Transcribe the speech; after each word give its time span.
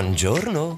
Buongiorno. 0.00 0.76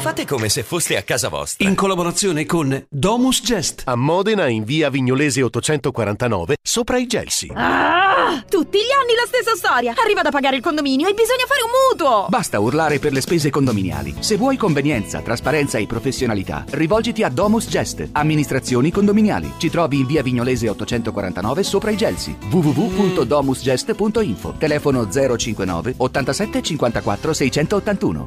Fate 0.00 0.26
come 0.26 0.50
se 0.50 0.62
foste 0.62 0.98
a 0.98 1.02
casa 1.02 1.30
vostra. 1.30 1.66
In 1.66 1.74
collaborazione 1.74 2.44
con 2.44 2.84
Domus 2.90 3.40
Gest. 3.42 3.84
A 3.86 3.94
Modena 3.94 4.48
in 4.48 4.64
via 4.64 4.90
Vignolese 4.90 5.40
849 5.40 6.56
sopra 6.60 6.98
i 6.98 7.06
Gelsi. 7.06 7.50
Ah, 7.54 8.19
tutti 8.48 8.78
gli 8.78 8.92
anni 9.00 9.14
la 9.14 9.26
stessa 9.26 9.56
storia. 9.56 9.94
Arriva 9.96 10.22
da 10.22 10.30
pagare 10.30 10.56
il 10.56 10.62
condominio 10.62 11.08
e 11.08 11.14
bisogna 11.14 11.44
fare 11.46 11.62
un 11.62 11.70
mutuo. 11.90 12.26
Basta 12.28 12.60
urlare 12.60 12.98
per 12.98 13.12
le 13.12 13.20
spese 13.20 13.50
condominiali. 13.50 14.14
Se 14.20 14.36
vuoi 14.36 14.56
convenienza, 14.56 15.20
trasparenza 15.20 15.78
e 15.78 15.86
professionalità, 15.86 16.64
rivolgiti 16.70 17.22
a 17.22 17.28
Domus 17.28 17.68
Gest, 17.68 18.08
amministrazioni 18.12 18.90
condominiali. 18.90 19.54
Ci 19.58 19.70
trovi 19.70 20.00
in 20.00 20.06
via 20.06 20.22
Vignolese 20.22 20.68
849 20.68 21.62
sopra 21.62 21.90
i 21.90 21.96
Gelsi. 21.96 22.36
www.domusgest.info. 22.50 24.54
Telefono 24.58 25.08
059 25.08 25.94
87 25.96 26.62
54 26.62 27.32
681. 27.32 28.26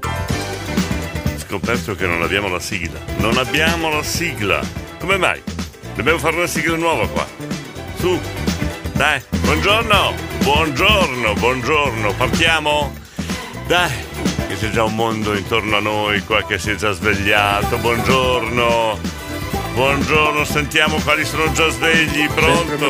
Scoperto 1.37 1.95
che 1.95 2.07
non 2.07 2.21
abbiamo 2.23 2.47
la 2.47 2.59
sigla. 2.59 2.99
Non 3.17 3.37
abbiamo 3.37 3.89
la 3.89 4.03
sigla. 4.03 4.61
Come 4.99 5.17
mai? 5.17 5.41
Dobbiamo 5.95 6.17
fare 6.17 6.35
una 6.35 6.47
sigla 6.47 6.77
nuova 6.77 7.07
qua. 7.07 7.25
Su. 7.97 8.42
Dai, 8.93 9.19
buongiorno. 9.41 10.13
Buongiorno, 10.43 11.33
buongiorno. 11.33 12.13
Partiamo? 12.13 12.93
Dai, 13.65 13.91
che 14.47 14.55
c'è 14.55 14.69
già 14.69 14.83
un 14.83 14.93
mondo 14.93 15.33
intorno 15.33 15.77
a 15.77 15.79
noi 15.79 16.21
qua 16.21 16.43
che 16.43 16.59
si 16.59 16.71
è 16.71 16.75
già 16.75 16.91
svegliato. 16.91 17.77
Buongiorno. 17.77 18.99
Buongiorno, 19.73 20.43
sentiamo 20.45 20.97
quali 21.03 21.25
sono 21.25 21.51
già 21.53 21.67
svegli. 21.69 22.29
Pronto? 22.29 22.87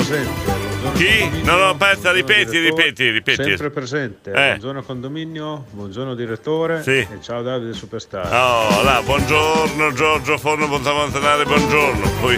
Chi? 0.94 1.42
No, 1.44 1.56
no, 1.56 1.70
aspetta, 1.70 2.12
ripeti, 2.12 2.60
ripeti, 2.60 3.10
ripeti. 3.10 3.44
Sempre 3.44 3.70
presente. 3.70 4.32
Eh. 4.32 4.48
Buongiorno 4.50 4.84
condominio, 4.84 5.66
buongiorno 5.70 6.16
direttore. 6.16 6.84
Sì. 6.84 6.98
E 6.98 7.20
ciao 7.22 7.42
Davide 7.42 7.72
Superstar. 7.72 8.26
Oh, 8.26 8.84
là, 8.84 9.02
buongiorno 9.02 9.94
Giorgio 9.94 10.38
Forno 10.38 10.68
Montamontanare, 10.68 11.46
buongiorno. 11.46 12.12
Poi 12.20 12.38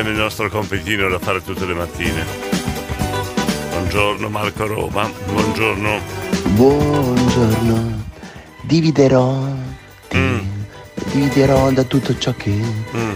il 0.00 0.16
nostro 0.16 0.48
compitino 0.48 1.08
da 1.08 1.18
fare 1.18 1.42
tutte 1.42 1.66
le 1.66 1.74
mattine. 1.74 2.24
Buongiorno 3.70 4.28
Marco 4.28 4.66
Roma, 4.66 5.10
buongiorno. 5.26 6.00
Buongiorno, 6.54 8.04
dividerò, 8.62 9.44
ti 10.08 10.48
dividerò 11.12 11.70
da 11.70 11.84
tutto 11.84 12.16
ciò 12.16 12.34
che 12.36 12.58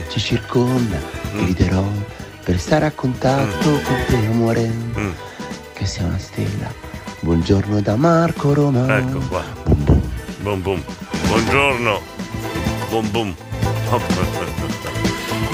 ci 0.09 0.21
circonda, 0.21 0.99
dividerò 1.33 1.85
per 2.45 2.61
stare 2.61 2.87
a 2.87 2.93
contatto 2.93 3.81
con 3.81 4.05
te 4.07 4.17
amore, 4.27 4.71
che 5.73 5.87
sei 5.87 6.05
una 6.05 6.19
stella. 6.19 6.73
Buongiorno 7.21 7.81
da 7.81 7.97
Marco 7.97 8.53
Roma. 8.53 8.99
Ecco 8.99 9.19
qua. 9.29 9.43
Boom 10.41 10.63
boom. 10.63 10.83
Buongiorno. 11.27 12.01
Boom 12.91 13.11
boom. 13.11 13.35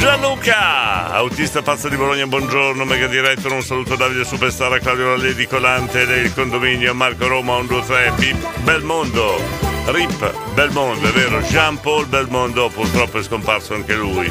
Gianluca, 0.03 1.13
autista 1.13 1.63
pazzo 1.63 1.89
di 1.89 1.95
Bologna, 1.95 2.27
buongiorno, 2.27 2.85
mega 2.85 3.07
diretto, 3.07 3.55
un 3.55 3.63
saluto 3.63 3.93
a 3.93 3.97
Davide 3.97 4.25
Superstar, 4.25 4.73
a 4.73 4.81
Claudio 4.81 5.11
Lalledi 5.11 5.47
Colante 5.47 6.07
del 6.07 6.35
condominio, 6.35 6.93
Marco 6.93 7.29
Roma 7.29 7.55
123, 7.59 8.13
Pip 8.17 8.59
Belmondo, 8.63 9.41
Rip 9.87 10.55
Belmondo, 10.55 11.07
è 11.07 11.13
vero, 11.13 11.39
Jean 11.43 11.79
Paul 11.79 12.07
Belmondo, 12.07 12.69
purtroppo 12.71 13.21
è 13.21 13.23
scomparso 13.23 13.75
anche 13.75 13.95
lui. 13.95 14.27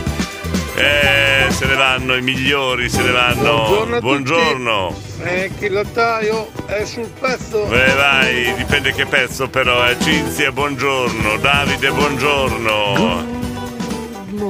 Eh, 0.76 1.50
se 1.50 1.66
ne 1.66 1.76
vanno 1.76 2.18
i 2.18 2.22
migliori, 2.22 2.90
se 2.90 3.02
ne 3.04 3.12
vanno. 3.12 3.54
Buongiorno 3.54 4.00
Buongiorno. 4.02 5.02
Eh, 5.24 5.52
che 5.58 5.68
il 5.68 5.72
lattaio 5.72 6.52
è 6.66 6.84
sul 6.84 7.10
pezzo. 7.18 7.64
Beh, 7.64 7.94
vai, 7.94 8.54
dipende 8.56 8.92
che 8.92 9.06
pezzo 9.06 9.48
però, 9.48 9.88
eh. 9.88 9.96
Cinzia, 10.02 10.52
buongiorno. 10.52 11.38
Davide, 11.38 11.92
buongiorno. 11.92 13.41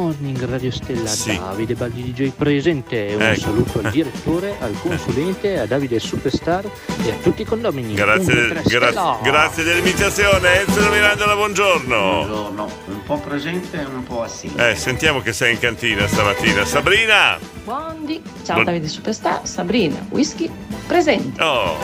Morning 0.02 0.44
Radio 0.46 0.72
Stella, 0.72 1.06
Sì. 1.08 1.38
Davide 1.38 1.76
Baldi 1.76 2.12
DJ 2.12 2.32
presente, 2.32 3.12
un 3.14 3.22
Ecco. 3.22 3.40
saluto 3.40 3.80
al 3.84 3.92
direttore, 3.94 4.56
al 4.60 4.76
consulente, 4.82 5.60
a 5.60 5.68
Davide 5.68 6.00
Superstar 6.00 6.66
e 7.06 7.12
a 7.12 7.16
tutti 7.22 7.44
i 7.44 7.46
condomini. 7.46 7.94
Grazie, 7.94 8.64
gra- 8.64 9.20
grazie 9.22 9.64
dell'imitazione. 9.64 10.62
Enzo 10.66 10.90
Mirandola, 10.90 11.36
buongiorno. 11.36 11.98
Buongiorno, 12.26 12.70
un 12.88 13.01
po' 13.12 13.18
presente 13.28 13.78
e 13.82 13.84
un 13.84 14.04
po' 14.04 14.24
assente. 14.24 14.70
Eh, 14.70 14.76
sentiamo 14.76 15.20
che 15.20 15.34
sei 15.34 15.54
in 15.54 15.60
cantina 15.60 16.08
stamattina. 16.08 16.64
Sabrina! 16.64 17.38
Buondì, 17.66 18.22
ciao 18.46 18.54
Buon- 18.56 18.66
Davide 18.66 18.88
Superstar, 18.88 19.42
Sabrina, 19.46 19.98
whisky, 20.12 20.50
presente. 20.88 21.42
Oh, 21.44 21.76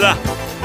là! 0.00 0.16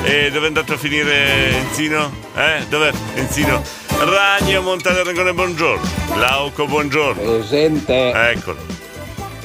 E 0.02 0.32
dove 0.32 0.46
è 0.46 0.48
andato 0.48 0.74
a 0.74 0.78
finire 0.78 1.52
Enzino? 1.60 2.12
Eh? 2.36 2.66
Dov'è 2.70 2.92
Enzino? 3.16 3.62
Ragno 4.00 4.62
Montale 4.64 5.04
Rangone, 5.04 5.34
buongiorno. 5.34 5.88
Glauco, 6.14 6.66
buongiorno. 6.66 7.22
Presente. 7.22 8.12
Eccolo. 8.32 8.79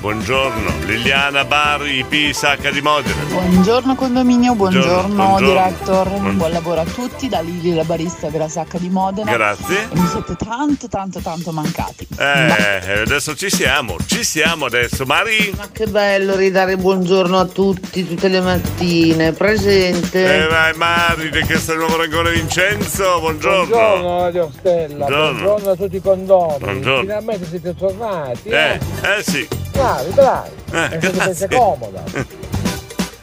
Buongiorno. 0.05 0.85
Liliana 0.85 1.47
Bari, 1.47 2.05
IP 2.07 2.35
Sacca 2.35 2.71
di 2.71 2.83
Modena. 2.83 3.23
Buongiorno 3.23 3.95
condominio, 3.95 4.55
buongiorno, 4.55 5.15
Buongiorno, 5.15 5.47
director, 5.47 6.09
Buon- 6.11 6.37
buon 6.37 6.51
lavoro 6.51 6.81
a 6.83 6.85
tutti, 6.85 7.27
da 7.27 7.41
Lili 7.41 7.73
la 7.73 7.85
barista 7.85 8.29
della 8.29 8.51
Sacca 8.51 8.77
di 8.77 8.91
Modena. 8.91 9.33
Grazie. 9.33 9.85
E 9.85 9.99
mi 9.99 10.07
siete 10.09 10.37
tanto 10.37 10.89
tanto 10.89 11.21
tanto 11.21 11.53
mancati. 11.53 12.07
Eh, 12.19 13.01
adesso 13.01 13.35
ci 13.35 13.49
siamo, 13.49 13.97
ci 14.07 14.25
siamo 14.25 14.67
adesso. 14.67 15.07
Mari? 15.07 15.55
Ma 15.57 15.71
che 15.73 15.87
bello 15.87 16.37
ridare 16.37 16.77
buongiorno 16.77 17.39
a 17.39 17.47
tutti 17.47 18.07
tutte 18.07 18.29
le 18.29 18.43
mattine, 18.43 19.33
presente. 19.33 20.43
Eh 20.45 20.47
vai 20.49 20.75
Mari, 20.75 21.31
di 21.31 21.41
questo 21.47 21.71
è 21.71 21.75
il 21.77 21.81
nuovo 21.81 21.97
Rangone 21.97 22.31
Vincenzo, 22.31 23.21
buongiorno. 23.21 23.75
Buongiorno 23.75 24.21
Radio 24.21 24.51
Stella, 24.55 25.07
Buongiorno. 25.07 25.43
buongiorno, 25.43 25.71
a 25.71 25.77
tutti 25.77 25.97
i 25.97 26.01
condomini. 26.03 26.59
Buongiorno. 26.59 27.01
Finalmente 27.01 27.47
siete 27.49 27.75
tornati. 27.75 28.49
Eh, 28.51 28.79
eh 29.01 29.23
sì. 29.23 29.64
Bravi, 29.75 30.11
bravi. 30.13 30.51
Eh, 30.73 30.99
è 30.99 31.13
mese 31.27 31.49
comoda. 31.49 32.03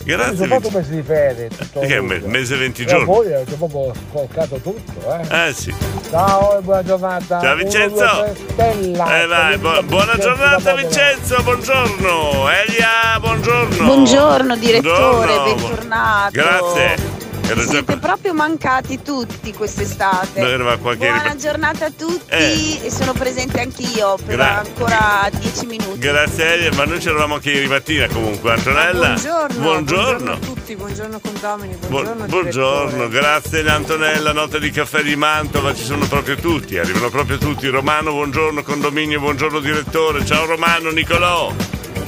Grazie. 0.04 0.36
Sono 0.36 0.48
fatto 0.56 0.68
un 0.68 0.74
mese 0.74 0.92
di 0.96 1.02
ferie. 1.04 1.48
Tutto 1.50 1.80
Che 1.82 1.86
è 1.88 1.98
un 2.00 2.08
luglio. 2.08 2.26
me- 2.26 2.32
mese 2.40 2.56
20 2.58 2.82
E 2.82 2.86
giorni. 2.86 3.06
poi 3.06 3.34
ho 3.34 3.44
proprio 3.58 3.94
scoccato 4.12 4.56
tutto, 4.58 5.16
eh. 5.30 5.48
Eh 5.48 5.54
sì. 5.54 5.74
Ciao 6.10 6.58
e 6.58 6.62
buona 6.62 6.84
giornata. 6.84 7.40
Ciao 7.40 7.54
Uno, 7.54 7.56
Vincenzo. 7.62 7.94
due, 7.96 8.36
tre, 8.56 8.72
Stella. 8.74 9.22
Eh 9.22 9.28
vai, 9.28 9.58
bu- 9.58 9.84
buona 9.86 10.18
giornata 10.18 10.74
Vincenzo, 10.74 11.42
buongiorno. 11.44 12.50
Elia, 12.50 13.20
buongiorno. 13.20 13.86
Buongiorno 13.86 14.56
direttore, 14.58 15.34
Buongiorno. 15.36 15.44
bentornato. 15.56 16.32
Grazie. 16.32 17.21
Ero 17.47 17.63
già 17.66 17.69
Siete 17.69 17.97
proprio 17.97 18.34
mancati 18.34 19.02
tutti 19.02 19.53
quest'estate. 19.53 20.40
Noi 20.41 20.52
eravamo 20.52 20.78
qua 20.81 20.96
che 20.96 21.09
Buona 21.09 21.35
giornata 21.35 21.85
a 21.88 21.91
tutti 21.96 22.24
Eh. 22.29 22.79
e 22.84 22.90
sono 22.91 23.12
presente 23.13 23.59
anch'io 23.59 24.18
per 24.25 24.35
Gra- 24.35 24.59
ancora 24.59 25.29
10 25.31 25.66
minuti. 25.66 26.00
Grazie 26.00 26.53
Elia, 26.53 26.72
ma 26.75 26.85
noi 26.85 27.00
c'eravamo 27.00 27.35
anche 27.35 27.52
ieri 27.52 27.68
mattina 27.68 28.07
comunque. 28.07 28.53
Antonella. 28.53 29.07
Buongiorno, 29.07 29.59
Buongiorno. 29.62 30.32
a 30.32 30.38
tutti, 30.38 30.76
buongiorno 30.76 31.20
condomini, 31.20 31.76
Bu- 31.76 31.88
buongiorno. 31.90 32.26
buongiorno, 32.26 33.08
grazie 33.09 33.67
Antonella, 33.70 34.32
notte 34.32 34.59
di 34.59 34.72
caffè 34.72 35.02
di 35.03 35.16
Mantova, 35.16 35.73
ci 35.76 35.84
sono 35.84 36.05
proprio 36.08 36.35
tutti, 36.35 36.78
arrivano 36.78 37.09
proprio 37.09 37.37
tutti. 37.37 37.67
Romano, 37.67 38.11
buongiorno, 38.11 38.64
condominio, 38.64 39.20
buongiorno 39.20 39.59
direttore, 39.59 40.23
ciao 40.26 40.46
Romano, 40.46 40.90
Nicolò. 40.91 41.53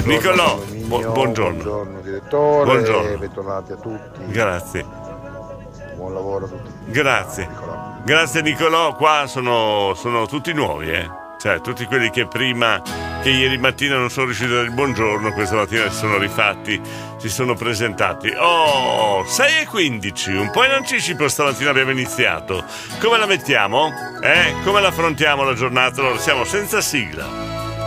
Nicolò, 0.05 0.57
bu- 0.57 1.11
buongiorno. 1.11 1.51
Buongiorno 1.63 2.01
direttore, 2.01 2.63
Buongiorno. 2.65 3.17
bentornati 3.17 3.71
a 3.71 3.75
tutti. 3.75 4.19
Grazie, 4.27 4.85
Buon 6.03 6.15
lavoro 6.15 6.45
a 6.45 6.49
tutti. 6.49 6.69
grazie. 6.91 7.47
Grazie 8.03 8.41
Nicolò, 8.41 8.93
qua 8.93 9.23
sono, 9.25 9.93
sono 9.95 10.25
tutti 10.25 10.51
nuovi, 10.51 10.91
eh. 10.91 11.09
Cioè, 11.39 11.61
tutti 11.61 11.85
quelli 11.85 12.09
che 12.09 12.27
prima, 12.27 12.81
che 13.21 13.29
ieri 13.29 13.57
mattina 13.57 13.95
non 13.95 14.09
sono 14.09 14.25
riusciti 14.25 14.51
a 14.51 14.55
dare 14.55 14.65
il 14.67 14.73
buongiorno, 14.73 15.31
questa 15.31 15.55
mattina 15.55 15.89
si 15.89 15.95
sono 15.95 16.17
rifatti, 16.17 16.81
si 17.17 17.29
sono 17.29 17.53
presentati. 17.53 18.33
Oh, 18.37 19.23
6 19.25 19.61
e 19.61 19.65
15, 19.65 20.31
un 20.31 20.51
po' 20.51 20.65
in 20.65 20.71
anticipo 20.71 21.29
stamattina 21.29 21.69
abbiamo 21.69 21.91
iniziato. 21.91 22.65
Come 22.99 23.17
la 23.17 23.25
mettiamo? 23.25 23.89
Eh? 24.21 24.55
Come 24.65 24.81
la 24.81 24.89
affrontiamo 24.89 25.43
la 25.43 25.53
giornata? 25.53 26.01
Allora, 26.01 26.17
siamo 26.17 26.43
senza 26.43 26.81
sigla. 26.81 27.25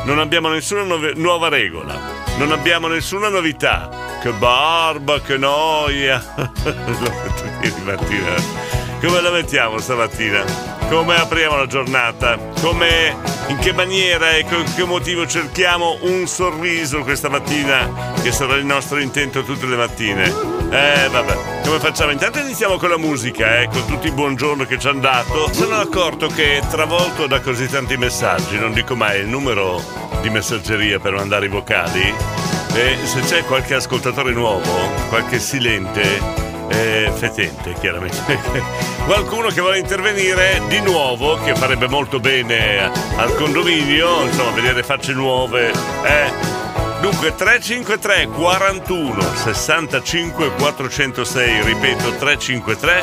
Non 0.04 0.18
abbiamo 0.20 0.48
nessuna 0.48 0.84
nuova 1.14 1.48
regola. 1.48 1.98
non 2.38 2.50
abbiamo 2.50 2.88
nessuna 2.88 3.28
novità. 3.28 4.05
Che 4.20 4.30
barba, 4.32 5.20
che 5.20 5.36
noia. 5.36 6.22
Ieri 7.62 7.82
mattina. 7.82 8.74
Come 9.00 9.20
la 9.20 9.30
mettiamo 9.30 9.78
stamattina? 9.78 10.42
Come 10.88 11.16
apriamo 11.16 11.56
la 11.56 11.66
giornata? 11.66 12.38
Come, 12.60 13.14
in 13.48 13.58
che 13.58 13.72
maniera 13.72 14.30
e 14.30 14.44
con 14.44 14.64
che 14.74 14.84
motivo 14.84 15.26
cerchiamo 15.26 15.98
un 16.02 16.26
sorriso 16.26 17.02
questa 17.02 17.28
mattina, 17.28 18.14
che 18.22 18.32
sarà 18.32 18.54
il 18.54 18.64
nostro 18.64 18.98
intento 18.98 19.42
tutte 19.42 19.66
le 19.66 19.76
mattine? 19.76 20.24
Eh, 20.70 21.08
vabbè, 21.10 21.62
come 21.64 21.78
facciamo? 21.78 22.12
Intanto 22.12 22.38
iniziamo 22.38 22.78
con 22.78 22.88
la 22.88 22.98
musica, 22.98 23.60
eh, 23.60 23.68
con 23.68 23.84
tutti 23.86 24.06
i 24.08 24.12
buongiorno 24.12 24.64
che 24.64 24.78
ci 24.78 24.88
hanno 24.88 25.00
dato. 25.00 25.52
Sono 25.52 25.76
accorto 25.76 26.28
che 26.28 26.62
travolto 26.70 27.26
da 27.26 27.40
così 27.40 27.68
tanti 27.68 27.96
messaggi, 27.96 28.58
non 28.58 28.72
dico 28.72 28.96
mai 28.96 29.20
il 29.20 29.26
numero 29.26 29.80
di 30.22 30.30
messaggeria 30.30 30.98
per 30.98 31.12
mandare 31.12 31.46
i 31.46 31.48
vocali. 31.48 32.45
E 32.76 32.98
se 33.04 33.20
c'è 33.20 33.44
qualche 33.44 33.74
ascoltatore 33.74 34.32
nuovo, 34.32 34.70
qualche 35.08 35.38
silente, 35.38 36.20
eh, 36.68 37.10
fetente 37.14 37.72
chiaramente. 37.80 38.38
Qualcuno 39.06 39.48
che 39.48 39.60
vuole 39.60 39.78
intervenire 39.78 40.60
di 40.68 40.80
nuovo 40.80 41.38
che 41.42 41.54
farebbe 41.54 41.88
molto 41.88 42.18
bene 42.20 42.90
al 43.16 43.34
condominio 43.36 44.24
insomma 44.24 44.50
vedere 44.50 44.82
facce 44.82 45.12
nuove 45.12 45.70
eh 45.70 46.85
Dunque 47.06 47.36
353 47.36 48.26
41 48.34 49.20
65 49.44 50.50
406, 50.58 51.62
ripeto 51.62 52.10
353 52.18 53.00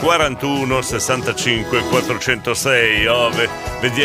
41 0.00 0.82
65 0.82 1.78
406. 1.88 3.06
Oh, 3.06 3.30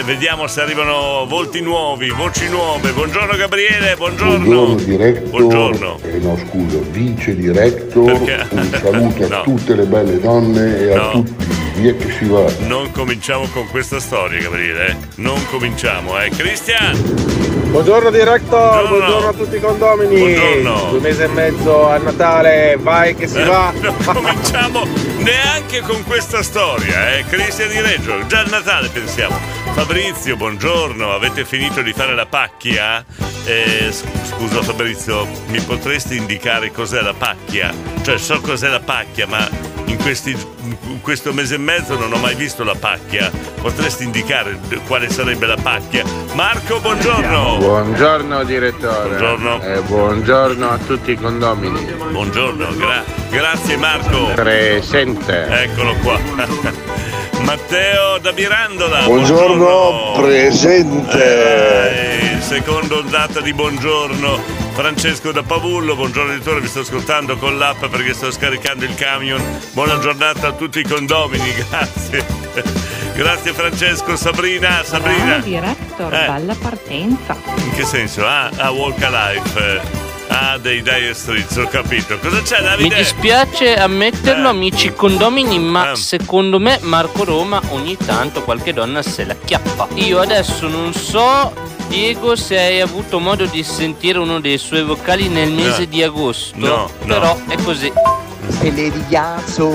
vediamo 0.06 0.46
se 0.46 0.62
arrivano 0.62 1.26
volti 1.28 1.62
nuovi, 1.62 2.10
voci 2.12 2.48
nuove. 2.48 2.92
Buongiorno 2.92 3.36
Gabriele, 3.36 3.96
buongiorno. 3.96 4.38
Buongiorno 4.38 4.76
director. 4.84 5.30
Buongiorno. 5.30 6.00
Eh, 6.04 6.18
no, 6.20 6.38
scusa, 6.48 6.78
vice. 6.92 7.34
Perché? 7.34 8.48
Un 8.52 8.70
saluto 8.80 9.28
No. 9.30 9.40
a 9.40 9.42
tutte 9.42 9.74
le 9.76 9.86
belle 9.86 10.20
donne 10.20 10.78
e 10.80 10.94
No. 10.94 11.08
a 11.08 11.12
tutti. 11.12 11.48
Via 11.78 11.96
che 11.96 12.12
si 12.12 12.26
va. 12.26 12.46
Non 12.68 12.92
cominciamo 12.92 13.48
con 13.48 13.68
questa 13.70 14.00
storia, 14.00 14.40
Gabriele. 14.42 14.88
eh. 14.90 14.96
Non 15.16 15.44
cominciamo, 15.48 16.22
eh. 16.22 16.30
Cristian! 16.30 17.59
Buongiorno 17.70 18.10
director, 18.10 18.50
Buongiorno. 18.88 18.98
buongiorno, 18.98 19.28
a 19.30 19.34
tutti 19.34 19.56
i 19.56 19.60
condomini. 19.60 20.18
Buongiorno. 20.18 20.90
Due 20.90 21.00
mesi 21.02 21.22
e 21.22 21.28
mezzo 21.28 21.88
a 21.88 21.98
Natale, 21.98 22.78
vai 22.80 23.16
che 23.16 23.28
si 23.28 23.38
Eh, 23.38 23.44
va. 23.46 23.72
Non 23.80 23.96
cominciamo 24.04 24.88
neanche 25.20 25.82
con 25.82 26.04
questa 26.06 26.42
storia, 26.42 27.16
eh. 27.16 27.26
Cristian 27.30 27.70
di 27.70 27.80
Reggio, 27.80 28.26
già 28.26 28.42
il 28.42 28.50
Natale 28.50 28.88
pensiamo. 28.90 29.38
Fabrizio, 29.74 30.36
buongiorno, 30.36 31.14
avete 31.14 31.46
finito 31.46 31.82
di 31.84 31.94
fare 31.94 32.16
la 32.16 32.26
pacchia? 32.26 33.06
Eh, 33.46 33.92
scusa 33.92 34.64
Fabrizio, 34.64 35.28
mi 35.48 35.62
potresti 35.62 36.18
indicare 36.18 36.72
cos'è 36.72 37.02
la 37.02 37.14
pacchia? 37.14 37.72
Cioè 38.02 38.18
so 38.18 38.42
cos'è 38.42 38.68
la 38.68 38.80
pacchia, 38.80 39.28
ma 39.28 39.48
in, 39.90 39.98
questi- 39.98 40.32
in 40.62 41.02
questo 41.02 41.34
mese 41.34 41.56
e 41.56 41.58
mezzo 41.58 41.98
non 41.98 42.12
ho 42.14 42.18
mai 42.18 42.36
visto 42.36 42.64
la 42.64 42.76
pacchia. 42.76 43.32
Potresti 43.62 44.04
indicare 44.04 44.58
quale 44.88 45.10
sarebbe 45.10 45.46
la 45.46 45.58
pacchia? 45.62 46.04
Marco, 46.34 46.80
buongiorno. 46.80 47.58
Buongiorno 47.58 48.44
direttore. 48.44 49.10
Buongiorno. 49.18 49.62
E 49.62 49.82
buongiorno 49.82 50.70
a 50.70 50.78
tutti 50.78 51.12
i 51.12 51.16
condomini. 51.16 51.82
Buongiorno, 52.12 52.68
gra- 52.76 53.04
grazie 53.30 53.78
Marco. 53.78 54.26
Presente. 54.36 55.48
Eccolo 55.64 55.94
qua. 56.02 56.18
Matteo 57.42 58.18
da 58.20 58.32
Mirandola. 58.32 59.04
Buongiorno, 59.04 60.14
presente. 60.22 62.38
Eh, 62.38 62.42
seconda 62.42 62.96
ondata 62.96 63.42
di 63.42 63.54
buongiorno. 63.54 64.59
Francesco 64.80 65.34
da 65.34 65.44
Pavullo, 65.44 65.94
buongiorno 65.94 66.32
editore, 66.32 66.62
vi 66.62 66.68
sto 66.70 66.80
ascoltando 66.80 67.36
con 67.36 67.58
l'app 67.58 67.84
perché 67.88 68.14
sto 68.14 68.32
scaricando 68.32 68.86
il 68.86 68.96
camion. 68.96 69.44
Buona 69.74 70.00
giornata 70.00 70.48
a 70.48 70.52
tutti 70.54 70.80
i 70.80 70.84
condomini, 70.84 71.52
grazie. 71.70 72.26
Grazie 73.14 73.52
Francesco, 73.52 74.16
Sabrina, 74.16 74.82
Sabrina. 74.86 75.36
Ah, 75.36 75.40
director, 75.40 76.14
Eh. 76.14 76.26
bella 76.28 76.56
partenza. 76.56 77.36
In 77.58 77.72
che 77.74 77.84
senso? 77.84 78.26
Ah, 78.26 78.50
ah 78.56 78.72
Walk 78.72 79.04
Alive. 79.04 79.82
Ah, 80.30 80.58
dei 80.58 80.82
Dire 80.82 81.14
Streets, 81.14 81.58
ho 81.58 81.68
capito. 81.68 82.18
Cosa 82.18 82.42
c'è 82.42 82.62
Davide? 82.62 82.88
Mi 82.88 82.96
dispiace 82.96 83.76
ammetterlo, 83.76 84.48
Eh. 84.48 84.52
amici 84.52 84.94
condomini, 84.94 85.60
ma 85.60 85.92
Eh. 85.92 85.96
secondo 85.98 86.58
me 86.58 86.80
Marco 86.84 87.26
Roma 87.26 87.62
ogni 87.72 87.98
tanto 87.98 88.44
qualche 88.44 88.72
donna 88.72 89.02
se 89.02 89.26
la 89.26 89.36
chiappa. 89.36 89.90
Io 89.96 90.22
adesso 90.22 90.70
non 90.70 90.94
so, 90.94 91.52
Diego 91.90 92.36
se 92.36 92.56
hai 92.56 92.82
avuto 92.82 93.20
modo 93.20 93.48
di 93.48 93.64
sentire 93.64 94.20
uno 94.20 94.40
dei 94.40 94.60
suoi 94.60 94.84
vocali 94.84 95.28
nel 95.28 95.52
mese 95.52 95.80
no. 95.80 95.86
di 95.86 96.04
agosto. 96.04 96.58
No, 96.58 96.68
no. 96.68 96.90
Però 97.06 97.38
è 97.48 97.56
così. 97.64 97.92
Pelle 98.60 98.92
di 98.92 99.04
ghiaccio. 99.08 99.68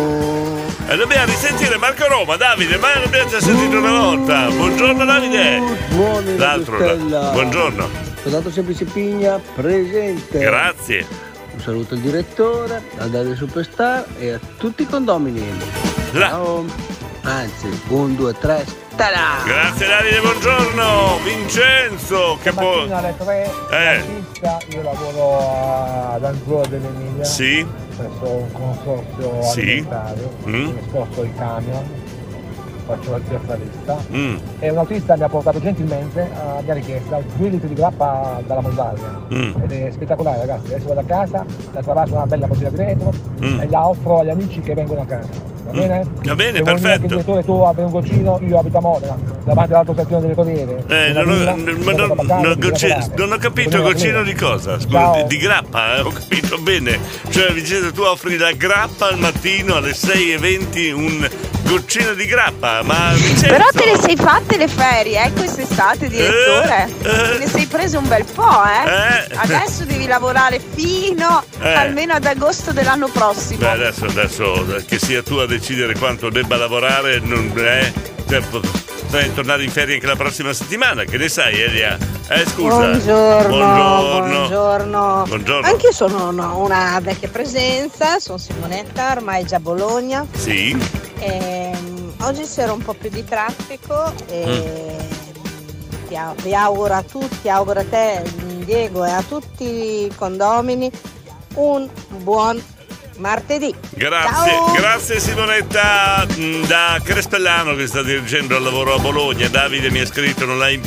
E 0.86 0.96
dobbiamo 0.96 1.24
risentire 1.24 1.76
Marco 1.76 2.06
Roma, 2.06 2.36
Davide, 2.36 2.76
ma 2.76 2.96
l'abbiamo 3.00 3.28
già 3.28 3.40
sentito 3.40 3.78
una 3.78 3.98
volta. 3.98 4.48
Buongiorno 4.48 5.04
Davide. 5.04 5.60
Buongiorno. 5.88 6.36
L'altro. 6.36 7.08
La... 7.08 7.30
Buongiorno. 7.32 7.88
Soldato 8.22 8.50
Semplice 8.52 8.84
Pigna 8.84 9.40
presente. 9.54 10.38
Grazie. 10.38 11.04
Un 11.52 11.60
saluto 11.60 11.94
al 11.94 12.00
direttore, 12.00 12.80
a 12.98 13.08
Davide 13.08 13.34
Superstar 13.34 14.06
e 14.18 14.34
a 14.34 14.40
tutti 14.56 14.82
i 14.82 14.86
condomini. 14.86 15.42
La. 16.12 16.28
Ciao. 16.28 16.64
Anzi, 17.22 17.68
1, 17.88 18.14
2, 18.14 18.38
3, 18.38 18.66
Mattala. 18.94 19.42
Grazie 19.44 19.86
Davide, 19.88 20.20
buongiorno. 20.20 21.18
Vincenzo, 21.24 22.38
che 22.40 22.52
buono. 22.52 22.86
Po- 22.86 22.94
alle 22.94 23.14
3 23.16 23.50
eh. 23.70 24.02
Pizza, 24.32 24.58
io 24.68 24.82
lavoro 24.82 26.12
ad 26.12 26.24
Ancora 26.24 26.66
dell'Emilia. 26.68 27.24
Sì. 27.24 27.66
Presso 27.96 28.30
un 28.30 28.52
consorzio 28.52 29.42
sì. 29.42 29.60
alimentario. 29.60 30.36
Mm. 30.46 30.64
Mi 30.64 30.82
sposto 30.86 31.22
il 31.22 31.34
camion 31.36 32.03
faccio 32.86 33.10
la 33.12 33.18
piazzalista 33.26 33.96
Mm. 34.12 34.36
e 34.58 34.70
un 34.70 34.78
autista 34.78 35.16
mi 35.16 35.22
ha 35.22 35.28
portato 35.28 35.60
gentilmente 35.60 36.20
a 36.34 36.60
mia 36.62 36.74
richiesta 36.74 37.20
2 37.36 37.48
litri 37.48 37.68
di 37.68 37.74
grappa 37.74 38.40
dalla 38.46 38.60
montagna 38.60 39.22
Mm. 39.32 39.52
ed 39.62 39.72
è 39.72 39.90
spettacolare 39.90 40.38
ragazzi 40.40 40.72
adesso 40.72 40.88
vado 40.88 41.00
a 41.00 41.04
casa 41.04 41.44
la 41.72 41.80
travaso 41.82 42.14
una 42.14 42.26
bella 42.26 42.46
bottiglia 42.46 42.70
di 42.70 42.76
vetro 42.76 43.12
Mm. 43.42 43.60
e 43.60 43.68
la 43.70 43.88
offro 43.88 44.18
agli 44.20 44.30
amici 44.30 44.60
che 44.60 44.74
vengono 44.74 45.00
a 45.02 45.06
casa 45.06 45.52
va 45.64 45.70
bene? 45.72 46.04
Va 46.24 46.34
bene, 46.34 46.58
Se 46.58 46.62
perfetto. 46.62 47.02
il 47.04 47.08
direttore 47.08 47.42
tu 47.44 47.52
abbia 47.52 47.84
un 47.86 47.90
goccino 47.90 48.38
io 48.46 48.58
abito 48.58 48.76
a 48.76 48.80
Modena 48.80 49.16
davanti 49.44 49.72
all'autostazione 49.72 50.20
delle 50.22 50.34
Corriere 50.34 50.84
Eh, 50.88 51.12
non, 51.12 51.28
ho, 51.28 51.34
villa, 51.34 51.50
non- 51.54 51.64
non- 51.64 52.26
non 52.26 52.46
ho 52.46 52.54
di 52.54 52.60
goci- 52.68 52.86
grappolate. 52.86 53.14
non 53.16 53.32
ho 53.32 53.36
capito 53.38 53.82
goccino 53.82 54.22
di 54.22 54.34
cosa, 54.34 54.78
scusa, 54.78 55.12
di, 55.16 55.24
di 55.26 55.36
grappa, 55.38 55.96
eh, 55.96 56.00
ho 56.00 56.10
capito 56.10 56.58
bene. 56.58 56.98
Cioè, 57.28 57.52
Vincenzo, 57.52 57.92
tu 57.92 58.02
offri 58.02 58.36
la 58.38 58.52
grappa 58.52 59.08
al 59.08 59.18
mattino 59.18 59.74
alle 59.76 59.92
6.20, 59.92 60.90
un 60.92 61.28
goccino 61.64 62.12
di 62.14 62.24
grappa, 62.26 62.73
ma 62.82 63.12
Vincenzo... 63.14 63.46
Però 63.46 63.64
te 63.72 63.84
le 63.84 63.98
sei 64.00 64.16
fatte 64.16 64.56
le 64.56 64.68
ferie, 64.68 65.24
eh, 65.24 65.32
quest'estate, 65.32 66.08
direttore. 66.08 66.92
Te 67.00 67.38
ne 67.38 67.46
sei 67.46 67.66
preso 67.66 67.98
un 67.98 68.08
bel 68.08 68.24
po', 68.24 68.62
eh? 68.64 68.90
Eh. 68.90 69.36
Adesso 69.36 69.84
devi 69.84 70.06
lavorare 70.06 70.60
fino 70.60 71.44
Eh. 71.60 71.72
almeno 71.72 72.14
ad 72.14 72.24
agosto 72.24 72.72
dell'anno 72.72 73.08
prossimo. 73.08 73.58
Beh, 73.60 73.70
adesso, 73.70 74.04
adesso 74.06 74.76
eh, 74.76 74.84
che 74.84 74.98
sia 74.98 75.22
tu 75.22 75.34
a 75.36 75.46
decidere 75.46 75.94
quanto 75.98 76.30
debba 76.30 76.56
lavorare, 76.56 77.20
non 77.20 77.52
è. 77.56 77.92
Cioè, 78.26 78.40
potrei 78.40 79.34
tornare 79.34 79.62
in 79.64 79.70
ferie 79.70 79.94
anche 79.94 80.06
la 80.06 80.16
prossima 80.16 80.52
settimana, 80.54 81.04
che 81.04 81.18
ne 81.18 81.28
sai, 81.28 81.60
Elia? 81.60 81.96
Eh, 82.28 82.46
scusa. 82.46 82.76
Buongiorno, 82.76 83.48
Buongiorno. 83.48 84.36
buongiorno. 84.38 85.24
Buongiorno. 85.26 85.66
Anch'io 85.68 85.92
sono 85.92 86.28
una, 86.30 86.52
una 86.54 86.98
vecchia 87.02 87.28
presenza, 87.28 88.18
sono 88.18 88.38
Simonetta, 88.38 89.12
ormai 89.12 89.44
già 89.44 89.56
a 89.56 89.60
Bologna. 89.60 90.26
Sì. 90.34 90.74
Ehm, 91.18 91.83
oggi 92.24 92.42
c'era 92.44 92.72
un 92.72 92.82
po' 92.82 92.94
più 92.94 93.10
di 93.10 93.24
traffico 93.24 94.12
e 94.28 94.96
Mm. 96.06 96.06
ti 96.06 96.16
vi 96.42 96.54
auguro 96.54 96.94
a 96.94 97.02
tutti, 97.02 97.48
auguro 97.48 97.80
a 97.80 97.84
te 97.84 98.22
Diego 98.64 99.04
e 99.04 99.10
a 99.10 99.22
tutti 99.22 99.64
i 100.04 100.12
condomini 100.14 100.90
un 101.54 101.88
buon 102.18 102.62
martedì. 103.18 103.74
Grazie, 103.90 104.52
Ciao. 104.52 104.72
grazie 104.72 105.20
Simonetta 105.20 106.26
mm, 106.36 106.64
da 106.64 107.00
Crespellano 107.02 107.74
che 107.74 107.86
sta 107.86 108.02
dirigendo 108.02 108.56
il 108.56 108.62
lavoro 108.62 108.94
a 108.94 108.98
Bologna. 108.98 109.48
Davide 109.48 109.90
mi 109.90 110.00
ha 110.00 110.06
scritto, 110.06 110.44
non 110.46 110.58
l'hai, 110.58 110.80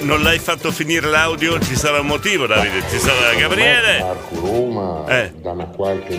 non 0.00 0.22
l'hai 0.22 0.38
fatto 0.38 0.70
finire 0.72 1.08
l'audio, 1.08 1.58
ci 1.60 1.74
sarà 1.76 2.00
un 2.00 2.06
motivo 2.06 2.46
Davide, 2.46 2.82
ci 2.90 2.98
sarà 2.98 3.34
Gabriele. 3.34 4.00
Marco 4.00 4.34
Roma, 4.40 5.04
Eh. 5.08 5.32
da 5.40 5.50
una 5.50 5.66
qualche 5.66 6.18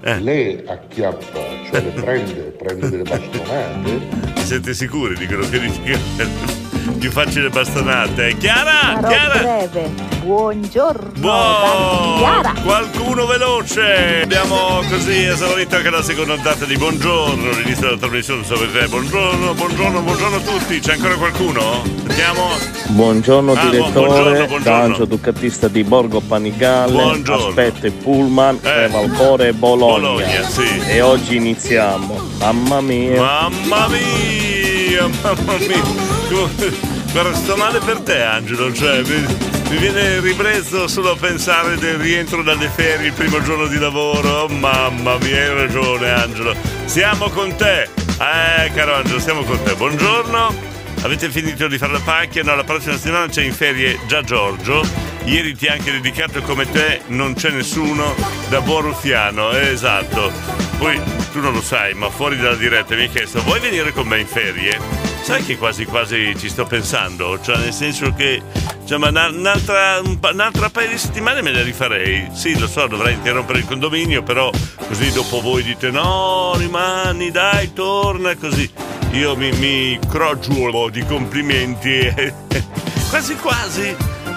donna, 0.00 0.18
le 0.18 0.64
acchiappa, 0.66 1.40
cioè 1.70 1.82
le 1.82 1.90
prende, 1.90 2.42
prende 2.56 2.88
delle 2.88 3.02
bastonate. 3.02 4.00
Siete 4.44 4.74
sicuri 4.74 5.14
di 5.16 5.26
quello 5.26 5.48
che 5.48 5.60
dico? 5.60 6.67
Più 6.98 7.10
facile 7.10 7.48
bastonate. 7.48 8.36
Chiara, 8.38 8.94
Sarò 8.94 9.08
Chiara. 9.08 9.38
breve. 9.38 10.06
Buongiorno. 10.22 11.10
Buon 11.18 12.18
Chiara. 12.18 12.52
qualcuno 12.62 13.24
veloce 13.26 14.20
abbiamo 14.24 14.82
così 14.90 15.24
esaurito 15.24 15.76
anche 15.76 15.88
la 15.90 16.02
seconda 16.02 16.34
ondata 16.34 16.64
di 16.66 16.76
buongiorno 16.76 17.50
l'inizio 17.52 17.86
della 17.86 17.96
trasmissione 17.98 18.44
sapete 18.44 18.86
buongiorno 18.88 19.54
buongiorno 19.54 20.00
buongiorno 20.02 20.36
a 20.36 20.40
tutti 20.40 20.80
c'è 20.80 20.92
ancora 20.94 21.14
qualcuno? 21.14 21.82
sentiamo 22.06 22.50
Buongiorno 22.88 23.52
Ah, 23.52 23.64
direttore, 23.68 24.46
buongiorno, 24.48 25.04
Ducattista 25.06 25.68
di 25.68 25.82
Borgo 25.84 26.20
Panigale, 26.20 26.92
Buongiorno. 26.92 27.46
aspetto 27.46 27.86
il 27.86 27.92
pullman 27.92 28.58
Eh. 28.62 28.88
Valcore 28.88 29.48
e 29.48 29.52
Bologna. 29.54 29.98
Bologna, 30.08 30.42
sì. 30.42 30.80
E 30.88 31.00
oggi 31.00 31.36
iniziamo. 31.36 32.18
Mamma 32.38 32.80
mia. 32.80 33.20
Mamma 33.20 33.88
mia, 33.88 35.06
mamma 35.22 35.56
mia. 35.58 36.17
Guarda, 36.28 37.34
sto 37.34 37.56
male 37.56 37.78
per 37.78 38.00
te, 38.00 38.20
Angelo. 38.20 38.72
Cioè, 38.72 39.02
mi, 39.02 39.26
mi 39.70 39.76
viene 39.78 40.20
ribrezzo 40.20 40.86
solo 40.86 41.12
a 41.12 41.16
pensare 41.16 41.76
del 41.76 41.96
rientro 41.96 42.42
dalle 42.42 42.68
ferie, 42.68 43.06
il 43.06 43.12
primo 43.14 43.42
giorno 43.42 43.66
di 43.66 43.78
lavoro. 43.78 44.42
Oh, 44.42 44.48
mamma 44.48 45.16
mia, 45.18 45.42
hai 45.42 45.54
ragione, 45.54 46.10
Angelo. 46.10 46.54
Siamo 46.84 47.30
con 47.30 47.56
te. 47.56 47.82
Eh, 47.84 48.70
caro 48.74 48.96
Angelo, 48.96 49.18
siamo 49.20 49.42
con 49.42 49.62
te. 49.62 49.74
Buongiorno. 49.74 50.76
Avete 51.02 51.30
finito 51.30 51.66
di 51.66 51.78
fare 51.78 51.92
la 51.92 52.00
pacchia? 52.00 52.42
No, 52.42 52.54
la 52.56 52.64
prossima 52.64 52.96
settimana 52.96 53.26
c'è 53.28 53.42
in 53.42 53.54
ferie 53.54 53.98
già 54.06 54.22
Giorgio. 54.22 54.84
Ieri 55.24 55.56
ti 55.56 55.66
ha 55.66 55.72
anche 55.74 55.92
dedicato 55.92 56.42
come 56.42 56.68
te, 56.70 57.02
non 57.06 57.34
c'è 57.34 57.50
nessuno 57.50 58.14
da 58.48 58.60
buon 58.60 58.82
ruffiano. 58.82 59.52
Eh, 59.52 59.68
esatto. 59.68 60.30
Poi 60.76 61.00
tu 61.32 61.40
non 61.40 61.52
lo 61.54 61.62
sai, 61.62 61.94
ma 61.94 62.10
fuori 62.10 62.36
dalla 62.36 62.56
diretta 62.56 62.94
mi 62.94 63.02
hai 63.02 63.10
chiesto: 63.10 63.40
vuoi 63.42 63.60
venire 63.60 63.92
con 63.92 64.06
me 64.06 64.18
in 64.20 64.26
ferie? 64.26 65.07
Sai 65.22 65.44
che 65.44 65.58
quasi 65.58 65.84
quasi 65.84 66.34
ci 66.38 66.48
sto 66.48 66.64
pensando, 66.64 67.38
cioè 67.42 67.58
nel 67.58 67.72
senso 67.72 68.12
che 68.14 68.42
cioè, 68.88 68.96
ma 68.96 69.08
una- 69.08 69.28
un'altra, 69.28 70.00
un'altra 70.00 70.70
paio 70.70 70.88
di 70.88 70.96
settimane 70.96 71.42
me 71.42 71.52
le 71.52 71.62
rifarei. 71.62 72.30
Sì, 72.32 72.58
lo 72.58 72.66
so, 72.66 72.86
dovrei 72.86 73.12
interrompere 73.12 73.58
il 73.58 73.66
condominio, 73.66 74.22
però 74.22 74.50
così 74.86 75.12
dopo 75.12 75.42
voi 75.42 75.62
dite 75.62 75.90
no, 75.90 76.54
rimani, 76.56 77.30
dai, 77.30 77.74
torna, 77.74 78.34
così. 78.36 78.70
Io 79.12 79.36
mi, 79.36 79.52
mi 79.52 79.98
crogiolo 80.08 80.88
di 80.88 81.04
complimenti 81.04 82.00
quasi 83.10 83.36
quasi 83.36 83.94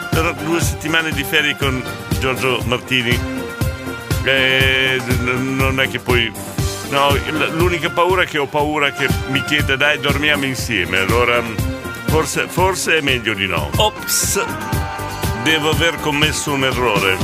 per 0.09 0.33
due 0.43 0.59
settimane 0.59 1.11
di 1.11 1.23
ferie 1.23 1.55
con 1.55 1.81
Giorgio 2.19 2.61
Martini. 2.65 3.17
Eh, 4.25 5.01
non 5.21 5.79
è 5.79 5.87
che 5.87 5.99
poi. 5.99 6.59
No, 6.91 7.15
l'unica 7.53 7.89
paura 7.89 8.23
è 8.23 8.25
che 8.25 8.37
ho 8.37 8.47
paura 8.47 8.91
che 8.91 9.07
mi 9.29 9.41
chieda 9.45 9.75
dai 9.77 9.99
dormiamo 9.99 10.45
insieme. 10.45 10.99
Allora 10.99 11.41
forse, 12.07 12.47
forse 12.49 12.97
è 12.97 13.01
meglio 13.01 13.33
di 13.33 13.47
no. 13.47 13.69
Ops! 13.77 14.43
Devo 15.43 15.69
aver 15.71 15.95
commesso 16.01 16.51
un 16.51 16.65
errore. 16.65 17.17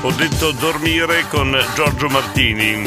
Ho 0.00 0.10
detto 0.12 0.52
dormire 0.52 1.26
con 1.28 1.56
Giorgio 1.74 2.08
Martini. 2.08 2.82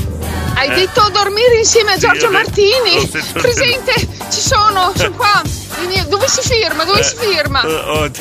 Hai 0.55 0.69
Eh, 0.71 0.73
detto 0.73 1.07
dormire 1.09 1.57
insieme 1.59 1.91
a 1.91 1.93
Sì, 1.93 1.99
Giorgio 2.01 2.27
detto- 2.27 2.31
Martini? 2.31 3.07
detto- 3.09 3.39
Presente, 3.39 3.93
ci 4.31 4.41
sono, 4.41 4.91
sono 4.95 5.11
qua. 5.11 5.41
Vieni- 5.88 6.07
Dove 6.09 6.27
si 6.27 6.41
firma? 6.41 6.83
Dove 6.83 6.99
Eh, 6.99 7.03
si 7.03 7.15
firma? 7.15 7.61
eh, 7.61 7.67
ho- 7.67 8.11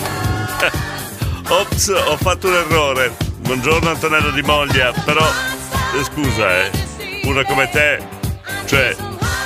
Ops, 1.49 1.88
ho 1.88 2.17
fatto 2.19 2.49
un 2.49 2.55
errore. 2.55 3.17
Buongiorno 3.38 3.88
Antonello 3.88 4.31
Di 4.31 4.43
Moglia, 4.43 4.93
però 5.05 5.26
eh, 5.99 6.05
scusa, 6.05 6.64
eh, 6.64 6.71
una 7.29 7.45
come 7.45 7.69
te, 7.69 8.03
cioè, 8.65 8.97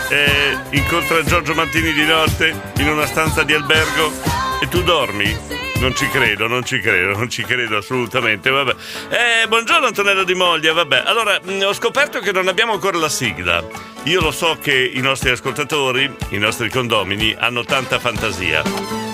eh, 0.09 0.57
incontra 0.71 1.21
Giorgio 1.25 1.53
Martini 1.53 1.93
di 1.93 2.05
notte 2.05 2.55
in 2.79 2.89
una 2.89 3.07
stanza 3.07 3.43
di 3.43 3.55
albergo 3.55 4.13
e 4.61 4.69
tu 4.69 4.85
dormi? 4.85 5.37
Non 5.81 5.93
ci 5.97 6.09
credo, 6.09 6.47
non 6.47 6.65
ci 6.65 6.79
credo, 6.79 7.19
non 7.19 7.29
ci 7.29 7.43
credo 7.43 7.79
assolutamente. 7.79 8.51
Vabbè. 8.51 8.75
Eh, 9.09 9.49
buongiorno 9.49 9.87
Antonello 9.89 10.23
Di 10.23 10.35
Moglia, 10.35 10.73
vabbè. 10.73 11.03
Allora, 11.05 11.41
mh, 11.43 11.63
ho 11.65 11.73
scoperto 11.73 12.21
che 12.21 12.31
non 12.31 12.47
abbiamo 12.47 12.73
ancora 12.73 12.99
la 12.99 13.09
sigla. 13.09 13.65
Io 14.05 14.21
lo 14.21 14.31
so 14.31 14.57
che 14.63 14.93
i 14.95 15.01
nostri 15.01 15.31
ascoltatori, 15.31 16.09
i 16.29 16.39
nostri 16.39 16.71
condomini, 16.71 17.35
hanno 17.37 17.65
tanta 17.65 17.99
fantasia. 17.99 18.63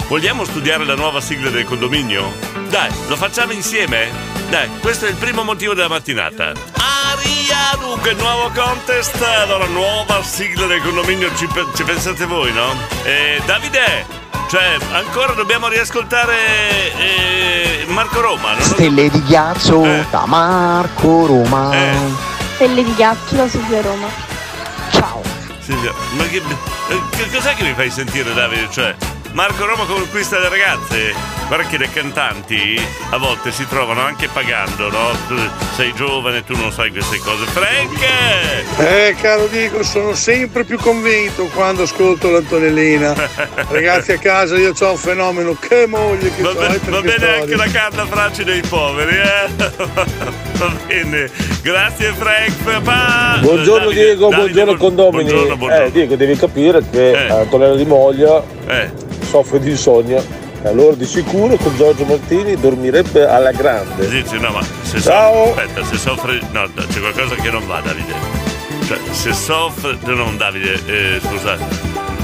Vogliamo 0.08 0.44
studiare 0.44 0.84
la 0.84 0.94
nuova 0.94 1.22
sigla 1.22 1.48
del 1.48 1.64
condominio? 1.64 2.34
Dai, 2.68 2.90
lo 3.08 3.16
facciamo 3.16 3.52
insieme? 3.52 4.10
Dai, 4.50 4.68
questo 4.80 5.06
è 5.06 5.08
il 5.08 5.16
primo 5.16 5.42
motivo 5.44 5.72
della 5.72 5.88
mattinata. 5.88 6.97
Aria, 7.68 7.76
dunque, 7.80 8.14
nuovo 8.14 8.50
contest, 8.54 9.20
allora 9.22 9.66
nuova 9.66 10.22
sigla 10.22 10.66
del 10.66 10.80
condominio, 10.82 11.34
ci, 11.36 11.46
ci 11.74 11.84
pensate 11.84 12.24
voi, 12.24 12.52
no? 12.52 12.72
Eh, 13.02 13.40
Davide, 13.44 14.06
cioè, 14.48 14.76
ancora 14.92 15.32
dobbiamo 15.32 15.68
riascoltare 15.68 16.34
eh, 16.96 17.84
Marco 17.88 18.20
Roma, 18.20 18.52
non 18.52 18.62
Stelle 18.62 19.10
di 19.10 19.22
ghiaccio 19.22 19.84
Eh. 19.84 20.06
da 20.10 20.24
Marco 20.26 21.26
Roma. 21.26 21.70
Stelle 22.54 22.84
di 22.84 22.94
ghiaccio 22.94 23.36
da 23.36 23.48
Silvia 23.48 23.82
Roma. 23.82 24.06
Silvia, 25.60 25.92
ma 26.12 26.24
che, 26.24 26.36
eh, 26.88 27.00
che 27.10 27.30
cos'è 27.30 27.54
che 27.54 27.64
mi 27.64 27.74
fai 27.74 27.90
sentire 27.90 28.32
Davide? 28.32 28.68
Cioè, 28.70 28.94
Marco 29.32 29.66
Roma 29.66 29.84
conquista 29.84 30.38
le 30.38 30.48
ragazze? 30.48 31.12
Guarda 31.46 31.66
che 31.68 31.78
le 31.78 31.88
cantanti 31.90 32.80
a 33.10 33.16
volte 33.18 33.52
si 33.52 33.66
trovano 33.68 34.00
anche 34.02 34.28
pagando, 34.32 34.90
no? 34.90 35.10
Tu 35.28 35.36
sei 35.76 35.92
giovane, 35.94 36.44
tu 36.44 36.56
non 36.56 36.72
sai 36.72 36.90
queste 36.90 37.18
cose. 37.18 37.44
Frank! 37.46 38.78
Eh, 38.78 39.14
caro 39.20 39.46
Diego, 39.46 39.82
sono 39.82 40.14
sempre 40.14 40.64
più 40.64 40.76
convinto 40.78 41.44
quando 41.54 41.82
ascolto 41.84 42.30
l'Antonellina. 42.30 43.14
Ragazzi 43.70 44.12
a 44.12 44.18
casa, 44.18 44.56
io 44.56 44.72
ho 44.78 44.90
un 44.90 44.96
fenomeno, 44.96 45.56
che 45.58 45.86
moglie 45.86 46.34
che 46.34 46.42
Va, 46.42 46.50
per 46.54 46.66
va 46.80 46.96
che 47.00 47.00
bene 47.02 47.12
storia. 47.12 47.34
anche 47.40 47.56
la 47.56 47.68
carta 47.68 48.06
fracci 48.06 48.44
dei 48.44 48.60
poveri, 48.62 49.16
eh? 49.16 49.48
Va 50.58 50.72
bene. 50.86 51.30
Grazie 51.62 52.12
Frank, 52.12 52.52
papà! 52.64 53.38
Buongiorno 53.40 53.84
Davide, 53.86 54.04
Diego, 54.04 54.28
Davide, 54.30 54.42
buongiorno 54.52 54.76
buon- 54.76 54.78
condomini. 54.78 55.22
Buongiorno, 55.30 55.56
buongiorno. 55.56 55.84
Eh, 55.86 55.90
Diego, 55.92 56.16
devi 56.16 56.36
capire 56.36 56.82
che 56.90 57.10
Eh. 57.26 57.30
Antonello 57.30 57.76
Di 57.76 57.84
Moglia 57.84 58.42
Eh. 58.66 59.06
Soffre 59.28 59.60
di 59.60 59.70
insonnia. 59.70 60.24
Allora 60.64 60.96
di 60.96 61.06
sicuro 61.06 61.54
con 61.56 61.76
Giorgio 61.76 62.04
Martini 62.04 62.56
dormirebbe 62.56 63.26
alla 63.28 63.52
grande. 63.52 64.08
Sì, 64.08 64.24
sì, 64.26 64.38
no, 64.40 64.50
ma 64.50 64.60
se 64.82 65.00
Ciao. 65.00 65.46
soffre. 65.46 65.62
Aspetta, 65.62 65.84
se 65.86 65.96
soffre. 65.96 66.40
No, 66.50 66.68
c'è 66.74 66.98
qualcosa 67.00 67.34
che 67.36 67.50
non 67.50 67.66
va, 67.66 67.80
Davide. 67.80 68.12
Cioè, 68.86 68.98
se 69.12 69.32
soffre. 69.32 69.96
no, 70.04 70.14
Non 70.14 70.36
Davide, 70.36 70.72
eh, 70.86 71.20
scusa. 71.20 71.56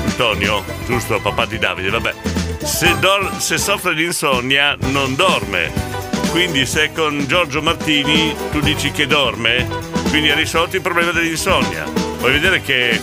Antonio, 0.07 0.63
giusto, 0.87 1.21
papà 1.21 1.45
di 1.47 1.59
Davide, 1.59 1.91
vabbè. 1.91 2.13
Se, 2.65 2.95
dor- 2.99 3.37
se 3.39 3.59
soffre 3.59 3.95
di 3.95 4.05
insonnia, 4.05 4.77
non 4.91 5.15
dorme. 5.15 5.71
Quindi 6.31 6.67
se 6.67 6.85
è 6.85 6.93
con 6.93 7.25
Giorgio 7.29 7.63
Martini 7.63 8.35
tu 8.51 8.59
dici 8.59 8.91
che 8.91 9.07
dorme, 9.07 9.69
quindi 10.09 10.31
hai 10.31 10.37
risolto 10.37 10.75
il 10.75 10.83
problema 10.83 11.13
dell'insonnia. 11.13 11.85
Vuoi 12.19 12.33
vedere 12.33 12.61
che 12.61 13.01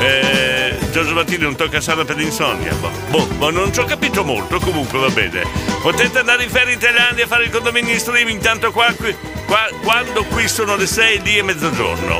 eh, 0.00 0.78
Giorgio 0.90 1.14
Martini 1.14 1.42
non 1.42 1.56
tocca 1.56 1.80
sana 1.80 2.04
per 2.04 2.16
l'insonnia? 2.16 2.72
Boh, 2.74 2.90
boh, 3.10 3.26
boh, 3.36 3.50
non 3.50 3.72
ci 3.72 3.80
ho 3.80 3.84
capito 3.84 4.24
molto, 4.24 4.58
comunque 4.58 4.98
va 4.98 5.08
bene. 5.10 5.42
Potete 5.82 6.18
andare 6.18 6.42
in 6.44 6.50
ferie 6.50 6.72
in 6.74 6.78
Thailandia 6.80 7.24
a 7.24 7.28
fare 7.28 7.44
il 7.44 7.50
condominio 7.50 7.92
in 7.92 7.98
streaming, 8.00 8.40
tanto 8.40 8.72
qua, 8.72 8.92
qui- 8.96 9.14
qua- 9.46 9.68
quando 9.82 10.24
qui 10.24 10.48
sono 10.48 10.76
le 10.76 10.86
6 10.86 11.20
lì 11.22 11.38
e 11.38 11.42
mezzogiorno. 11.42 12.18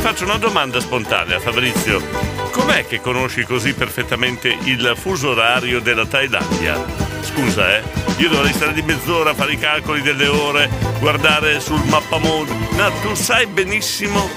Faccio 0.00 0.24
una 0.24 0.36
domanda 0.36 0.78
spontanea, 0.80 1.40
Fabrizio. 1.40 2.00
Com'è 2.52 2.86
che 2.86 3.00
conosci 3.00 3.42
così 3.44 3.74
perfettamente 3.74 4.56
il 4.64 4.94
fuso 4.96 5.30
orario 5.30 5.80
della 5.80 6.06
Thailandia? 6.06 6.82
Scusa, 7.20 7.76
eh? 7.76 7.82
Io 8.18 8.28
dovrei 8.28 8.52
stare 8.52 8.72
di 8.72 8.82
mezz'ora 8.82 9.30
a 9.30 9.34
fare 9.34 9.52
i 9.52 9.58
calcoli 9.58 10.02
delle 10.02 10.28
ore, 10.28 10.70
guardare 11.00 11.58
sul 11.60 11.82
mappamondo. 11.84 12.52
No, 12.76 12.90
tu 13.02 13.14
sai 13.14 13.46
benissimo 13.46 14.28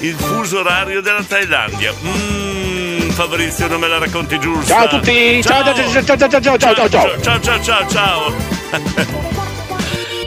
il 0.00 0.14
fuso 0.14 0.60
orario 0.60 1.00
della 1.00 1.22
Thailandia. 1.22 1.92
Mmm, 2.00 3.10
Fabrizio, 3.10 3.66
non 3.68 3.80
me 3.80 3.88
la 3.88 3.98
racconti 3.98 4.38
giusta. 4.38 4.74
Ciao 4.74 4.84
a 4.84 4.88
tutti, 4.88 5.42
ciao, 5.42 5.62
ciao, 5.64 5.74
ciao, 5.74 6.04
ciao, 6.04 6.16
ciao, 6.16 6.40
ciao, 6.40 6.58
ciao, 6.58 6.74
ciao, 6.74 6.88
ciao. 6.88 7.20
ciao, 7.20 7.40
ciao, 7.40 7.62
ciao, 7.62 7.88
ciao. 7.88 9.35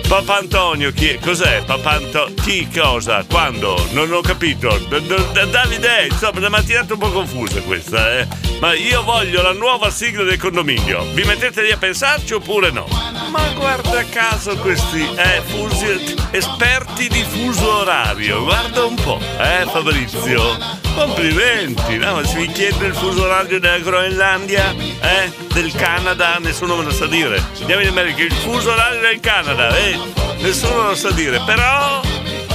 Papà 0.10 0.38
Antonio, 0.38 0.92
chi 0.92 1.10
è? 1.10 1.20
Cos'è? 1.20 1.62
Papà 1.64 1.92
Antonio? 1.92 2.34
Chi? 2.42 2.68
Cosa? 2.76 3.24
Quando? 3.30 3.88
Non 3.92 4.12
ho 4.12 4.22
capito. 4.22 4.76
D- 4.90 5.02
d- 5.02 5.46
Davide, 5.52 6.08
insomma, 6.10 6.40
la 6.40 6.50
mattinata 6.50 6.94
un 6.94 7.00
po' 7.00 7.12
confusa 7.12 7.62
questa, 7.62 8.18
eh. 8.18 8.28
Ma 8.60 8.74
io 8.74 9.04
voglio 9.04 9.44
la 9.44 9.54
nuova 9.54 9.92
sigla 9.92 10.24
del 10.24 10.40
condominio. 10.40 11.04
Vi 11.14 11.24
mettete 11.24 11.62
lì 11.62 11.72
a 11.72 11.78
pensarci 11.78 12.34
oppure 12.34 12.72
no? 12.72 12.88
Ma 13.30 13.48
guarda 13.56 14.04
caso 14.06 14.58
questi, 14.58 15.08
eh, 15.16 15.42
fusi, 15.46 16.16
esperti 16.32 17.08
di 17.08 17.24
fuso 17.24 17.82
orario. 17.82 18.44
Guarda 18.44 18.86
un 18.86 18.96
po', 18.96 19.22
eh, 19.40 19.66
Fabrizio. 19.72 20.58
Complimenti, 20.96 21.98
no? 21.98 22.16
Ma 22.16 22.26
se 22.26 22.36
vi 22.40 22.48
chiedo 22.48 22.84
il 22.84 22.96
fuso 22.96 23.24
orario 23.24 23.60
della 23.60 23.78
Groenlandia, 23.78 24.74
eh? 25.02 25.32
Del 25.54 25.72
Canada, 25.74 26.38
nessuno 26.40 26.76
me 26.76 26.84
lo 26.84 26.92
sa 26.92 27.06
dire. 27.06 27.42
Andiamo 27.60 27.82
in 27.84 27.90
America, 27.90 28.24
il 28.24 28.34
fuso 28.34 28.72
orario 28.72 29.00
del 29.00 29.20
Canada, 29.20 29.78
eh? 29.78 29.99
Nessuno 30.42 30.88
lo 30.88 30.96
sa 30.96 31.12
dire, 31.12 31.42
però 31.46 32.02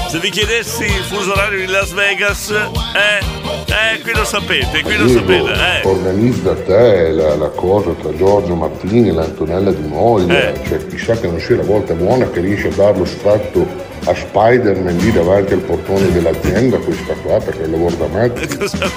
se 0.09 0.19
vi 0.19 0.31
chiedessi 0.31 0.85
il 0.85 1.03
fuso 1.03 1.33
orario 1.33 1.59
di 1.59 1.67
Las 1.67 1.93
Vegas, 1.93 2.51
eh? 2.51 3.43
Eh, 3.67 4.01
qui 4.03 4.13
lo 4.15 4.25
sapete, 4.25 4.83
qui 4.83 4.97
lo 4.97 5.09
sapete. 5.09 5.53
Eh. 5.53 5.87
organizza 5.87 6.55
te 6.55 7.11
la, 7.11 7.35
la 7.35 7.49
cosa 7.49 7.91
tra 7.91 8.15
Giorgio 8.17 8.55
Martini 8.55 9.09
e 9.09 9.13
l'Antonella 9.13 9.73
di 9.73 9.87
Moglia. 9.87 10.53
Eh. 10.53 10.61
Cioè, 10.67 10.87
chissà 10.87 11.19
che 11.19 11.27
non 11.27 11.41
sia 11.41 11.57
la 11.57 11.65
volta 11.65 11.95
buona 11.95 12.31
che 12.31 12.41
riesce 12.41 12.69
a 12.69 12.75
dar 12.75 12.97
lo 12.97 13.05
sfatto 13.05 13.67
a 14.07 14.15
Spider-Man 14.15 14.97
lì 14.99 15.13
davanti 15.13 15.55
al 15.55 15.61
portone 15.61 16.13
dell'azienda, 16.13 16.77
questa 16.79 17.15
qua, 17.15 17.39
perché 17.41 17.67
lavoro 17.67 17.95
da 17.97 18.07
matti. 18.13 18.57
Cosa? 18.57 18.89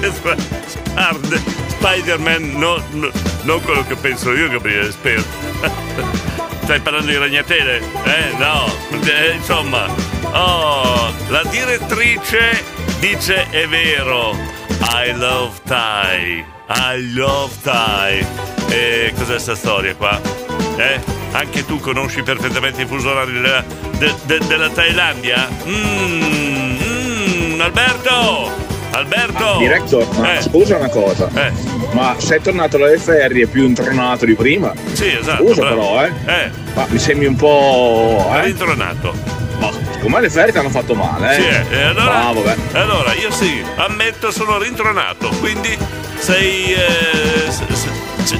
Spard- 0.00 1.40
Spider-Man, 1.68 2.52
no, 2.56 2.82
no, 2.92 3.10
non 3.42 3.60
quello 3.62 3.84
che 3.86 3.96
penso 3.96 4.32
io, 4.32 4.48
Gabriele, 4.48 4.90
spero. 4.90 5.22
Stai 6.72 6.84
parlando 6.84 7.10
di 7.10 7.18
ragnatele? 7.18 7.82
Eh, 8.02 8.32
no. 8.38 8.64
Eh, 9.04 9.32
insomma, 9.32 9.84
oh, 10.32 11.14
la 11.28 11.42
direttrice 11.50 12.64
dice 12.98 13.50
è 13.50 13.68
vero. 13.68 14.34
I 14.80 15.12
love 15.14 15.60
Thai. 15.66 16.42
I 16.68 17.12
love 17.12 17.54
Thai. 17.60 18.26
E 18.70 19.12
cos'è 19.18 19.38
sta 19.38 19.54
storia 19.54 19.94
qua? 19.94 20.18
Eh? 20.78 20.98
Anche 21.32 21.66
tu 21.66 21.78
conosci 21.78 22.22
perfettamente 22.22 22.80
i 22.80 22.86
fuso 22.86 23.10
orari 23.10 23.32
della, 23.32 23.62
de- 23.98 24.14
de- 24.22 24.46
della 24.46 24.70
Thailandia? 24.70 25.46
Mmm, 25.66 26.78
mm, 27.52 27.60
Alberto! 27.60 28.71
Alberto! 28.92 29.56
Director, 29.58 30.06
ma 30.18 30.36
Eh. 30.38 30.42
scusa 30.42 30.76
una 30.76 30.88
cosa. 30.88 31.28
Ma 31.92 32.14
sei 32.18 32.40
tornato 32.40 32.76
alle 32.76 32.98
ferie 32.98 33.46
più 33.46 33.64
intronato 33.64 34.24
di 34.26 34.34
prima? 34.34 34.72
Sì, 34.92 35.08
esatto. 35.18 35.44
Scusa 35.46 35.60
bravo. 35.62 35.76
però, 35.76 36.04
eh. 36.04 36.12
Eh, 36.26 36.50
Ma 36.74 36.86
mi 36.88 36.98
sembri 36.98 37.26
un 37.26 37.36
po'. 37.36 38.30
Eh? 38.34 38.42
rintronato. 38.44 39.14
Ma 39.58 39.70
secondo 39.92 40.08
me 40.16 40.20
le 40.20 40.30
ferie 40.30 40.52
ti 40.52 40.58
hanno 40.58 40.70
fatto 40.70 40.94
male, 40.94 41.30
eh? 41.36 41.40
Sì, 41.40 41.46
eh, 41.46 41.76
e 41.78 41.82
allora, 41.82 42.04
Bravo, 42.04 42.40
beh. 42.42 42.56
allora, 42.72 43.12
io 43.14 43.30
sì, 43.30 43.62
ammetto 43.76 44.30
sono 44.30 44.58
rintronato, 44.58 45.28
quindi 45.40 45.76
sei. 46.18 46.72
eh, 46.72 47.50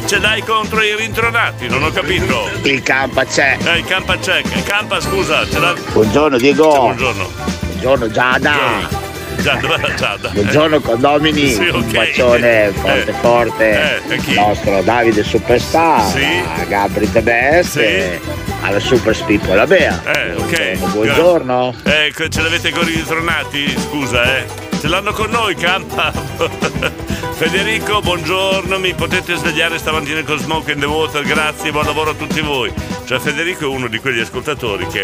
ce- 0.06 0.18
l'hai 0.18 0.42
contro 0.42 0.82
i 0.82 0.94
rintronati, 0.96 1.68
non 1.68 1.82
ho 1.84 1.90
capito. 1.90 2.48
Il 2.62 2.82
campa 2.82 3.24
c'è. 3.24 3.56
Eh, 3.62 3.78
il 3.78 3.84
campa 3.84 4.18
c'è, 4.18 4.38
il 4.38 4.62
campa 4.64 5.00
scusa, 5.00 5.46
ce 5.48 5.58
l'ha. 5.60 5.74
Buongiorno 5.92 6.36
Diego. 6.38 6.68
Buongiorno. 6.68 7.28
Buongiorno 7.68 8.10
Giada. 8.10 8.50
Già, 8.50 9.00
la 9.42 9.94
Giada? 9.96 10.28
Buongiorno 10.30 10.80
condomini. 10.80 11.48
Sì, 11.48 11.66
ok. 11.68 11.74
Un 11.74 11.90
bacione 11.92 12.72
forte 12.74 13.10
Eh. 13.10 13.12
forte. 13.20 14.00
Eh, 14.08 14.16
chi? 14.18 14.30
Il 14.30 14.36
nostro 14.40 14.82
Davide 14.82 15.24
Superstar. 15.24 16.10
Sì. 16.10 16.24
A 16.60 16.64
Gabri 16.64 17.10
The 17.10 17.22
Best. 17.22 17.76
e 17.76 18.20
Alla 18.62 18.78
Super 18.80 19.14
Spippo 19.16 19.54
la 19.54 19.66
Bea. 19.66 20.00
Eh, 20.14 20.34
ok. 20.34 20.90
Buongiorno. 20.92 21.74
Eh, 21.84 22.12
ce 22.28 22.42
l'avete 22.42 22.70
con 22.70 22.86
i 22.86 22.92
ritronati? 22.92 23.74
Scusa, 23.88 24.22
eh. 24.38 24.44
Ce 24.80 24.88
l'hanno 24.88 25.12
con 25.12 25.30
noi, 25.30 25.54
campa. 25.54 26.12
Federico, 27.34 28.00
buongiorno, 28.00 28.78
mi 28.78 28.94
potete 28.94 29.34
svegliare 29.34 29.78
stamattina 29.78 30.22
con 30.22 30.38
Smoke 30.38 30.72
in 30.72 30.78
the 30.80 30.86
Water, 30.86 31.24
grazie, 31.24 31.72
buon 31.72 31.84
lavoro 31.86 32.10
a 32.10 32.14
tutti 32.14 32.40
voi. 32.40 32.72
Cioè 33.04 33.18
Federico 33.18 33.64
è 33.64 33.66
uno 33.66 33.88
di 33.88 33.98
quegli 33.98 34.20
ascoltatori 34.20 34.86
che 34.86 35.02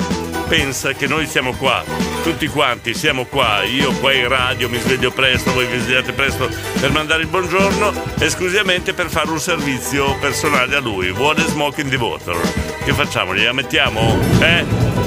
pensa 0.48 0.92
che 0.94 1.06
noi 1.06 1.26
siamo 1.26 1.52
qua, 1.52 1.84
tutti 2.22 2.46
quanti 2.48 2.94
siamo 2.94 3.26
qua, 3.26 3.62
io 3.64 3.92
qua 4.00 4.14
in 4.14 4.28
radio 4.28 4.68
mi 4.70 4.78
sveglio 4.78 5.10
presto, 5.10 5.52
voi 5.52 5.66
vi 5.66 5.78
svegliate 5.78 6.12
presto 6.12 6.48
per 6.80 6.90
mandare 6.90 7.22
il 7.22 7.28
buongiorno, 7.28 7.92
esclusivamente 8.18 8.94
per 8.94 9.10
fare 9.10 9.30
un 9.30 9.38
servizio 9.38 10.16
personale 10.18 10.74
a 10.74 10.80
lui. 10.80 11.12
Vuole 11.12 11.42
Smoke 11.42 11.82
in 11.82 11.90
the 11.90 11.96
Water. 11.96 12.36
Che 12.82 12.92
facciamo? 12.94 13.34
Gliela 13.34 13.52
mettiamo? 13.52 14.18
Eh? 14.40 14.64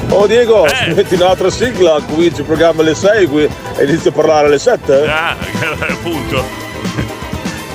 Oh 0.09 0.27
Diego, 0.27 0.67
metti 0.93 1.15
un'altra 1.15 1.49
sigla, 1.49 1.99
cominci 2.07 2.41
il 2.41 2.45
programma 2.45 2.81
alle 2.81 2.95
6 2.95 3.25
qui, 3.25 3.43
e 3.77 3.83
inizio 3.83 4.11
a 4.11 4.13
parlare 4.13 4.45
alle 4.45 4.59
7? 4.59 5.07
Ah, 5.07 5.35
appunto. 5.89 6.70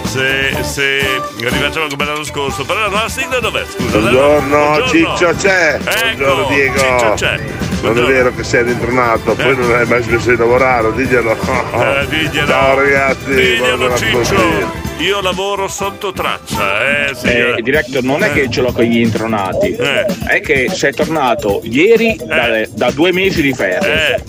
Se, 0.06 0.56
se 0.62 1.00
rifacciamo 1.38 1.88
come 1.88 2.04
l'anno 2.04 2.24
scorso, 2.24 2.64
però 2.64 2.88
la 2.88 3.08
sigla 3.08 3.40
dov'è? 3.40 3.64
Scusa. 3.68 3.98
Buongiorno, 3.98 4.86
Ciccio 4.88 5.34
c'è. 5.36 5.78
Buongiorno 5.82 6.42
Ecco, 6.42 6.48
Diego. 6.54 6.78
Ciccio 6.78 7.12
c'è. 7.16 7.40
Non 7.82 7.98
è 7.98 8.02
vero 8.02 8.34
che 8.34 8.42
sei 8.42 8.62
rintronato, 8.64 9.34
poi 9.34 9.54
non 9.56 9.74
hai 9.74 9.86
mai 9.86 10.02
smesso 10.02 10.30
di 10.30 10.36
lavorare, 10.36 10.92
diglielo. 10.94 11.32
Eh, 11.32 12.06
diglielo. 12.08 12.46
Ciao 12.46 12.74
ragazzi, 12.76 13.34
Diglielo, 13.34 13.96
Ciccio. 13.96 14.84
Io 14.98 15.20
lavoro 15.20 15.68
sotto 15.68 16.12
traccia, 16.12 17.08
eh 17.08 17.14
sì. 17.14 17.26
Eh, 17.26 17.54
director, 17.60 18.02
non 18.02 18.22
è 18.24 18.32
che 18.32 18.48
ce 18.48 18.62
l'ho 18.62 18.72
con 18.72 18.84
gli 18.84 18.98
intronati, 19.00 19.72
è 19.72 20.40
che 20.40 20.70
sei 20.72 20.94
tornato 20.94 21.60
ieri 21.64 22.18
dalle- 22.24 22.68
da 22.72 22.90
due 22.92 23.12
mesi 23.12 23.42
di 23.42 23.52
ferie. 23.52 24.24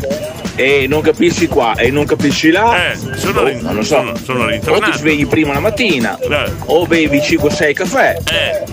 E 0.59 0.87
non 0.87 1.01
capisci 1.01 1.45
qua 1.47 1.75
e 1.75 1.91
non 1.91 2.05
capisci 2.05 2.49
là. 2.49 2.93
sono, 3.15 3.41
Oh, 3.41 3.61
non 3.61 3.75
lo 3.75 3.83
so. 3.83 3.97
sono, 3.97 4.15
sono 4.17 4.43
o 4.45 4.79
ti 4.79 4.91
svegli 4.93 5.27
prima 5.27 5.53
la 5.53 5.59
mattina, 5.59 6.17
o 6.65 6.87
bevi 6.87 7.19
5-6 7.19 7.73
caffè. 7.73 8.17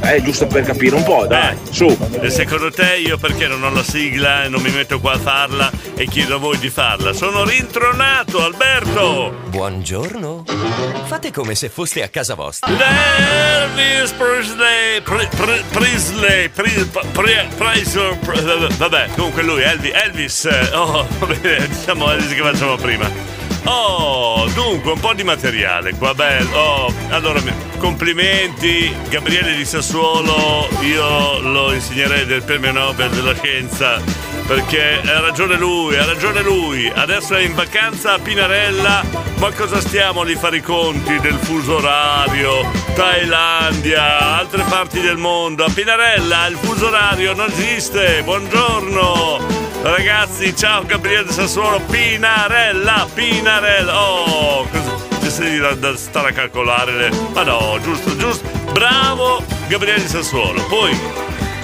Eh. 0.03 0.23
giusto 0.23 0.47
per 0.47 0.65
capire 0.65 0.97
un 0.97 1.03
po', 1.05 1.27
dai, 1.27 1.55
su. 1.71 1.95
E 2.21 2.31
secondo 2.31 2.71
te 2.71 2.97
io 2.97 3.19
perché 3.19 3.47
non 3.47 3.63
ho 3.63 3.69
la 3.71 3.83
sigla 3.83 4.45
e 4.45 4.49
non 4.49 4.63
mi 4.63 4.71
metto 4.71 4.99
qua 4.99 5.13
a 5.13 5.19
farla 5.19 5.71
e 5.95 6.07
chiedo 6.07 6.37
a 6.37 6.39
voi 6.39 6.59
di 6.59 6.71
farla? 6.71 7.13
Sono 7.13 7.45
rintronato, 7.45 8.43
Alberto! 8.43 9.35
Buongiorno. 9.49 10.45
Fate 11.05 11.31
come 11.33 11.55
se 11.55 11.69
foste 11.69 12.03
a 12.03 12.09
casa 12.09 12.35
vostra. 12.35 12.73
Elvis 12.73 14.11
Presley, 14.13 15.01
Pre- 15.03 15.29
Pre- 15.37 15.63
Presley, 15.71 16.49
Pre- 16.49 16.89
Pre- 17.13 17.49
Presley, 17.57 18.19
Pre- 18.25 18.71
vabbè, 18.79 19.09
comunque 19.17 19.43
lui, 19.43 19.63
Elvis, 19.63 19.93
Elvis, 19.93 20.45
eh, 20.47 20.71
oh, 20.73 21.07
va 21.19 21.27
bene, 21.27 21.69
Elvis 22.11 22.35
che 22.35 22.43
facciamo 22.43 22.77
prima. 22.77 23.11
Oh, 23.65 24.47
dunque, 24.55 24.93
un 24.93 25.01
po' 25.01 25.15
di 25.15 25.23
materiale 25.25 25.95
qua, 25.95 26.15
bello. 26.15 26.57
Oh, 26.57 26.95
allora, 27.09 27.41
complimenti, 27.79 28.95
Gabriele 29.09 29.55
di 29.57 29.65
Sassuolo, 29.65 30.69
io 30.83 31.39
lo 31.41 31.73
insegnerei 31.73 32.27
del 32.27 32.43
premio 32.43 32.73
Nobel 32.73 33.11
della 33.11 33.35
scienza, 33.35 34.03
perché 34.47 35.01
ha 35.05 35.21
ragione 35.21 35.57
lui, 35.57 35.97
ha 35.97 36.05
ragione 36.05 36.43
lui. 36.43 36.91
Adesso 36.95 37.35
è 37.35 37.43
in 37.43 37.55
vacanza 37.55 38.15
a 38.15 38.19
Pinarella, 38.19 39.03
ma 39.37 39.51
cosa 39.53 39.81
stiamo 39.81 40.23
lì 40.23 40.35
fare 40.35 40.59
i 40.59 40.61
conti 40.61 41.19
del 41.21 41.39
fuso 41.41 41.77
orario? 41.77 42.71
Thailandia, 42.95 44.37
altre 44.39 44.63
parti 44.69 45.01
del 45.01 45.17
mondo. 45.17 45.65
A 45.65 45.71
Pinarella 45.71 46.47
il 46.47 46.57
fuso 46.57 46.87
orario 46.87 47.35
non 47.35 47.51
esiste. 47.51 48.23
Buongiorno. 48.23 49.63
Ragazzi, 49.83 50.55
ciao 50.57 50.85
Gabriele 50.85 51.31
Sassuolo, 51.31 51.81
Pinarella, 51.81 53.07
Pinarella. 53.13 53.99
Oh, 53.99 54.69
ci 55.23 55.31
sei 55.31 55.59
da, 55.59 55.75
da 55.75 55.97
stare 55.97 56.31
a 56.31 56.33
calcolare 56.33 56.93
le... 56.93 57.11
Ma 57.33 57.43
no, 57.43 57.79
giusto, 57.83 58.17
giusto. 58.17 58.49
Bravo 58.73 59.43
Gabriele 59.69 60.07
Sassuolo. 60.07 60.63
Poi, 60.67 60.99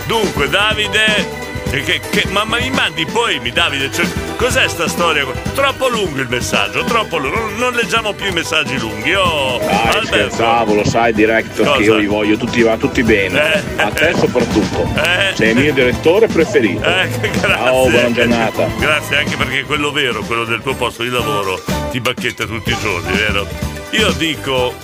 dunque, 0.06 0.48
Davide... 0.48 1.48
Che, 1.70 2.00
che- 2.10 2.26
ma, 2.30 2.42
ma 2.44 2.58
mi 2.58 2.68
mandi 2.70 3.06
poi, 3.06 3.38
mi 3.38 3.52
Davide, 3.52 3.92
cioè, 3.92 4.04
cos'è 4.36 4.68
sta 4.68 4.88
storia? 4.88 5.24
Troppo 5.54 5.88
lungo 5.88 6.20
il 6.20 6.28
messaggio, 6.28 6.82
troppo 6.84 7.16
lungo. 7.18 7.38
Non, 7.38 7.54
non 7.56 7.72
leggiamo 7.74 8.12
più 8.12 8.26
i 8.26 8.32
messaggi 8.32 8.76
lunghi. 8.78 9.14
Oh, 9.14 9.58
Dai, 9.58 9.68
Alberto. 9.68 10.06
scherzavo, 10.06 10.74
lo 10.74 10.84
sai, 10.84 11.12
director, 11.12 11.64
Cosa? 11.66 11.78
che 11.78 11.84
io 11.84 11.94
li 11.96 12.06
voglio 12.06 12.36
tutti, 12.36 12.60
va 12.62 12.76
tutti 12.76 13.02
bene. 13.04 13.62
A 13.76 13.90
te 13.90 14.12
soprattutto. 14.16 14.92
Sei 15.34 15.50
il 15.50 15.56
mio 15.58 15.72
direttore 15.72 16.26
preferito. 16.26 16.84
Eh, 16.84 17.08
grazie. 17.40 17.40
Ciao, 17.48 17.88
buona 17.88 18.12
giornata. 18.12 18.66
Grazie 18.76 19.16
anche 19.18 19.36
perché 19.36 19.62
quello 19.62 19.92
vero, 19.92 20.22
quello 20.24 20.44
del 20.44 20.60
tuo 20.62 20.74
posto 20.74 21.04
di 21.04 21.08
lavoro, 21.10 21.62
ti 21.92 22.00
bacchetta 22.00 22.46
tutti 22.46 22.70
i 22.72 22.76
giorni, 22.80 23.16
vero? 23.16 23.46
Io 23.90 24.10
dico, 24.12 24.74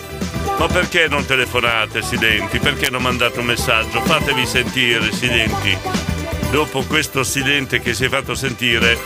ma 0.57 0.67
perché 0.69 1.09
non 1.09 1.25
telefonate, 1.27 2.01
Silenti? 2.03 2.61
Perché 2.61 2.91
non 2.91 3.03
mandate 3.03 3.41
un 3.41 3.47
messaggio? 3.47 4.01
Fatevi 4.03 4.47
sentire, 4.47 5.11
Silenti. 5.13 6.15
Dopo 6.51 6.83
questo 6.85 7.23
Silente 7.23 7.81
che 7.81 7.93
si 7.93 8.05
è 8.05 8.09
fatto 8.09 8.35
sentire, 8.35 8.99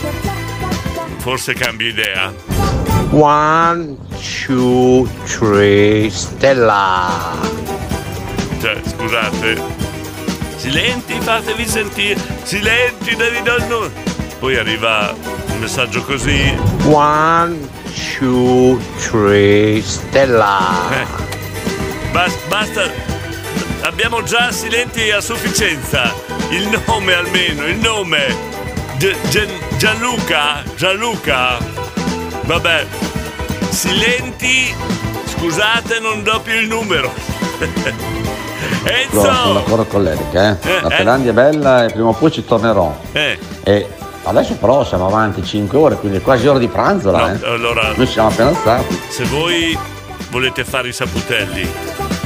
forse 1.18 1.54
cambia 1.54 1.88
idea. 1.88 2.32
One, 3.10 3.96
two, 4.46 5.08
three, 5.24 6.08
Stella. 6.10 7.36
Cioè, 8.60 8.80
scusate. 8.84 9.60
Silenti, 10.56 11.18
fatevi 11.20 11.66
sentire. 11.66 12.20
Silenti, 12.42 13.16
devi 13.16 13.40
numero. 13.42 13.90
Poi 14.38 14.56
arriva 14.56 15.12
un 15.48 15.58
messaggio 15.58 16.02
così. 16.02 16.56
One, 16.84 17.58
two, 18.18 18.78
three, 18.98 19.82
Stella. 19.82 20.60
Eh, 20.92 21.06
bas- 22.12 22.46
basta. 22.46 22.82
Abbiamo 23.82 24.22
già 24.22 24.52
silenti 24.52 25.10
a 25.10 25.20
sufficienza. 25.20 26.39
Il 26.50 26.80
nome 26.86 27.14
almeno, 27.14 27.66
il 27.66 27.76
nome. 27.78 28.36
Gian- 28.98 29.48
Gianluca? 29.78 30.62
Gianluca? 30.76 31.58
Vabbè. 32.44 32.86
Silenti. 33.70 34.74
Scusate, 35.26 36.00
non 36.00 36.22
do 36.22 36.40
più 36.42 36.54
il 36.54 36.66
numero. 36.66 37.12
Allora, 38.82 39.34
sono 39.34 39.48
Enzo! 39.48 39.52
d'accordo 39.52 39.84
con 39.84 40.02
l'Eric, 40.04 40.34
eh. 40.34 40.56
Eh, 40.62 40.80
La 40.80 40.86
eh. 40.88 40.96
Thailandia 40.96 41.30
è 41.32 41.34
bella 41.34 41.84
e 41.84 41.90
prima 41.92 42.08
o 42.08 42.12
poi 42.14 42.30
ci 42.32 42.44
tornerò. 42.44 42.98
Eh. 43.12 43.38
E 43.62 43.88
Adesso 44.22 44.54
però 44.54 44.84
siamo 44.84 45.06
avanti 45.06 45.44
5 45.44 45.78
ore, 45.78 45.96
quindi 45.96 46.18
è 46.18 46.22
quasi 46.22 46.46
ora 46.46 46.58
di 46.58 46.68
pranzo 46.68 47.10
là, 47.10 47.28
No, 47.32 47.34
eh. 47.34 47.46
allora- 47.50 47.92
Noi 47.94 48.06
siamo 48.06 48.28
appena 48.28 48.48
alzati. 48.50 49.00
Se 49.08 49.24
voi 49.24 49.76
volete 50.30 50.64
fare 50.64 50.88
i 50.88 50.92
saputelli, 50.92 51.70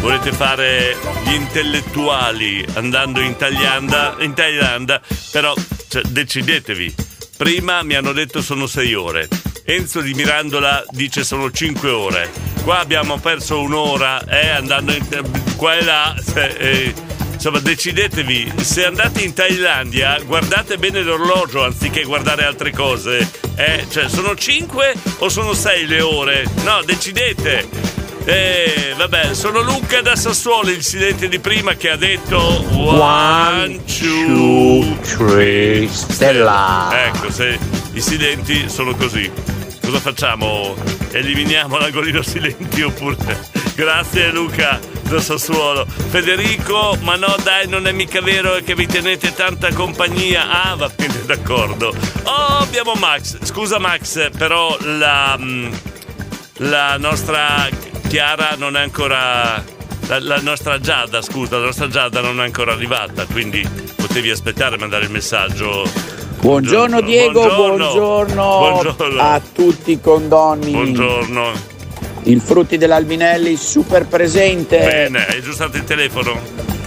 volete 0.05 0.33
fare 0.33 0.95
gli 1.25 1.33
intellettuali 1.33 2.63
andando 2.75 3.21
in 3.21 3.37
Thailandia, 3.37 4.15
in 4.19 4.35
Thailandia 4.35 5.01
però 5.33 5.55
cioè, 5.89 6.03
decidetevi. 6.03 6.95
Prima 7.39 7.83
mi 7.83 7.95
hanno 7.95 8.13
detto 8.13 8.43
sono 8.43 8.67
6 8.67 8.95
ore. 8.95 9.29
Enzo 9.65 10.03
di 10.03 10.13
Mirandola 10.13 10.85
dice 10.91 11.25
sono 11.25 11.51
5 11.51 11.89
ore. 11.89 12.31
Qua 12.65 12.81
abbiamo 12.81 13.19
perso 13.19 13.63
un'ora 13.63 14.23
eh, 14.27 14.51
andando 14.51 14.93
in, 14.93 15.07
qua 15.57 15.75
e 15.75 15.85
là. 15.85 16.15
eh, 16.35 16.93
insomma, 17.33 17.61
decidetevi. 17.61 18.53
Se 18.61 18.85
andate 18.85 19.23
in 19.23 19.33
Thailandia, 19.33 20.21
guardate 20.27 20.77
bene 20.77 21.01
l'orologio 21.01 21.65
anziché 21.65 22.03
guardare 22.03 22.45
altre 22.45 22.73
cose. 22.73 23.27
Eh, 23.55 23.87
cioè, 23.89 24.11
sono 24.11 24.37
5 24.37 24.95
o 25.21 25.31
sono 25.31 25.55
6 25.55 25.87
le 25.87 26.01
ore? 26.03 26.45
No, 26.63 26.83
decidete. 26.85 27.94
Eh, 28.27 28.95
vabbè, 28.97 29.35
sono 29.35 29.61
Luca 29.61 30.01
da 30.01 30.17
Sassuolo, 30.17 30.71
il 30.71 30.83
silente 30.83 31.29
di 31.29 31.39
prima 31.39 31.75
che 31.75 31.91
ha 31.91 31.97
detto 31.97 32.39
One, 32.73 33.85
two, 33.85 34.97
three, 35.03 35.87
stella. 35.89 36.91
Ecco, 37.07 37.31
se 37.31 37.59
i 37.93 38.01
silenti 38.01 38.69
sono 38.71 38.95
così. 38.97 39.31
Cosa 39.83 39.99
facciamo? 39.99 40.75
Eliminiamo 41.11 41.77
l'angolino 41.79 42.23
silenti 42.23 42.81
oppure. 42.83 43.17
Grazie 43.77 44.31
Luca 44.31 44.81
da 45.03 45.21
Sassuolo. 45.21 45.85
Federico, 45.87 46.97
ma 47.03 47.17
no 47.17 47.37
dai, 47.43 47.69
non 47.69 47.87
è 47.87 47.93
mica 47.93 48.23
vero 48.23 48.55
che 48.65 48.75
vi 48.75 48.87
tenete 48.87 49.35
tanta 49.35 49.71
compagnia. 49.75 50.49
Ah, 50.71 50.75
va 50.77 50.89
bene, 50.97 51.21
d'accordo. 51.27 51.95
Oh, 52.23 52.59
abbiamo 52.61 52.95
Max. 52.95 53.37
Scusa 53.45 53.79
Max, 53.79 54.31
però 54.39 54.75
la. 54.81 55.37
mm, 55.39 55.73
La 56.59 56.97
nostra 56.97 57.69
Chiara 58.09 58.55
non 58.57 58.77
è 58.77 58.81
ancora. 58.81 59.63
La, 60.07 60.21
la 60.21 60.39
nostra 60.41 60.79
Giada, 60.79 61.23
scusa, 61.23 61.57
la 61.59 61.65
nostra 61.67 61.89
Giada 61.89 62.21
non 62.21 62.39
è 62.41 62.45
ancora 62.45 62.73
arrivata, 62.73 63.25
quindi 63.25 63.67
potevi 63.97 64.31
aspettare 64.31 64.75
e 64.77 64.79
mandare 64.79 65.05
il 65.05 65.11
messaggio. 65.11 65.89
Buongiorno 66.41 67.01
Diego, 67.01 67.41
buongiorno, 67.55 68.59
Buongiorno. 68.59 69.19
a 69.23 69.41
tutti 69.41 69.93
i 69.93 70.01
condoni. 70.01 70.73
Buongiorno. 70.73 71.73
Il 72.25 72.41
Frutti 72.43 72.77
dell'Albinelli 72.77 73.57
super 73.57 74.07
presente. 74.07 74.79
Bene, 74.79 75.27
hai 75.27 75.39
aggiustato 75.39 75.79
il 75.79 75.85
telefono? 75.85 76.39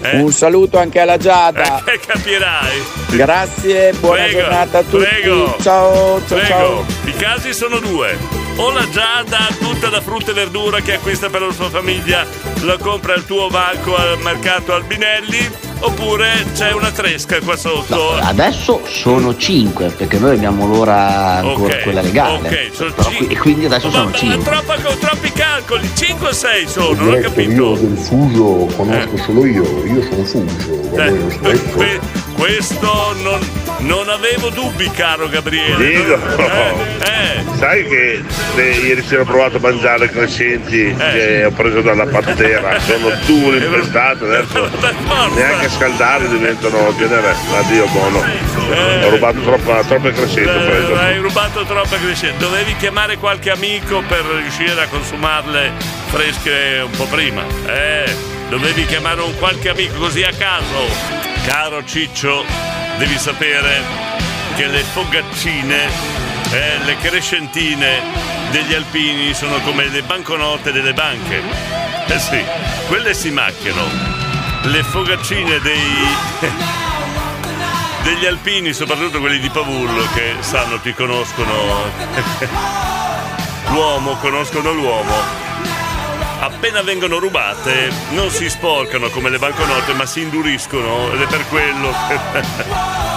Eh? 0.02 0.18
Un 0.20 0.32
saluto 0.32 0.78
anche 0.78 1.00
alla 1.00 1.18
Giada. 1.18 1.84
Eh, 1.86 2.00
capirai. 2.00 2.82
Grazie, 3.10 3.94
buona 3.94 4.24
Prego, 4.24 4.40
giornata 4.40 4.78
a 4.78 4.84
tutti. 4.84 5.04
prego. 5.04 5.58
Ciao, 5.60 6.22
ciao, 6.28 6.38
Prego. 6.38 6.46
ciao. 6.48 6.86
I 7.06 7.14
casi 7.14 7.52
sono 7.54 7.80
due. 7.80 8.46
O 8.60 8.72
la 8.72 8.88
Giada, 8.89 9.48
tutta 9.60 9.89
la 9.89 10.02
frutta 10.02 10.32
e 10.32 10.34
verdura 10.34 10.80
che 10.82 10.96
acquista 10.96 11.30
per 11.30 11.41
la 11.41 11.52
sua 11.54 11.70
famiglia, 11.70 12.26
la 12.62 12.78
compra 12.78 13.13
al 13.13 13.24
tuo 13.24 13.50
banco 13.50 13.96
al 13.96 14.17
mercato 14.20 14.74
Albinelli, 14.74 15.48
oppure 15.80 16.43
c'è 16.56 16.72
una 16.72 16.89
tresca 16.89 17.39
qua 17.39 17.56
sotto. 17.56 18.13
Adesso 18.15 18.82
sono 18.88 19.38
5 19.38 19.89
perché 19.89 20.17
noi 20.17 20.36
abbiamo 20.38 20.65
l'ora 20.65 21.36
ancora 21.38 21.76
Ok, 21.76 21.84
quella 21.84 22.02
legale. 22.02 22.48
ok, 22.50 22.70
sono 22.76 22.91
Però 22.93 23.10
qui- 23.10 23.28
e 23.28 23.38
quindi 23.38 23.65
adesso 23.65 23.91
sono 23.91 24.06
Ma 24.06 24.13
5. 24.13 24.43
troppa, 24.43 24.76
con 24.82 24.98
troppi 24.98 25.32
calcoli, 25.34 25.89
5 25.96 26.28
o 26.30 26.34
6 26.34 26.67
sono, 26.67 27.04
non 27.04 27.13
ho 27.13 27.20
capito. 27.20 27.52
io 27.52 27.74
del 27.76 27.98
fuso 27.98 28.76
conosco 28.76 29.17
solo 29.17 29.46
io, 29.46 29.86
io 29.86 30.02
sono 30.02 30.24
fuso, 30.24 30.96
Eh, 31.00 31.70
que- 31.76 32.00
questo 32.36 33.15
non, 33.22 33.39
non 33.80 34.10
avevo 34.10 34.50
dubbi, 34.50 34.90
caro 34.92 35.28
Gabriele. 35.30 35.76
Diego, 35.78 36.16
Eh, 36.38 36.74
eh. 37.04 37.44
sai 37.58 37.88
che 37.88 38.24
eh, 38.56 38.70
ieri 38.84 39.04
sera 39.04 39.22
ho 39.22 39.26
provato 39.26 39.58
a 39.58 39.60
mangiare 39.60 40.10
crescenti 40.10 40.94
che 40.96 41.46
ho 41.46 41.52
preso 41.52 41.82
dalla 41.82 42.06
pattera, 42.06 42.80
sono 42.82 43.10
duri 43.26 43.58
impestate, 43.63 44.26
adesso 44.26 44.70
neanche 45.36 45.66
a 45.66 45.70
scaldare 45.70 46.28
diventano 46.28 46.94
genere, 46.98 47.36
addio 47.56 47.86
buono. 47.88 48.24
Ho 49.04 49.10
rubato 49.10 49.40
troppa, 49.42 49.84
troppe 49.84 50.12
crescenti, 50.12 50.50
ho 50.50 50.66
preso. 50.66 50.94
Eh, 50.94 50.98
hai 50.98 51.18
rubato 51.20 51.63
troppa 51.63 51.98
crescente. 51.98 52.38
Dovevi 52.38 52.76
chiamare 52.78 53.18
qualche 53.18 53.52
amico 53.52 54.02
per 54.08 54.26
riuscire 54.26 54.82
a 54.82 54.88
consumarle 54.88 55.72
fresche 56.08 56.82
un 56.84 56.92
po' 56.92 57.06
prima. 57.06 57.44
Eh, 57.68 58.13
dovevi 58.50 58.86
chiamare 58.86 59.22
un 59.22 59.38
qualche 59.38 59.70
amico 59.70 59.98
così 60.00 60.24
a 60.24 60.32
caso. 60.38 60.86
Caro 61.46 61.84
Ciccio, 61.86 62.44
devi 62.98 63.18
sapere 63.18 63.82
che 64.56 64.68
le 64.68 64.82
fogaccine, 64.82 65.86
eh, 66.52 66.78
le 66.84 66.98
crescentine 66.98 68.02
degli 68.52 68.74
alpini 68.74 69.34
sono 69.34 69.60
come 69.60 69.88
le 69.88 70.02
banconote 70.02 70.72
delle 70.72 70.94
banche. 70.94 71.42
Eh 72.08 72.20
sì, 72.20 72.44
quelle 72.88 73.14
si 73.14 73.30
macchiano. 73.32 74.16
Le 74.64 74.84
fogaccine 74.84 75.60
dei 75.60 76.06
degli 78.04 78.26
alpini, 78.26 78.74
soprattutto 78.74 79.20
quelli 79.20 79.40
di 79.40 79.50
Pavullo, 79.50 80.08
che 80.14 80.36
sanno 80.40 80.80
chi 80.80 80.94
conoscono 80.94 81.92
l'uomo, 83.70 84.16
conoscono 84.18 84.72
l'uomo. 84.72 85.47
Appena 86.39 86.82
vengono 86.82 87.17
rubate 87.17 87.91
non 88.12 88.30
si 88.30 88.50
sporcano 88.50 89.10
come 89.10 89.30
le 89.30 89.39
banconote, 89.39 89.93
ma 89.93 90.06
si 90.06 90.21
induriscono 90.21 91.12
ed 91.12 91.21
è 91.21 91.28
per 91.28 91.47
quello. 91.47 93.15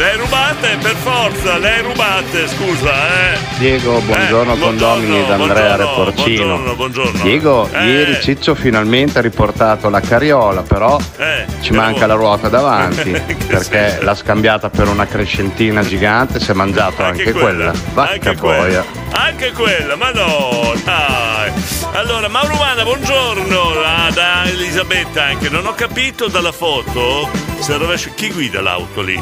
Le 0.00 0.16
rubate 0.16 0.78
per 0.80 0.94
forza, 0.96 1.58
le 1.58 1.82
rubate, 1.82 2.48
scusa, 2.48 2.90
eh. 3.34 3.38
Diego, 3.58 4.00
buongiorno 4.00 4.54
Eh, 4.54 4.58
condomini 4.58 5.26
da 5.26 5.34
Andrea 5.34 5.76
Reporcino. 5.76 6.46
Buongiorno, 6.46 6.74
buongiorno. 6.74 7.20
Diego, 7.22 7.68
Eh. 7.70 7.84
ieri 7.84 8.18
Ciccio 8.18 8.54
finalmente 8.54 9.18
ha 9.18 9.20
riportato 9.20 9.90
la 9.90 10.00
carriola, 10.00 10.62
però 10.62 10.98
Eh, 11.18 11.44
ci 11.60 11.72
manca 11.74 12.06
la 12.06 12.14
ruota 12.14 12.48
davanti 12.48 13.10
perché 13.46 13.90
senso? 13.90 14.04
l'ha 14.06 14.14
scambiata 14.14 14.70
per 14.70 14.88
una 14.88 15.06
crescentina 15.06 15.82
gigante, 15.82 16.40
si 16.40 16.50
è 16.50 16.54
mangiato 16.54 17.02
anche, 17.02 17.32
quella. 17.32 17.70
Vacca 17.92 18.12
anche 18.30 18.36
quella, 18.36 18.84
anche 19.10 19.52
quella, 19.52 19.96
ma 19.96 20.12
no, 20.12 20.72
dai. 20.82 21.52
Allora, 21.92 22.26
Mauro 22.28 22.54
Umana, 22.54 22.82
buongiorno, 22.84 23.60
ah, 23.84 24.10
da 24.14 24.46
Elisabetta 24.46 25.24
anche. 25.24 25.50
Non 25.50 25.66
ho 25.66 25.74
capito 25.74 26.28
dalla 26.28 26.52
foto 26.52 27.28
se 27.60 27.76
rovescio 27.76 28.10
chi 28.14 28.30
guida 28.32 28.60
l'auto 28.60 29.00
lì. 29.02 29.20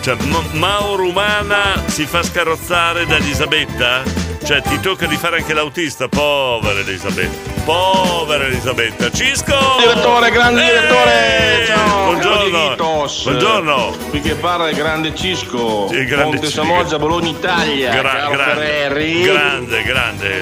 Cioè, 0.00 0.16
Ma- 0.26 0.42
Mauro 0.52 1.08
Umana 1.08 1.82
si 1.86 2.06
fa 2.06 2.22
scarrozzare 2.22 3.04
da 3.06 3.16
Elisabetta? 3.16 4.02
Cioè, 4.44 4.62
ti 4.62 4.80
tocca 4.80 5.06
di 5.06 5.16
fare 5.16 5.38
anche 5.38 5.52
l'autista, 5.52 6.08
povera 6.08 6.78
Elisabetta. 6.80 7.50
Povera 7.64 8.44
Elisabetta. 8.44 9.10
Cisco! 9.10 9.54
Direttore, 9.78 10.30
grande 10.30 10.62
Eh, 10.62 10.66
direttore, 10.66 11.64
ciao, 11.66 12.04
Buongiorno. 12.04 13.06
Buongiorno. 13.24 13.96
Qui 14.08 14.20
che 14.20 14.34
parla 14.36 14.70
il 14.70 14.76
grande 14.76 15.14
Cisco, 15.14 15.88
Sì, 15.90 16.04
grande 16.04 16.22
Ponte 16.36 16.46
Cisco. 16.46 16.62
Samoggia, 16.62 16.98
Bologna, 16.98 17.28
Italia, 17.28 17.90
Gra- 18.00 18.28
grande, 18.30 18.62
Ferreri. 18.62 19.22
grande, 19.22 19.82
grande. 19.82 20.40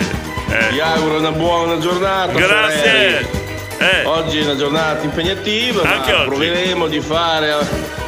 Eh. 0.49 0.69
Ti 0.69 0.81
auguro 0.81 1.19
una 1.19 1.33
buona 1.33 1.79
giornata. 1.79 2.33
Grazie. 2.33 2.79
Ferreri. 2.83 3.45
Eh. 3.79 4.05
Oggi 4.05 4.39
è 4.39 4.43
una 4.43 4.57
giornata 4.57 5.05
impegnativa, 5.05 5.83
Anche 5.83 6.12
ma 6.12 6.19
oggi. 6.21 6.29
proveremo 6.29 6.87
di 6.87 7.01
fare 7.01 7.55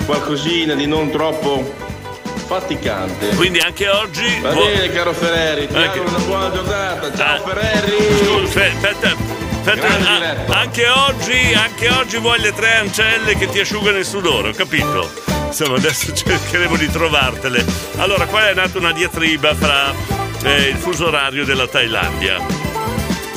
qualcosina 0.06 0.74
di 0.74 0.86
non 0.86 1.10
troppo 1.10 1.74
faticante. 2.46 3.28
Quindi 3.36 3.58
anche 3.58 3.88
oggi. 3.88 4.38
Va 4.40 4.52
vo- 4.52 4.64
bene, 4.64 4.90
caro 4.90 5.12
Ferreri, 5.12 5.66
ti 5.66 5.74
Anche- 5.74 5.98
auguro 5.98 6.16
una 6.16 6.24
buona 6.24 6.50
giornata. 6.52 7.14
Ciao 7.14 7.34
Ah. 7.36 7.40
Ferreri. 7.46 7.96
Scusa, 8.24 8.64
aspetta, 8.64 9.08
aspetta, 9.50 9.86
ah, 10.54 10.58
anche 10.60 10.88
oggi, 10.88 11.52
anche 11.54 11.88
oggi 11.90 12.16
vuoi 12.18 12.40
le 12.40 12.54
tre 12.54 12.76
ancelle 12.76 13.36
che 13.36 13.48
ti 13.48 13.60
asciugano 13.60 13.98
il 13.98 14.06
sudore, 14.06 14.48
ho 14.50 14.52
capito? 14.52 15.10
Insomma, 15.46 15.76
adesso 15.76 16.12
cercheremo 16.14 16.76
di 16.76 16.90
trovartele. 16.90 17.64
Allora, 17.98 18.24
qua 18.26 18.48
è 18.48 18.54
nata 18.54 18.78
una 18.78 18.92
diatriba 18.92 19.54
fra 19.54 19.92
eh, 20.44 20.68
il 20.68 20.76
fuso 20.76 21.06
orario 21.08 21.44
della 21.44 21.66
Thailandia. 21.66 22.36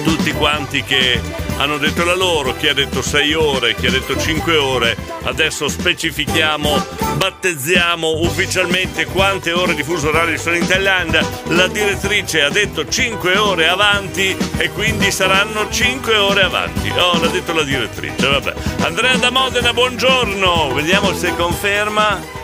Tutti 0.03 0.31
quanti 0.31 0.83
che 0.83 1.19
hanno 1.61 1.77
detto 1.77 2.03
la 2.03 2.15
loro, 2.15 2.55
chi 2.55 2.67
ha 2.67 2.73
detto 2.73 3.03
6 3.03 3.33
ore, 3.35 3.75
chi 3.75 3.85
ha 3.85 3.91
detto 3.91 4.17
5 4.17 4.57
ore, 4.57 4.97
adesso 5.25 5.67
specifichiamo, 5.67 6.83
battezziamo 7.17 8.21
ufficialmente 8.21 9.05
quante 9.05 9.51
ore 9.51 9.75
di 9.75 9.83
fuso 9.83 10.07
orario 10.07 10.39
sono 10.39 10.55
in 10.55 10.65
Thailandia. 10.65 11.23
La 11.49 11.67
direttrice 11.67 12.41
ha 12.41 12.49
detto 12.49 12.87
5 12.87 13.37
ore 13.37 13.67
avanti 13.67 14.35
e 14.57 14.71
quindi 14.71 15.11
saranno 15.11 15.69
5 15.69 16.17
ore 16.17 16.41
avanti. 16.41 16.89
Oh, 16.97 17.19
l'ha 17.21 17.27
detto 17.27 17.53
la 17.53 17.63
direttrice, 17.63 18.27
vabbè. 18.27 18.53
Andrea 18.79 19.15
da 19.17 19.29
Modena, 19.29 19.71
buongiorno, 19.71 20.73
vediamo 20.73 21.13
se 21.13 21.35
conferma. 21.35 22.40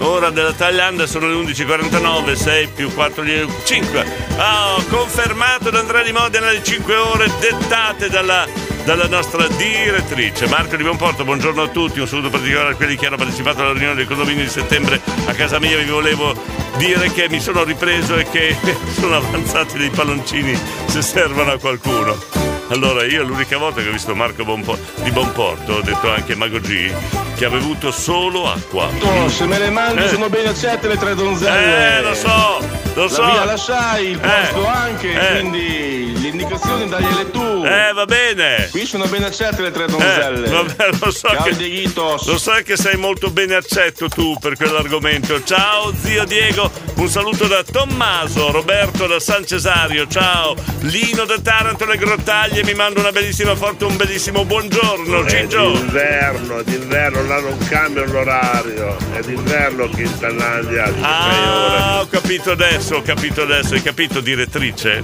Ora 0.00 0.30
della 0.30 0.52
Thailandia 0.52 1.06
sono 1.06 1.28
le 1.28 1.34
11.49, 1.34 2.34
6 2.34 2.68
più 2.74 2.92
4, 2.92 3.24
5. 3.64 4.06
Ah, 4.36 4.76
confermato 4.88 5.70
da 5.70 5.80
Andrea 5.80 6.02
di 6.02 6.12
Modena 6.12 6.50
le 6.50 6.62
5 6.62 6.96
ore 6.96 7.30
dettate 7.38 8.08
dalla 8.08 8.46
dalla 8.84 9.06
nostra 9.06 9.46
direttrice. 9.46 10.48
Marco 10.48 10.76
di 10.76 10.82
Buonporto, 10.82 11.24
buongiorno 11.24 11.62
a 11.62 11.68
tutti, 11.68 12.00
un 12.00 12.08
saluto 12.08 12.30
particolare 12.30 12.72
a 12.72 12.74
quelli 12.74 12.96
che 12.96 13.06
hanno 13.06 13.16
partecipato 13.16 13.60
alla 13.60 13.72
riunione 13.72 13.94
del 13.94 14.06
condominio 14.06 14.42
di 14.42 14.50
settembre 14.50 15.00
a 15.26 15.32
casa 15.32 15.58
mia. 15.58 15.76
Vi 15.76 15.84
volevo 15.84 16.34
dire 16.76 17.12
che 17.12 17.28
mi 17.28 17.40
sono 17.40 17.62
ripreso 17.62 18.16
e 18.16 18.24
che 18.24 18.56
sono 18.98 19.16
avanzati 19.16 19.78
dei 19.78 19.90
palloncini 19.90 20.58
se 20.86 21.02
servono 21.02 21.52
a 21.52 21.58
qualcuno. 21.58 22.49
Allora, 22.70 23.04
io 23.04 23.24
l'unica 23.24 23.58
volta 23.58 23.82
che 23.82 23.88
ho 23.88 23.92
visto 23.92 24.14
Marco 24.14 24.44
Bonpo- 24.44 24.78
di 25.02 25.10
Buonporto, 25.10 25.72
ho 25.72 25.80
detto 25.82 26.08
anche 26.08 26.36
Mago 26.36 26.60
G, 26.60 26.92
che 27.34 27.44
ha 27.46 27.50
bevuto 27.50 27.90
solo 27.90 28.48
acqua. 28.48 28.88
Oh, 29.00 29.28
se 29.28 29.44
me 29.46 29.58
le 29.58 29.70
mandi 29.70 30.04
Eh. 30.04 30.08
sono 30.08 30.28
bene 30.28 30.50
accette 30.50 30.86
le 30.86 30.96
tre 30.96 31.16
donzelle. 31.16 31.98
Eh, 31.98 32.02
lo 32.02 32.14
so, 32.14 32.64
lo 32.94 33.08
so. 33.08 33.22
La 33.22 33.30
via 33.32 33.44
la 33.44 33.56
sai, 33.56 34.10
il 34.10 34.20
Eh, 34.22 34.28
posto 34.52 34.66
anche, 34.68 35.10
eh. 35.12 35.40
quindi 35.40 36.12
le 36.20 36.28
indicazioni 36.28 36.88
dagliele 36.88 37.30
tu. 37.32 37.64
Eh, 37.64 37.92
va 37.92 38.04
bene. 38.04 38.68
Qui 38.70 38.86
sono 38.86 39.06
bene 39.06 39.26
accette 39.26 39.62
le 39.62 39.70
tre 39.72 39.86
donzelle. 39.86 40.46
Eh, 40.46 40.50
vabbè, 40.50 40.88
lo 41.00 41.10
so 41.10 41.28
Ciao 41.28 41.42
che, 41.42 41.56
Dieghitos. 41.56 42.26
lo 42.26 42.38
so 42.38 42.52
che 42.64 42.76
sei 42.76 42.96
molto 42.96 43.30
bene 43.30 43.56
accetto 43.56 44.08
tu 44.08 44.36
per 44.40 44.54
quell'argomento. 44.56 45.42
Ciao 45.42 45.92
zio 46.00 46.24
Diego, 46.24 46.70
un 46.94 47.08
saluto 47.08 47.46
da 47.48 47.64
Tommaso, 47.64 48.52
Roberto 48.52 49.08
da 49.08 49.18
San 49.18 49.44
Cesario, 49.44 50.06
ciao. 50.06 50.54
Lino 50.82 51.24
da 51.24 51.38
Taranto 51.40 51.84
le 51.84 51.96
grottaglie 51.96 52.59
mi 52.64 52.74
manda 52.74 53.00
una 53.00 53.12
bellissima 53.12 53.54
foto, 53.54 53.86
un 53.86 53.96
bellissimo 53.96 54.44
buongiorno. 54.44 55.24
È 55.24 55.30
Ciccio. 55.30 55.72
d'inverno, 55.72 56.58
è 56.58 56.64
d'inverno, 56.64 57.26
là 57.26 57.40
non 57.40 57.56
cambia 57.68 58.04
l'orario. 58.04 58.96
È 59.12 59.20
d'inverno 59.20 59.88
che 59.88 60.02
in 60.02 60.18
Thailandia 60.18 60.88
ore. 60.88 60.94
Ah, 61.00 62.00
ho 62.00 62.06
capito 62.08 62.50
adesso, 62.52 62.96
ho 62.96 63.02
capito 63.02 63.42
adesso, 63.42 63.74
hai 63.74 63.82
capito 63.82 64.20
direttrice? 64.20 65.00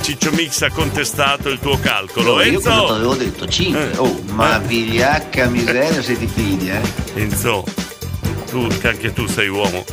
Ciccio 0.00 0.30
Mix 0.32 0.62
ha 0.62 0.70
contestato 0.70 1.48
il 1.48 1.58
tuo 1.58 1.78
calcolo. 1.80 2.36
No, 2.36 2.42
io 2.42 2.52
Enzo! 2.58 2.84
ti 2.86 2.92
avevo 2.92 3.14
detto? 3.14 3.46
5. 3.48 3.90
Eh. 3.92 3.96
Oh, 3.96 4.22
ma 4.30 4.58
vigliacca 4.58 5.46
miseria 5.48 6.02
se 6.02 6.16
ti 6.16 6.26
fidi, 6.28 6.70
eh. 6.70 6.80
Enzo, 7.20 7.64
tu, 8.48 8.66
che 8.80 8.88
anche 8.88 9.12
tu 9.12 9.26
sei 9.26 9.48
uomo. 9.48 9.84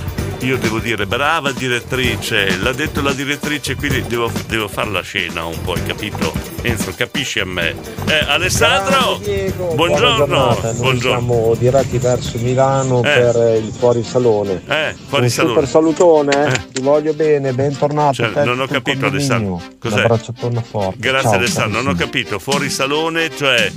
Io 0.43 0.57
devo 0.57 0.79
dire, 0.79 1.05
brava 1.05 1.53
direttrice, 1.53 2.57
l'ha 2.57 2.73
detto 2.73 3.01
la 3.01 3.13
direttrice, 3.13 3.75
quindi 3.75 4.03
devo, 4.05 4.29
devo 4.47 4.67
fare 4.67 4.89
la 4.91 5.01
scena 5.01 5.45
un 5.45 5.57
po', 5.61 5.71
hai 5.71 5.83
capito? 5.85 6.33
Enzo, 6.63 6.93
capisci 6.97 7.39
a 7.39 7.45
me. 7.45 7.73
Eh, 8.09 8.25
Alessandro! 8.27 9.19
Buona 9.19 9.73
Buongiorno! 9.75 10.59
Buongiorno. 10.75 10.99
siamo 10.99 11.55
diretti 11.57 11.97
verso 11.97 12.37
Milano 12.39 12.99
Eh. 12.99 13.03
per 13.03 13.61
il 13.63 13.71
fuorisalone. 13.71 14.61
Eh, 14.67 14.95
fuori 15.07 15.23
Un 15.25 15.29
salone. 15.29 15.53
super 15.53 15.69
salutone, 15.69 16.53
eh. 16.53 16.71
ti 16.73 16.81
voglio 16.81 17.13
bene, 17.13 17.53
bentornato. 17.53 18.13
Cioè, 18.15 18.43
non 18.43 18.59
ho 18.59 18.67
capito. 18.67 19.05
Alessandro. 19.05 19.61
Cos'è? 19.79 19.93
Un 19.95 19.99
abbracciatona 20.01 20.61
forte. 20.61 20.97
Grazie 20.99 21.29
Ciao, 21.29 21.37
Alessandro, 21.37 21.81
non 21.81 21.93
ho 21.93 21.95
capito, 21.95 22.37
fuori 22.39 22.69
salone, 22.69 23.33
cioè 23.33 23.71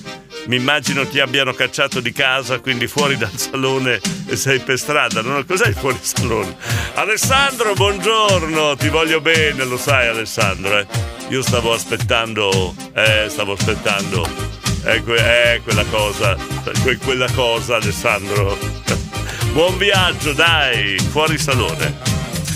mi 0.46 0.56
immagino 0.56 1.06
ti 1.06 1.20
abbiano 1.20 1.52
cacciato 1.52 2.00
di 2.00 2.10
casa, 2.12 2.58
quindi 2.58 2.86
fuori 2.88 3.16
dal 3.16 3.30
salone 3.36 4.00
e 4.26 4.34
sei 4.36 4.58
per 4.58 4.78
strada. 4.78 5.20
Non 5.22 5.36
ho... 5.36 5.44
Cos'è 5.44 5.68
il 5.68 5.74
fuori 5.74 5.98
salone? 6.00 6.55
Alessandro, 6.94 7.74
buongiorno, 7.74 8.76
ti 8.76 8.88
voglio 8.88 9.20
bene, 9.20 9.64
lo 9.64 9.76
sai 9.76 10.08
Alessandro, 10.08 10.78
eh. 10.78 10.86
Io 11.28 11.42
stavo 11.42 11.72
aspettando, 11.72 12.74
eh, 12.94 13.26
stavo 13.28 13.52
aspettando, 13.52 14.26
eh, 14.84 15.02
eh, 15.06 15.60
quella 15.62 15.84
cosa, 15.90 16.36
que- 16.82 16.98
quella 16.98 17.30
cosa 17.32 17.76
Alessandro. 17.76 18.56
Buon 19.52 19.76
viaggio, 19.78 20.32
dai, 20.32 20.98
fuori 21.10 21.38
salone. 21.38 21.94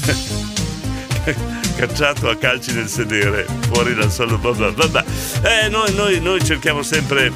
cacciato 1.77 2.29
a 2.29 2.37
calci 2.37 2.73
nel 2.73 2.89
sedere 2.89 3.47
fuori 3.71 3.95
dal 3.95 4.11
salone 4.11 4.39
vabbè. 4.75 5.05
Eh, 5.43 5.69
noi, 5.71 5.95
noi- 5.95 6.21
noi 6.21 6.45
cerchiamo 6.45 6.83
sempre 6.83 7.33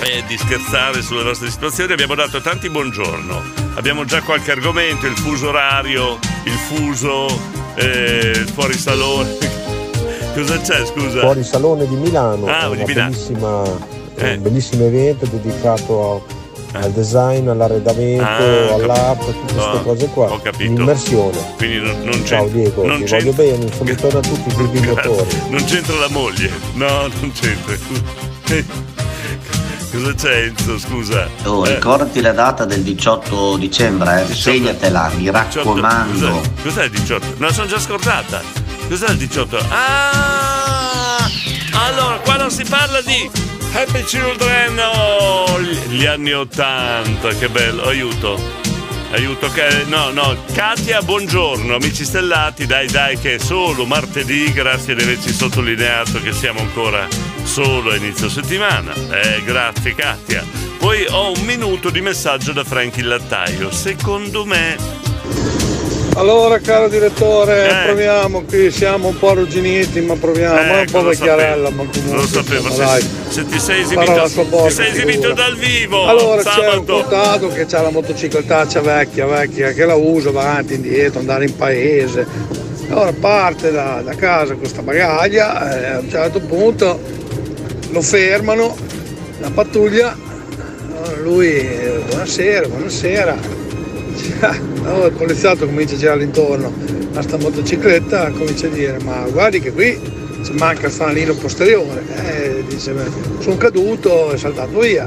eh, 0.00 0.22
di 0.26 0.36
scherzare 0.38 1.02
sulle 1.02 1.22
nostre 1.22 1.50
situazioni 1.50 1.92
abbiamo 1.92 2.14
dato 2.14 2.40
tanti 2.40 2.68
buongiorno 2.70 3.42
abbiamo 3.74 4.04
già 4.04 4.22
qualche 4.22 4.52
argomento 4.52 5.06
il 5.06 5.16
fuso 5.16 5.48
orario 5.48 6.18
il 6.44 6.52
fuso 6.52 7.26
eh, 7.74 8.32
il 8.34 8.48
fuorisalone 8.48 9.36
cosa 10.34 10.60
c'è 10.60 10.84
scusa 10.86 11.20
Fuorisalone 11.20 11.86
di 11.88 11.94
Milano. 11.96 12.46
Ah, 12.46 12.68
di 12.68 12.84
Milano. 12.84 13.96
Eh. 14.16 14.34
un 14.34 14.42
bellissimo 14.42 14.84
evento 14.84 15.26
dedicato 15.26 16.24
a- 16.26 16.36
al 16.80 16.90
design, 16.92 17.48
all'arredamento, 17.48 18.22
Ah, 18.24 18.74
all'app, 18.74 19.20
tutte 19.20 19.54
queste 19.54 19.72
No, 19.72 19.82
cose 19.82 20.06
qua. 20.08 20.32
ho 20.32 20.38
capito. 20.42 20.70
Immersione. 20.70 21.38
quindi 21.56 21.78
non, 21.80 22.02
non 22.04 22.26
Ciao 22.26 22.46
Diego, 22.48 22.84
non 22.86 22.98
ti 22.98 23.04
c'entra- 23.04 23.32
voglio 23.32 23.32
bene, 23.32 23.64
un 23.64 23.72
salutone 23.72 24.18
a 24.18 24.20
tutti 24.20 24.62
i 24.62 24.66
vibratori. 24.68 25.42
non 25.48 25.64
c'entra 25.64 25.96
la 25.96 26.08
moglie 26.08 26.50
no 26.74 27.06
non 27.20 27.32
c'entra 27.32 27.74
cosa 29.90 30.14
c'è 30.14 30.42
Enzo 30.44 30.78
scusa 30.78 31.28
Oh, 31.44 31.66
Eh. 31.66 31.74
ricordati 31.74 32.20
la 32.20 32.32
data 32.32 32.64
del 32.64 32.82
18 32.82 33.56
dicembre, 33.56 34.26
eh. 34.28 34.34
segnatela, 34.34 35.10
mi 35.14 35.24
18, 35.30 35.30
raccomando. 35.58 36.28
Cos'è, 36.30 36.50
cos'è 36.62 36.84
il 36.84 36.90
18? 36.90 37.26
Me 37.38 37.46
la 37.46 37.52
sono 37.52 37.66
già 37.66 37.78
scordata. 37.80 38.42
Cos'è 38.88 39.08
il 39.10 39.16
18? 39.16 39.58
Ah! 39.68 41.30
Allora, 41.72 42.16
qua 42.18 42.36
non 42.36 42.50
si 42.50 42.64
parla 42.64 43.00
di 43.02 43.30
Happy 43.74 44.02
Children, 44.04 44.78
oh, 44.78 45.60
gli- 45.60 45.96
gli 45.96 46.06
anni 46.06 46.32
80, 46.32 47.28
che 47.38 47.48
bello, 47.48 47.82
aiuto. 47.84 48.40
Aiuto, 49.10 49.50
che, 49.50 49.84
no, 49.86 50.10
no, 50.10 50.36
Katia, 50.52 51.00
buongiorno, 51.00 51.74
amici 51.74 52.04
stellati, 52.04 52.66
dai, 52.66 52.88
dai, 52.88 53.18
che 53.18 53.36
è 53.36 53.38
solo 53.38 53.86
martedì, 53.86 54.52
grazie 54.52 54.94
di 54.94 55.02
averci 55.02 55.32
sottolineato 55.32 56.20
che 56.20 56.32
siamo 56.32 56.60
ancora 56.60 57.06
solo 57.48 57.90
a 57.90 57.96
inizio 57.96 58.28
settimana. 58.28 58.92
Eh, 58.94 59.42
grazie 59.44 59.94
Katia. 59.94 60.44
Poi 60.78 61.06
ho 61.08 61.32
un 61.32 61.44
minuto 61.44 61.90
di 61.90 62.00
messaggio 62.00 62.52
da 62.52 62.62
Frank 62.62 62.96
il 62.98 63.08
lattaio. 63.08 63.72
Secondo 63.72 64.44
me 64.44 64.76
Allora, 66.14 66.58
caro 66.58 66.88
direttore, 66.88 67.68
Eh. 67.68 67.84
proviamo 67.86 68.42
qui, 68.42 68.72
siamo 68.72 69.08
un 69.08 69.18
po' 69.18 69.30
arrugginiti, 69.30 70.00
ma 70.00 70.14
proviamo. 70.16 70.56
è 70.58 70.80
un 70.80 70.86
po' 70.90 71.02
vecchiarella, 71.04 71.70
ma 71.70 71.84
comunque. 71.84 72.12
Lo 72.16 72.26
sapevo, 72.26 72.68
insomma, 72.68 72.96
se, 72.98 73.06
se 73.28 73.46
ti 73.46 73.58
sei 73.60 73.82
esibito, 73.82 74.26
sua 74.26 74.44
ti 74.44 74.70
sei 74.72 74.88
esibito 74.90 75.32
dal 75.32 75.54
vivo 75.56 76.06
Allora 76.06 76.42
c'è 76.42 76.48
un 76.48 76.54
sabato. 76.54 76.92
contato 76.92 77.48
che 77.48 77.66
ha 77.70 77.82
la 77.82 77.90
motociclettaccia 77.90 78.80
vecchia, 78.80 79.26
vecchia, 79.26 79.70
che 79.72 79.84
la 79.84 79.94
uso 79.94 80.30
avanti, 80.30 80.74
indietro, 80.74 81.20
andare 81.20 81.44
in 81.44 81.54
paese. 81.56 82.26
Allora 82.88 83.12
parte 83.12 83.70
da, 83.70 84.00
da 84.04 84.14
casa 84.16 84.54
questa 84.54 84.82
bagaglia, 84.82 85.78
e 85.80 85.86
a 85.86 85.98
un 86.00 86.10
certo 86.10 86.40
punto 86.40 86.98
lo 87.90 88.02
fermano, 88.02 88.76
la 89.40 89.50
pattuglia, 89.50 90.16
lui, 91.22 91.66
buonasera, 92.08 92.68
buonasera. 92.68 93.36
Allora 94.82 95.06
il 95.08 95.12
poliziotto 95.12 95.66
comincia 95.66 95.94
a 95.94 95.98
girare 95.98 96.22
intorno 96.24 96.72
a 97.14 97.22
sta 97.22 97.36
motocicletta, 97.36 98.30
comincia 98.30 98.66
a 98.66 98.70
dire, 98.70 98.98
ma 99.02 99.26
guardi 99.30 99.60
che 99.60 99.72
qui 99.72 99.98
ci 100.44 100.52
manca 100.52 100.86
il 100.86 100.92
fanalino 100.92 101.34
posteriore. 101.34 102.02
Eh, 102.14 102.64
dice, 102.68 102.94
sono 103.40 103.56
caduto 103.56 104.32
e 104.32 104.38
saltato 104.38 104.78
via. 104.78 105.04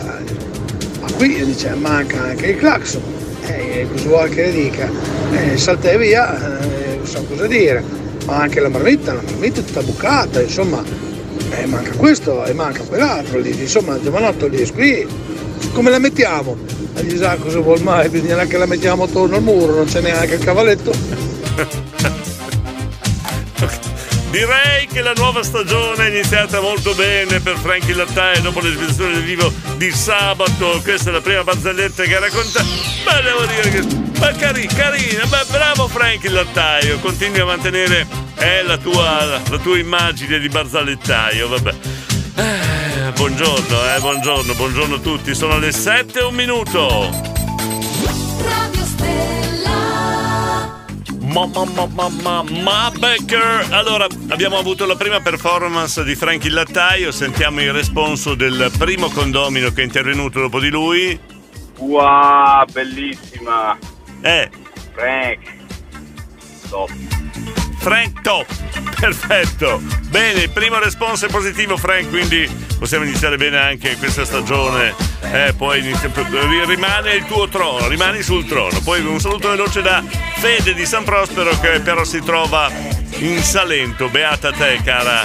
Ma 1.00 1.12
qui 1.13 1.44
dice, 1.46 1.74
manca 1.76 2.22
anche 2.22 2.48
il 2.48 2.58
clacson. 2.58 3.02
Eh, 3.46 3.88
cosa 3.91 4.08
vuoi 4.08 4.30
che 4.30 4.44
le 4.44 4.52
dica? 4.52 4.89
Eh, 5.32 5.58
saltai 5.58 5.98
via, 5.98 6.60
eh, 6.60 6.98
non 6.98 7.06
so 7.06 7.24
cosa 7.24 7.48
dire. 7.48 7.84
Ma 8.26 8.38
anche 8.38 8.60
la 8.60 8.70
marmitta, 8.70 9.13
la 9.13 9.22
marmitta 9.24 9.62
è 9.62 9.63
tutta 9.63 9.82
bucata, 9.82 10.41
insomma, 10.41 10.84
eh, 11.52 11.66
manca 11.66 11.92
questo 11.92 12.44
e 12.46 12.54
manca 12.54 12.84
quell'altro. 12.84 13.40
Lì, 13.40 13.50
insomma, 13.60 14.00
giovanotto 14.02 14.48
lì, 14.48 14.70
qui 14.72 15.06
come 15.74 15.90
la 15.90 16.00
mettiamo? 16.00 16.58
Gli 17.02 17.18
sa 17.18 17.36
cosa 17.36 17.60
vuol 17.60 17.82
mai, 17.82 18.10
bisogna 18.10 18.46
che 18.46 18.58
la 18.58 18.66
mettiamo 18.66 19.04
attorno 19.04 19.38
al 19.38 19.44
muro, 19.44 19.76
non 19.76 19.86
c'è 19.86 20.02
neanche 20.02 20.36
il 20.36 20.44
cavalletto. 20.44 20.92
Direi 24.32 24.88
che 24.88 25.02
la 25.02 25.14
nuova 25.16 25.44
stagione 25.44 26.06
è 26.06 26.10
iniziata 26.10 26.62
molto 26.62 26.94
bene 26.96 27.42
per 27.42 27.58
Frankie 27.58 27.94
Lattaio 27.94 28.42
dopo 28.42 28.62
l'esibizione 28.62 29.16
del 29.16 29.24
vivo 29.24 29.52
di 29.76 29.92
sabato. 29.92 30.80
Questa 30.84 31.10
è 31.10 31.14
la 31.14 31.22
prima 31.22 31.44
barzelletta 31.44 32.04
che 32.04 32.16
ha 32.16 32.20
raccontato. 32.20 32.66
Ma 33.06 33.20
devo 33.20 33.46
dire 33.46 33.70
che. 33.70 34.11
Ma 34.21 34.31
cari, 34.34 34.67
carina, 34.67 35.25
beh, 35.25 35.45
bravo 35.49 35.88
Frankie 35.88 36.29
Lattaio, 36.29 36.99
continui 36.99 37.39
a 37.39 37.45
mantenere 37.45 38.05
eh, 38.36 38.62
la, 38.62 38.77
tua, 38.77 39.41
la 39.49 39.57
tua 39.57 39.79
immagine 39.79 40.38
di 40.38 40.47
barzalettaio, 40.47 41.47
vabbè. 41.47 41.73
Eh, 42.36 43.12
buongiorno, 43.13 43.95
eh, 43.95 43.99
buongiorno, 43.99 44.53
buongiorno 44.53 44.95
a 44.95 44.99
tutti. 44.99 45.34
Sono 45.34 45.57
le 45.57 45.71
7 45.71 46.19
e 46.19 46.23
un 46.23 46.36
minuto. 46.36 47.10
Ma, 51.21 51.47
ma, 51.47 51.65
ma, 51.65 51.88
ma, 51.88 52.10
ma, 52.21 52.43
ma 52.43 52.91
Becker. 52.95 53.69
Allora, 53.71 54.05
abbiamo 54.29 54.60
avuto 54.60 54.86
la 54.86 54.95
prima 54.95 55.19
performance 55.19 56.03
di 56.03 56.13
Frank 56.13 56.43
il 56.45 56.53
Lattaio. 56.53 57.12
Sentiamo 57.12 57.60
il 57.62 57.73
responso 57.73 58.36
del 58.36 58.71
primo 58.77 59.10
condomino 59.10 59.71
che 59.71 59.81
è 59.81 59.84
intervenuto 59.84 60.41
dopo 60.41 60.60
di 60.60 60.69
lui. 60.69 61.19
Wow, 61.79 62.65
bellissima. 62.71 63.75
Eh, 64.21 64.49
Frank. 64.93 65.39
Frank 67.79 68.21
Top. 68.21 68.45
Perfetto. 68.99 69.81
Bene, 70.10 70.41
il 70.43 70.49
primo 70.51 70.77
responso 70.77 71.25
è 71.25 71.29
positivo, 71.29 71.75
Frank, 71.75 72.10
quindi 72.10 72.47
possiamo 72.77 73.03
iniziare 73.03 73.38
bene 73.38 73.57
anche 73.57 73.97
questa 73.97 74.23
stagione. 74.25 74.93
Eh, 75.21 75.53
poi 75.57 75.79
inizia- 75.79 76.12
rimane 76.65 77.13
il 77.15 77.25
tuo 77.25 77.47
trono, 77.47 77.88
rimani 77.88 78.21
sul 78.21 78.45
trono. 78.45 78.79
Poi 78.84 79.03
un 79.03 79.19
saluto 79.19 79.49
veloce 79.49 79.81
da 79.81 80.03
Fede 80.36 80.75
di 80.75 80.86
San 80.86 81.03
Prospero 81.03 81.57
che 81.60 81.79
però 81.79 82.03
si 82.03 82.21
trova 82.21 82.71
in 83.17 83.41
Salento. 83.41 84.10
Beata 84.10 84.51
te, 84.51 84.79
cara. 84.84 85.21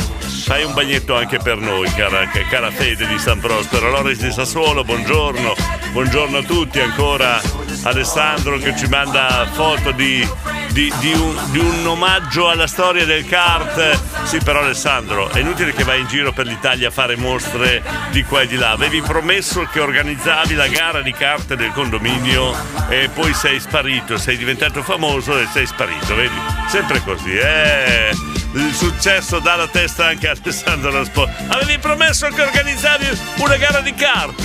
Fai 0.46 0.62
un 0.62 0.74
bagnetto 0.74 1.16
anche 1.16 1.38
per 1.38 1.56
noi, 1.56 1.92
cara, 1.94 2.24
cara 2.48 2.70
Fede 2.70 3.04
di 3.08 3.18
San 3.18 3.40
Prospero. 3.40 3.90
Loris 3.90 4.20
di 4.20 4.30
Sassuolo, 4.30 4.84
buongiorno. 4.84 5.52
Buongiorno 5.90 6.38
a 6.38 6.42
tutti. 6.44 6.78
Ancora 6.78 7.40
Alessandro 7.82 8.56
che 8.58 8.76
ci 8.76 8.86
manda 8.86 9.44
foto 9.50 9.90
di, 9.90 10.24
di- 10.70 10.92
di 11.00 11.12
un, 11.14 11.36
di 11.50 11.58
un 11.58 11.84
omaggio 11.84 12.48
alla 12.48 12.68
storia 12.68 13.04
del 13.04 13.26
kart. 13.26 13.98
Sì, 14.22 14.38
però 14.38 14.60
Alessandro, 14.60 15.30
è 15.30 15.40
inutile 15.40 15.72
che 15.72 15.82
vai 15.82 16.02
in 16.02 16.06
giro 16.06 16.30
per 16.32 16.46
l'Italia 16.46 16.88
a 16.88 16.92
fare 16.92 17.16
mostre 17.16 17.82
di 18.12 18.22
qua 18.22 18.42
e 18.42 18.46
di 18.46 18.56
là. 18.56 18.70
Avevi 18.70 19.02
promesso 19.02 19.68
che 19.72 19.80
organizzavi 19.80 20.54
la 20.54 20.68
gara 20.68 21.00
di 21.02 21.12
kart 21.12 21.54
del 21.54 21.72
condominio 21.72 22.54
e 22.88 23.10
poi 23.12 23.34
sei 23.34 23.58
sparito, 23.58 24.16
sei 24.16 24.36
diventato 24.36 24.80
famoso 24.84 25.36
e 25.40 25.48
sei 25.52 25.66
sparito, 25.66 26.14
vedi? 26.14 26.38
Sempre 26.68 27.02
così, 27.02 27.36
eh. 27.36 28.35
Il 28.56 28.72
successo 28.74 29.38
dà 29.38 29.54
la 29.56 29.68
testa 29.68 30.06
anche 30.06 30.28
a 30.28 30.34
Alessandro 30.42 30.90
Raspo. 30.90 31.28
Avevi 31.48 31.78
promesso 31.78 32.26
che 32.28 32.40
organizzavi 32.42 33.06
una 33.38 33.56
gara 33.56 33.80
di 33.80 33.92
kart 33.94 34.44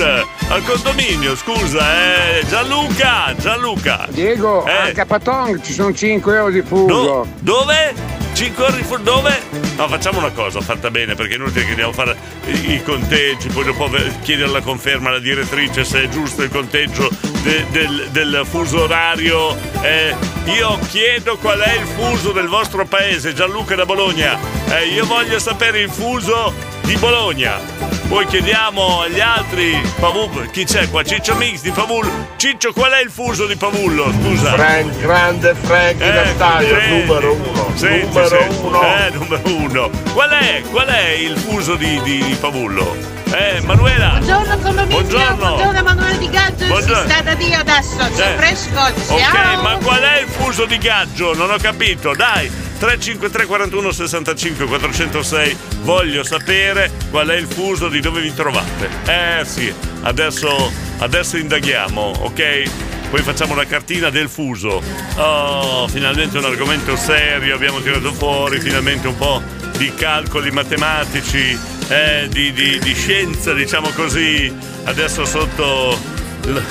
al 0.49 0.63
condominio, 0.65 1.35
scusa, 1.37 2.37
eh. 2.37 2.45
Gianluca, 2.47 3.33
Gianluca. 3.39 4.07
Diego, 4.09 4.65
Eh. 4.65 4.99
a 4.99 5.05
Patong 5.05 5.61
ci 5.61 5.71
sono 5.73 5.93
5 5.93 6.35
euro 6.35 6.51
di 6.51 6.61
fuso. 6.61 7.25
Dove? 7.39 8.19
5 8.33 8.63
ore 8.63 8.75
di 8.77 8.83
fu- 8.83 8.97
dove? 8.97 9.39
No, 9.77 9.87
facciamo 9.87 10.17
una 10.19 10.31
cosa 10.31 10.59
fatta 10.61 10.89
bene 10.89 11.15
perché 11.15 11.33
è 11.33 11.35
inutile 11.37 11.63
che 11.63 11.69
andiamo 11.69 11.91
a 11.91 11.93
fare 11.93 12.15
i, 12.45 12.81
conteggi, 12.83 13.47
poi 13.49 13.63
dopo 13.65 13.89
chiedere 14.23 14.49
la 14.49 14.61
conferma 14.61 15.09
alla 15.09 15.19
direttrice 15.19 15.83
se 15.83 16.03
è 16.03 16.09
giusto 16.09 16.41
il 16.41 16.49
conteggio 16.49 17.09
de- 17.43 17.65
del, 17.71 18.07
del 18.11 18.41
fuso 18.49 18.83
orario. 18.83 19.55
Eh, 19.81 20.15
io 20.45 20.79
chiedo 20.87 21.37
qual 21.37 21.59
è 21.59 21.73
il 21.73 21.85
fuso 21.85 22.31
del 22.31 22.47
vostro 22.47 22.85
paese, 22.85 23.33
Gianluca 23.33 23.75
da 23.75 23.85
Bologna. 23.85 24.39
Eh, 24.69 24.87
io 24.87 25.05
voglio 25.05 25.39
sapere 25.39 25.79
il 25.81 25.89
fuso 25.89 26.53
di 26.81 26.95
Bologna. 26.95 27.90
Poi 28.11 28.25
chiediamo 28.27 29.03
agli 29.03 29.21
altri, 29.21 29.81
Pavul, 29.97 30.49
chi 30.51 30.65
c'è 30.65 30.89
qua? 30.89 31.01
Ciccio 31.01 31.33
Mix 31.35 31.61
di 31.61 31.71
Pavul. 31.71 32.11
Ciccio, 32.35 32.73
qual 32.73 32.91
è 32.91 33.01
il 33.01 33.09
fuso 33.09 33.45
di 33.47 33.55
Pavullo? 33.55 34.11
Scusa. 34.21 34.51
Frank, 34.51 34.97
grande 34.99 35.55
Frank 35.55 36.01
Eh, 36.01 36.11
Nattaio, 36.11 36.77
sì. 36.81 36.89
numero 36.89 37.33
uno. 37.35 37.71
Senti, 37.75 38.07
numero 38.07 38.27
senti. 38.27 38.55
uno. 38.63 38.81
Eh, 38.81 39.09
numero 39.13 39.41
uno. 39.45 39.89
Qual 40.11 40.29
è? 40.29 40.61
Qual 40.69 40.87
è 40.87 41.07
il 41.11 41.37
fuso 41.37 41.75
di, 41.75 42.01
di, 42.03 42.21
di 42.21 42.33
Pavullo? 42.35 42.97
Eh, 43.31 43.61
Manuela. 43.61 44.09
Buongiorno 44.19 44.57
condominio, 44.57 44.97
Buongiorno. 44.99 45.35
buongiorno 45.37 45.79
Emanuele 45.79 46.17
Di 46.17 46.29
Gaggio, 46.29 46.65
Buongiorno. 46.67 47.01
si 47.03 47.09
sta 47.09 47.21
da 47.21 47.33
Dio 47.35 47.57
adesso, 47.59 47.95
c'è 48.13 48.33
Eh. 48.33 48.37
fresco, 48.37 48.79
Ok, 49.13 49.21
ciao! 49.31 49.61
ma 49.61 49.77
qual 49.81 50.01
è 50.01 50.19
il 50.19 50.27
fuso 50.27 50.65
di 50.65 50.77
gaggio? 50.77 51.33
Non 51.33 51.49
ho 51.49 51.57
capito, 51.61 52.13
dai. 52.13 52.51
353 52.81 53.45
41 53.45 53.91
65 53.91 54.65
406 54.65 55.57
Voglio 55.83 56.23
sapere 56.23 56.91
qual 57.11 57.27
è 57.27 57.35
il 57.35 57.45
fuso 57.45 57.89
di 57.89 57.99
dove 57.99 58.21
vi 58.21 58.33
trovate. 58.33 58.89
Eh 59.05 59.45
sì, 59.45 59.71
adesso, 60.01 60.71
adesso 60.97 61.37
indaghiamo, 61.37 62.01
ok? 62.21 62.63
Poi 63.11 63.21
facciamo 63.21 63.53
la 63.53 63.65
cartina 63.67 64.09
del 64.09 64.29
fuso. 64.29 64.81
Oh, 65.15 65.87
finalmente 65.89 66.39
un 66.39 66.45
argomento 66.45 66.95
serio, 66.95 67.53
abbiamo 67.53 67.81
tirato 67.81 68.11
fuori 68.13 68.59
finalmente 68.59 69.07
un 69.07 69.17
po' 69.17 69.43
di 69.77 69.93
calcoli 69.93 70.49
matematici, 70.49 71.55
eh, 71.87 72.27
di, 72.31 72.51
di- 72.51 72.79
di 72.79 72.93
scienza, 72.95 73.53
diciamo 73.53 73.89
così. 73.89 74.51
Adesso 74.85 75.23
sotto 75.25 75.97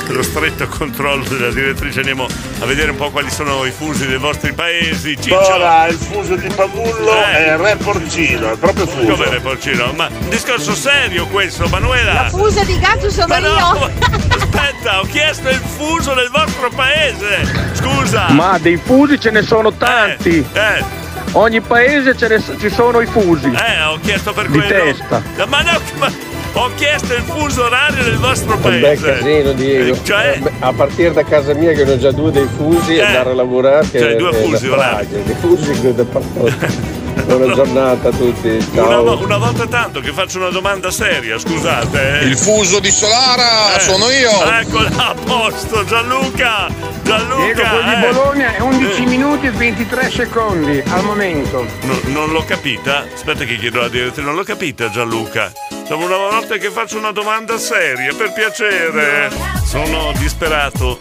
lo 0.09 0.23
stretto 0.23 0.67
controllo 0.67 1.25
della 1.29 1.51
direttrice 1.51 2.01
andiamo 2.01 2.27
a 2.61 2.65
vedere 2.67 2.91
un 2.91 2.97
po' 2.97 3.11
quali 3.11 3.31
sono 3.31 3.65
i 3.65 3.71
fusi 3.71 4.07
dei 4.07 4.19
vostri 4.19 4.53
paesi. 4.53 5.17
Ciccio. 5.21 5.39
Ora 5.55 5.87
il 5.87 5.97
fuso 5.97 6.35
di 6.37 6.49
Pavullo 6.49 7.13
Eh. 7.25 7.47
è 7.47 7.57
Re 7.57 7.77
Porcino, 7.77 8.53
è 8.53 8.57
proprio 8.57 8.87
fuso. 8.87 9.13
Come 9.13 9.29
Re 9.29 9.41
Porcino? 9.41 9.93
Ma 9.95 10.09
un 10.09 10.29
discorso 10.29 10.75
serio 10.75 11.27
questo, 11.27 11.69
Manuela! 11.69 12.13
La 12.13 12.29
fusa 12.29 12.65
di 12.65 12.79
Gaggio 12.79 13.11
sono 13.11 13.27
Ma 13.29 13.39
no, 13.39 13.49
io! 13.49 13.91
Aspetta, 14.29 15.01
ho 15.01 15.05
chiesto 15.05 15.49
il 15.49 15.61
fuso 15.77 16.15
del 16.15 16.31
vostro 16.31 16.69
paese! 16.71 17.71
Scusa! 17.73 18.29
Ma 18.31 18.59
dei 18.59 18.77
fusi 18.77 19.19
ce 19.21 19.31
ne 19.31 19.43
sono 19.43 19.73
tanti. 19.73 20.45
Eh, 20.53 20.99
Ogni 21.33 21.61
paese 21.61 22.17
ce 22.17 22.27
ne- 22.27 22.43
ci 22.59 22.69
sono 22.71 23.01
i 23.01 23.07
fusi. 23.07 23.47
eh, 23.53 23.83
ho 23.85 24.01
chiesto 24.03 24.33
per 24.33 24.49
Di 24.49 24.59
quello. 24.59 24.83
testa. 24.85 25.23
Ma 25.47 25.63
no, 25.63 25.81
ma 25.99 26.11
ho 26.53 26.71
chiesto 26.75 27.15
il 27.15 27.23
fuso 27.23 27.65
orario 27.65 28.03
del 28.03 28.17
vostro 28.17 28.55
Un 28.55 28.61
bel 28.63 28.81
paese. 28.81 29.13
casino, 29.19 29.53
Diego. 29.53 29.95
Eh, 29.95 30.05
Cioè, 30.05 30.41
A 30.61 30.73
partire 30.73 31.13
da 31.13 31.25
casa 31.25 31.55
mia, 31.55 31.73
che 31.73 31.85
ne 31.85 31.93
ho 31.93 31.99
già 31.99 32.11
due 32.13 32.31
dei 32.31 32.49
fusi, 32.57 32.97
Eh. 32.97 33.03
andare 33.05 33.31
a 33.31 33.35
lavorare. 33.35 33.89
Che 33.91 33.99
Cioè, 33.99 34.17
due 34.17 34.33
fusi 34.33 34.67
una 34.67 34.77
orari. 34.77 35.07
Dei 35.11 35.37
fusi 35.41 35.71
che 35.81 35.95
da 35.95 36.05
Buona 37.31 37.55
giornata 37.55 38.09
a 38.09 38.11
tutti. 38.13 38.49
una, 38.49 38.65
Ciao. 38.75 39.05
vo- 39.05 39.23
una 39.25 39.37
volta 39.37 39.67
tanto 39.67 40.01
che 40.01 40.11
faccio 40.13 40.39
una 40.39 40.49
domanda 40.49 40.91
seria, 40.91 41.39
scusate. 41.39 42.21
eh. 42.21 42.25
Il 42.25 42.37
fuso 42.37 42.81
di 42.81 42.91
Solara 42.91 43.77
Eh, 43.77 43.81
sono 43.81 44.11
io. 44.11 44.31
Eccola 44.61 44.89
a 44.97 45.15
posto, 45.25 45.85
Gianluca! 45.85 46.67
Gianluca! 47.05 47.45
Diego, 47.45 47.61
quello 47.69 47.83
di 47.83 47.95
eh. 48.05 48.13
Bologna 48.13 48.55
è 48.57 48.61
11 48.61 49.03
Eh. 49.03 49.07
minuti 49.07 49.47
e 49.47 49.51
23 49.51 50.11
secondi 50.11 50.83
al 50.89 51.05
momento. 51.05 51.65
No- 51.83 52.01
non 52.07 52.31
l'ho 52.31 52.45
capita? 52.45 53.05
Aspetta 53.15 53.45
che 53.45 53.57
chiedo 53.59 53.79
alla 53.79 53.89
direttrice, 53.89 54.23
non 54.23 54.35
l'ho 54.35 54.43
capita 54.45 54.91
Gianluca. 54.91 55.53
Siamo 55.91 56.05
una 56.05 56.19
volta 56.19 56.57
che 56.57 56.71
faccio 56.71 56.99
una 56.99 57.11
domanda 57.11 57.59
seria, 57.59 58.15
per 58.15 58.33
piacere. 58.33 59.29
Sono 59.65 60.13
disperato. 60.19 61.01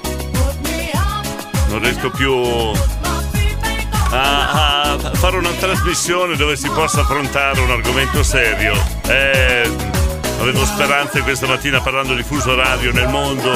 Non 1.68 1.80
riesco 1.80 2.10
più 2.10 2.34
a, 4.10 4.94
a 4.94 4.98
fare 5.14 5.38
una 5.38 5.52
trasmissione 5.52 6.36
dove 6.36 6.56
si 6.56 6.68
possa 6.70 7.02
affrontare 7.02 7.60
un 7.60 7.70
argomento 7.70 8.24
serio. 8.24 8.74
Eh, 9.06 9.70
avevo 10.40 10.66
speranze 10.66 11.22
questa 11.22 11.46
mattina 11.46 11.80
parlando 11.82 12.16
di 12.16 12.24
fuso 12.24 12.56
radio 12.56 12.92
nel 12.92 13.10
mondo, 13.10 13.56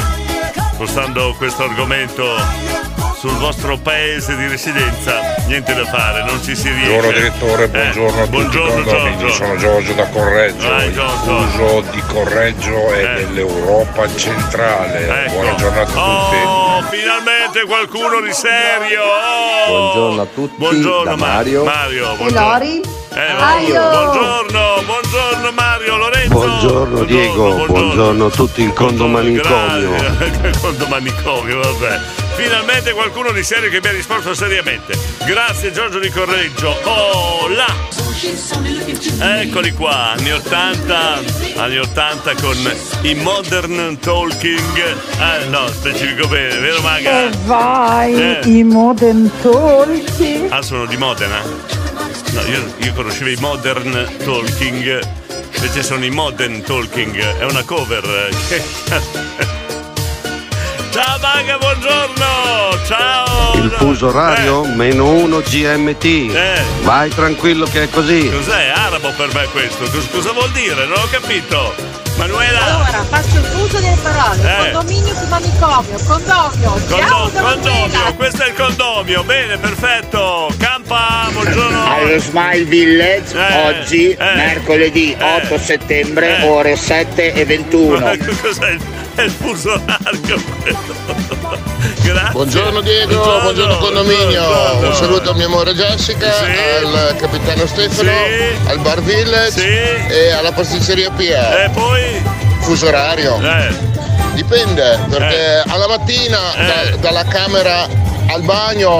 spostando 0.73 1.33
questo 1.39 1.63
argomento 1.63 2.92
sul 3.23 3.37
vostro 3.37 3.77
paese 3.77 4.35
di 4.35 4.47
residenza. 4.47 5.21
Niente 5.47 5.73
da 5.73 5.85
fare, 5.85 6.25
non 6.25 6.43
ci 6.43 6.57
si 6.57 6.67
riesce. 6.67 6.89
Buongiorno 6.89 7.11
direttore, 7.17 7.63
Eh, 7.63 7.67
buongiorno 7.69 8.21
a 8.21 8.25
tutti 8.25 8.29
buongiorno, 8.31 8.83
Giorgio. 8.83 9.29
sono 9.31 9.55
Giorgio 9.55 9.93
da 9.93 10.07
Correggio, 10.09 10.67
Vai, 10.67 10.87
il 10.87 10.93
Giorgio. 10.93 11.15
fuso 11.47 11.83
di 11.91 12.03
Correggio 12.05 12.91
è 12.91 12.99
Eh. 12.99 13.15
dell'Europa 13.25 14.13
centrale. 14.13 15.23
Ecco. 15.23 15.31
Buona 15.31 15.55
giornata 15.55 15.81
a 15.81 15.85
tutti. 15.85 16.35
Oh, 16.43 16.81
finalmente 16.89 17.63
qualcuno 17.65 18.19
di 18.19 18.33
serio! 18.33 19.01
Oh! 19.03 19.67
Buongiorno 19.69 20.21
a 20.21 20.27
tutti, 20.33 20.55
Buongiorno 20.57 21.15
Mario. 21.15 21.63
Mario, 21.63 22.15
buongiorno. 22.17 22.49
Lori? 22.51 22.81
Eh, 23.13 23.33
Mario. 23.39 23.89
Buongiorno, 23.89 24.83
buongiorno 24.85 25.51
Mario 25.53 25.95
Lorenzo. 25.95 26.27
Buongiorno 26.33 27.03
Diego, 27.05 27.65
buongiorno 27.67 28.25
a 28.25 28.29
tutti 28.29 28.63
il 28.63 28.73
condomanicomio. 28.73 29.91
Grazie. 29.91 30.51
Condomanicomio, 30.59 31.61
vabbè. 31.61 32.22
Finalmente 32.35 32.91
qualcuno 32.93 33.31
di 33.31 33.43
serio 33.43 33.69
che 33.69 33.79
mi 33.81 33.87
ha 33.87 33.91
risposto 33.91 34.33
seriamente. 34.33 34.97
Grazie 35.25 35.71
Giorgio 35.71 35.99
di 35.99 36.09
Correggio. 36.09 36.69
Oh 36.83 37.47
là! 37.47 38.01
Eccoli 39.39 39.71
qua, 39.71 40.11
anni 40.11 40.31
80, 40.31 41.21
anni 41.57 41.77
80 41.77 42.35
con 42.35 42.57
i 43.01 43.13
modern 43.15 43.97
talking. 43.99 44.77
Eh 45.19 45.45
no, 45.47 45.67
specifico 45.67 46.27
bene, 46.27 46.57
vero 46.59 46.81
Maga? 46.81 47.23
E 47.25 47.29
vai, 47.45 48.13
Eh. 48.13 48.39
i 48.45 48.63
modern 48.63 49.29
talking. 49.41 50.51
Ah, 50.51 50.61
sono 50.61 50.85
di 50.85 50.97
Modena? 50.97 51.41
No, 52.31 52.41
io, 52.45 52.73
io 52.77 52.93
conoscevo 52.93 53.29
i 53.29 53.37
modern 53.39 53.91
talking, 54.23 55.07
invece 55.55 55.83
sono 55.83 56.03
i 56.03 56.09
modern 56.09 56.61
talking, 56.63 57.15
è 57.15 57.45
una 57.45 57.63
cover. 57.63 58.29
Ciao 60.93 61.17
Maga, 61.19 61.57
buongiorno! 61.57 62.85
Ciao! 62.85 63.53
Il 63.55 63.71
fuso 63.71 64.09
orario 64.09 64.63
meno 64.63 65.09
1 65.09 65.39
GMT. 65.39 66.03
Eh. 66.05 66.61
Vai 66.83 67.09
tranquillo 67.09 67.65
che 67.65 67.83
è 67.83 67.89
così. 67.89 68.29
Cos'è? 68.29 68.67
Arabo 68.67 69.11
per 69.17 69.33
me 69.33 69.47
questo? 69.47 69.89
Cos- 69.89 70.07
cosa 70.11 70.31
vuol 70.33 70.51
dire? 70.51 70.85
Non 70.85 70.99
ho 70.99 71.07
capito. 71.09 72.02
Manuela! 72.17 72.65
Allora, 72.65 73.03
faccio 73.09 73.37
il 73.39 73.45
fuso 73.45 73.79
delle 73.79 73.97
parole. 74.01 74.41
Eh. 74.41 74.71
Condominio 74.71 75.13
più 75.13 75.27
manicomio. 75.27 75.97
Condomio. 76.05 76.71
Condo- 76.87 77.31
condomio, 77.41 78.13
questo 78.15 78.43
è 78.43 78.47
il 78.49 78.53
condomio, 78.53 79.23
bene, 79.23 79.57
perfetto. 79.57 80.53
Campa, 80.57 81.27
buongiorno. 81.31 81.85
Allo 81.91 82.19
Smile 82.19 82.63
Village 82.65 83.35
Eh, 83.35 83.67
oggi, 83.67 84.09
eh, 84.11 84.35
mercoledì 84.35 85.13
eh, 85.17 85.23
8 85.23 85.57
settembre, 85.57 86.39
eh. 86.39 86.47
ore 86.47 86.75
7 86.75 87.33
e 87.33 87.45
21. 87.45 87.99
Ma 87.99 88.15
Cos'è 88.41 88.69
il, 88.71 88.81
è 89.15 89.21
il 89.23 89.31
fuso 89.31 89.71
orario 89.73 90.43
quello? 90.61 91.71
Grazie. 92.01 92.31
Buongiorno 92.31 92.81
Diego, 92.81 93.39
buongiorno, 93.41 93.77
condominio. 93.77 94.43
Un 94.87 94.93
saluto 94.93 95.31
a 95.31 95.33
mia 95.33 95.45
amore 95.45 95.73
Jessica, 95.73 96.27
al 96.37 97.15
capitano 97.17 97.65
Stefano, 97.65 98.11
al 98.65 98.79
bar 98.79 99.01
Village 99.01 100.07
e 100.07 100.31
alla 100.31 100.51
pasticceria 100.51 101.09
Pia. 101.11 101.65
E 101.65 101.69
poi? 101.69 102.21
Fuso 102.61 102.87
orario. 102.87 103.37
Dipende, 104.33 104.99
perché 105.09 105.63
alla 105.67 105.87
mattina 105.87 106.37
da- 106.55 106.95
dalla 106.97 107.23
camera 107.25 107.87
al 108.27 108.41
bagno 108.41 108.99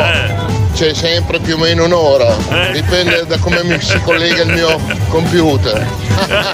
c'è 0.74 0.94
sempre 0.94 1.40
più 1.40 1.56
o 1.56 1.58
meno 1.58 1.86
un'ora. 1.86 2.36
Dipende 2.72 3.26
da 3.26 3.38
come 3.38 3.64
mi 3.64 3.80
si 3.80 4.00
collega 4.02 4.42
il 4.44 4.54
mio 4.54 4.80
computer. 5.08 5.86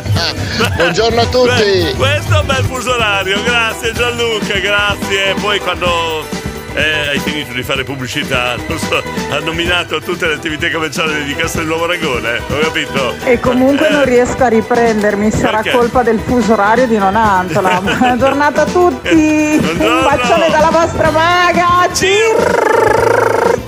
Buongiorno 0.76 1.22
a 1.22 1.26
tutti. 1.26 1.64
Beh, 1.64 1.94
questo 1.98 2.36
è 2.36 2.40
un 2.40 2.46
bel 2.46 2.64
fuso 2.66 2.94
orario, 2.94 3.42
grazie 3.44 3.94
Gianluca, 3.94 4.60
grazie. 4.60 5.34
Poi 5.40 5.60
quando 5.60 6.26
eh, 6.74 7.10
hai 7.10 7.20
finito 7.20 7.54
di 7.54 7.64
fare 7.64 7.84
pubblicità, 7.84 8.56
non 8.68 8.78
so, 8.78 9.02
ha 9.32 9.40
nominato 9.40 10.00
tutte 10.02 10.28
le 10.28 10.34
attività 10.34 10.70
commerciali 10.70 11.24
di 11.24 11.36
Castel 11.36 11.66
Nuovo 11.66 11.86
Ragone, 11.86 12.42
ho 12.48 12.60
capito? 12.60 13.16
E 13.24 13.40
comunque 13.40 13.90
non 13.90 14.04
riesco 14.04 14.44
a 14.44 14.48
riprendermi, 14.48 15.32
sarà 15.32 15.62
Perché? 15.62 15.78
colpa 15.78 16.04
del 16.04 16.20
fuso 16.20 16.54
orario 16.54 16.88
di 16.88 16.98
Nonantola. 16.98 17.80
Buona 17.82 18.18
giornata 18.18 18.62
a 18.64 18.66
tutti! 18.66 19.60
Un 19.62 20.02
bacione 20.04 20.50
dalla 20.50 20.72
vostra 20.72 21.10
maga! 21.10 21.90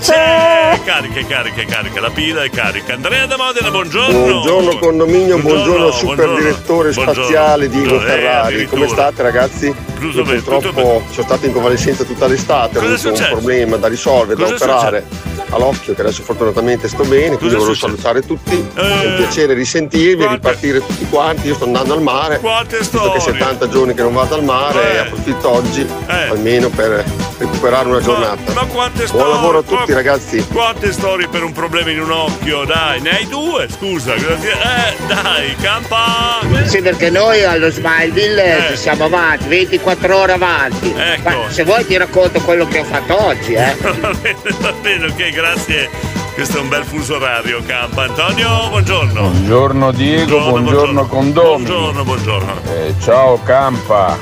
C'è! 0.02 0.80
Carica, 0.84 1.24
carica, 1.24 1.64
carica, 1.64 2.00
la 2.00 2.10
pila 2.10 2.42
è 2.42 2.50
carica. 2.50 2.94
Andrea 2.94 3.24
da 3.26 3.36
Modena, 3.36 3.70
buongiorno. 3.70 4.18
Buongiorno 4.18 4.78
condominio, 4.78 5.38
buongiorno, 5.38 5.86
al 5.86 5.92
super 5.92 6.16
buongiorno. 6.16 6.38
direttore 6.40 6.90
Buongiorno. 6.90 7.22
spaziale 7.22 7.68
Diego 7.68 7.96
Eh, 7.96 8.00
Ferrari. 8.00 8.46
addirittura. 8.54 8.80
Come 8.80 8.88
state 8.92 9.22
ragazzi? 9.22 9.72
Tutto 10.00 10.22
tutto 10.24 10.24
purtroppo 10.24 11.04
sono 11.12 11.26
stato 11.26 11.46
in 11.46 11.52
convalescenza 11.52 12.02
tutta 12.02 12.26
l'estate, 12.26 12.78
ho 12.78 12.80
Cosa 12.80 12.94
è 12.94 13.10
avuto 13.10 13.22
un 13.22 13.28
problema 13.30 13.76
da 13.76 13.86
risolvere, 13.86 14.42
Cosa 14.42 14.56
da 14.56 14.74
operare 14.74 15.04
all'occhio 15.52 15.94
che 15.94 16.00
adesso 16.00 16.22
fortunatamente 16.22 16.88
sto 16.88 17.04
bene, 17.04 17.36
quindi 17.36 17.54
è 17.54 17.58
volevo 17.58 17.74
salutare 17.74 18.22
tutti, 18.22 18.54
è 18.74 18.80
Eh. 18.80 19.06
un 19.06 19.14
piacere 19.16 19.54
risentirvi, 19.54 20.26
ripartire 20.26 20.78
tutti 20.84 21.06
quanti, 21.08 21.46
io 21.48 21.54
sto 21.54 21.64
andando 21.64 21.94
al 21.94 22.02
mare, 22.02 22.38
Quante 22.40 22.78
visto 22.78 22.98
che 22.98 23.18
storie? 23.18 23.20
70 23.38 23.68
giorni 23.68 23.94
che 23.94 24.02
non 24.02 24.12
vado 24.14 24.34
al 24.34 24.44
mare 24.44 24.92
Eh. 24.92 24.94
e 24.94 24.98
approfitto 24.98 25.48
oggi 25.50 25.86
almeno 26.06 26.68
per 26.70 27.04
recuperare 27.38 27.88
una 27.88 28.00
giornata. 28.00 28.52
Ma 28.52 28.64
quante 28.66 29.04
Buon 29.04 29.06
storie? 29.08 29.32
lavoro 29.34 29.58
a 29.58 29.62
tutti 29.62 29.90
Ma- 29.90 29.94
ragazzi. 29.96 30.46
Quante 30.52 30.92
storie 30.92 31.28
per 31.28 31.42
un 31.42 31.52
problema 31.52 31.90
in 31.90 32.00
un 32.00 32.10
occhio, 32.10 32.64
dai, 32.64 33.00
ne 33.00 33.10
hai 33.18 33.26
due, 33.28 33.66
scusa. 33.68 34.14
grazie. 34.14 34.52
Eh, 34.52 34.96
dai, 35.06 35.54
campa! 35.60 36.40
Sì, 36.64 36.80
perché 36.80 37.10
noi 37.10 37.42
allo 37.44 37.70
Smile 37.70 38.10
Village 38.10 38.72
Eh. 38.72 38.76
siamo 38.76 39.04
avanti, 39.04 39.48
24 39.48 40.16
ore 40.16 40.32
avanti. 40.32 40.92
Ecco. 40.96 41.28
Ma 41.28 41.50
se 41.50 41.64
vuoi 41.64 41.84
ti 41.86 41.96
racconto 41.96 42.40
quello 42.40 42.66
che 42.66 42.78
ho 42.80 42.84
fatto 42.84 43.22
oggi, 43.26 43.52
eh. 43.54 43.74
Va 44.00 44.12
bene, 44.20 44.36
va 44.60 44.72
bene, 44.80 45.06
ok, 45.06 45.16
grazie. 45.16 45.40
Questo 46.34 46.58
è 46.58 46.60
un 46.60 46.68
bel 46.68 46.84
fuso 46.84 47.16
orario, 47.16 47.60
campa. 47.66 48.04
Antonio, 48.04 48.68
buongiorno. 48.68 49.20
Buongiorno 49.20 49.90
Diego, 49.90 50.38
buongiorno, 50.48 51.06
condomini. 51.06 51.68
Buongiorno, 51.68 52.04
buongiorno. 52.04 52.54
Eh, 52.74 52.94
ciao 53.00 53.42
Campa. 53.42 54.16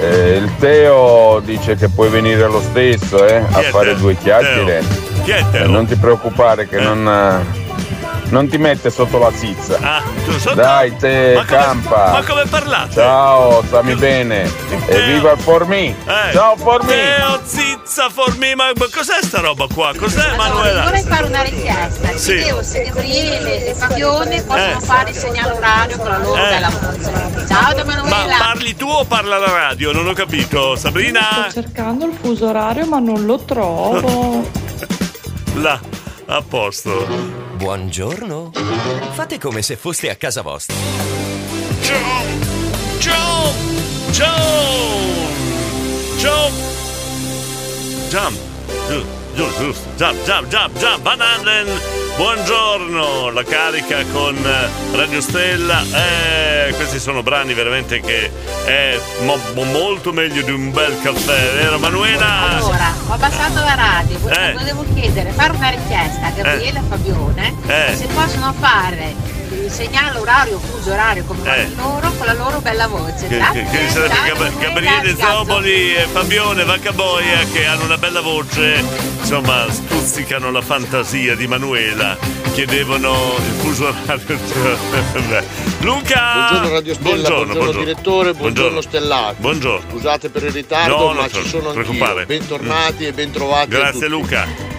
Eh, 0.00 0.36
il 0.36 0.50
Teo 0.58 1.40
dice 1.40 1.76
che 1.76 1.88
puoi 1.88 2.08
venire 2.08 2.46
lo 2.48 2.60
stesso 2.60 3.24
eh, 3.26 3.36
a 3.36 3.62
fare 3.70 3.96
due 3.96 4.16
chiacchiere. 4.16 4.82
Eh, 5.24 5.66
non 5.66 5.86
ti 5.86 5.94
preoccupare 5.94 6.66
che 6.66 6.80
non, 6.80 7.06
eh, 7.06 7.89
non 8.30 8.48
ti 8.48 8.58
mette 8.58 8.90
sotto 8.90 9.18
la 9.18 9.30
sizza. 9.32 9.78
Ah, 9.80 10.02
tu 10.24 10.38
sotto? 10.38 10.54
Dai 10.54 10.96
te 10.96 11.32
Ma 11.34 11.44
come- 11.44 11.62
Campa. 11.62 12.10
Ma 12.12 12.22
come 12.24 12.44
parlate? 12.46 12.94
Ciao, 12.94 13.62
stammi 13.66 13.94
bene. 13.96 14.50
E 14.86 15.00
viva 15.02 15.32
il 15.32 15.38
Formi. 15.38 15.94
Eh. 16.06 16.32
Ciao 16.32 16.56
Formi. 16.56 16.88
Teo, 16.88 17.40
zizza, 17.44 18.08
formi, 18.08 18.54
ma 18.54 18.66
ma 18.76 18.86
cos'è 18.92 19.18
sta 19.22 19.40
roba 19.40 19.66
qua? 19.72 19.92
Cos'è 19.96 20.36
Manuela? 20.36 20.82
Vorrei 20.84 21.02
fare 21.02 21.26
una 21.26 21.42
richiesta. 21.42 22.08
Sì. 22.16 22.36
Chiedevo 22.36 22.62
se 22.62 22.82
Gabriele 22.84 23.66
e 23.66 23.74
Fabione 23.74 24.42
possono 24.42 24.78
Eh. 24.78 24.80
fare 24.80 25.10
il 25.10 25.16
segnale 25.16 25.52
orario 25.52 25.96
con 25.96 26.08
la 26.08 26.18
loro 26.18 26.44
Eh. 26.44 26.48
bella 26.48 26.68
voce. 26.70 27.46
Ciao 27.48 27.74
da 27.74 27.84
Ma 27.84 27.94
Manuela. 28.02 28.36
parli 28.38 28.76
tu 28.76 28.86
o 28.86 29.04
parla 29.04 29.38
la 29.38 29.50
radio? 29.50 29.92
Non 29.92 30.06
ho 30.06 30.12
capito. 30.12 30.76
Sabrina? 30.76 31.46
Sto 31.48 31.62
cercando 31.62 32.06
il 32.06 32.16
fuso 32.20 32.48
orario 32.48 32.86
ma 32.86 32.98
non 33.00 33.24
lo 33.26 33.38
trovo. 33.44 34.48
Là, 35.60 35.78
a 36.30 36.42
posto. 36.42 37.06
Buongiorno. 37.56 38.52
Fate 39.12 39.38
come 39.38 39.62
se 39.62 39.74
foste 39.76 40.10
a 40.10 40.14
casa 40.14 40.42
vostra. 40.42 40.76
Ciao! 41.82 42.24
Ciao! 43.00 43.52
Ciao! 44.12 44.38
Ciao! 46.18 46.50
Jump! 48.08 48.38
Giù, 49.34 49.48
giusto. 49.58 49.88
Jump, 49.96 50.24
jump, 50.24 50.48
jump, 50.48 50.78
jump! 50.78 51.06
Halen! 51.06 51.99
Buongiorno! 52.20 53.30
La 53.30 53.42
carica 53.44 54.04
con 54.12 54.36
eh, 54.36 54.94
Radio 54.94 55.22
Stella. 55.22 55.80
Eh, 55.82 56.70
questi 56.74 56.98
sono 57.00 57.22
brani 57.22 57.54
veramente 57.54 58.00
che 58.02 58.30
è 58.66 59.00
mo- 59.22 59.38
mo- 59.54 59.64
molto 59.64 60.12
meglio 60.12 60.42
di 60.42 60.50
un 60.50 60.70
bel 60.70 61.00
caffè, 61.00 61.54
vero 61.54 61.78
Manuela? 61.78 62.56
Allora, 62.58 62.92
ho 63.08 63.12
abbassato 63.14 63.54
la 63.64 63.74
radio, 63.74 64.18
Eh. 64.28 64.52
volevo 64.52 64.84
chiedere, 64.92 65.30
fare 65.30 65.52
una 65.56 65.70
richiesta 65.70 66.26
a 66.26 66.30
Gabriele 66.32 66.80
e 66.80 66.82
Fabione 66.90 67.54
Eh. 67.66 67.96
se 67.96 68.06
possono 68.08 68.52
fare 68.60 69.14
il 69.70 69.76
segnale 69.76 70.18
orario, 70.18 70.58
fuso 70.58 70.90
orario 70.92 71.24
come 71.24 71.56
Eh. 71.56 71.68
loro 71.76 72.10
con 72.16 72.26
la 72.26 72.32
loro 72.34 72.60
bella 72.60 72.88
voce. 72.88 73.28
Che, 73.28 73.38
che- 73.52 73.64
che 73.70 73.88
sarebbe 73.88 74.14
Gab- 74.26 74.58
Gabriele. 74.58 75.16
Zoboli 75.16 75.94
e 75.94 76.06
Fabione 76.10 76.64
Vaccaboia 76.64 77.44
che 77.52 77.66
hanno 77.66 77.84
una 77.84 77.96
bella 77.96 78.20
voce, 78.20 78.84
insomma 79.20 79.66
stuzzicano 79.70 80.50
la 80.50 80.60
fantasia 80.60 81.36
di 81.36 81.46
Manuela, 81.46 82.16
chiedevano 82.52 83.34
il 83.36 83.52
fuso 83.60 83.86
orario. 83.86 84.38
Luca! 85.80 86.32
Buongiorno 86.48 86.72
Radio 86.72 86.94
Stella, 86.94 87.28
buongiorno, 87.28 87.72
direttore, 87.72 88.34
buongiorno, 88.34 88.80
Stellati. 88.80 89.36
Buongiorno. 89.40 89.90
Scusate 89.90 90.30
per 90.30 90.42
il 90.44 90.52
ritardo, 90.52 90.96
No, 90.96 91.06
ma 91.12 91.12
non 91.20 91.28
ci 91.32 91.48
sono 91.48 91.68
anch'io. 91.68 91.82
preoccupare. 91.84 92.26
Bentornati 92.26 93.06
e 93.06 93.12
bentrovati. 93.12 93.74
a 93.74 93.78
Grazie 93.78 93.92
tutti. 93.92 94.08
Luca. 94.08 94.69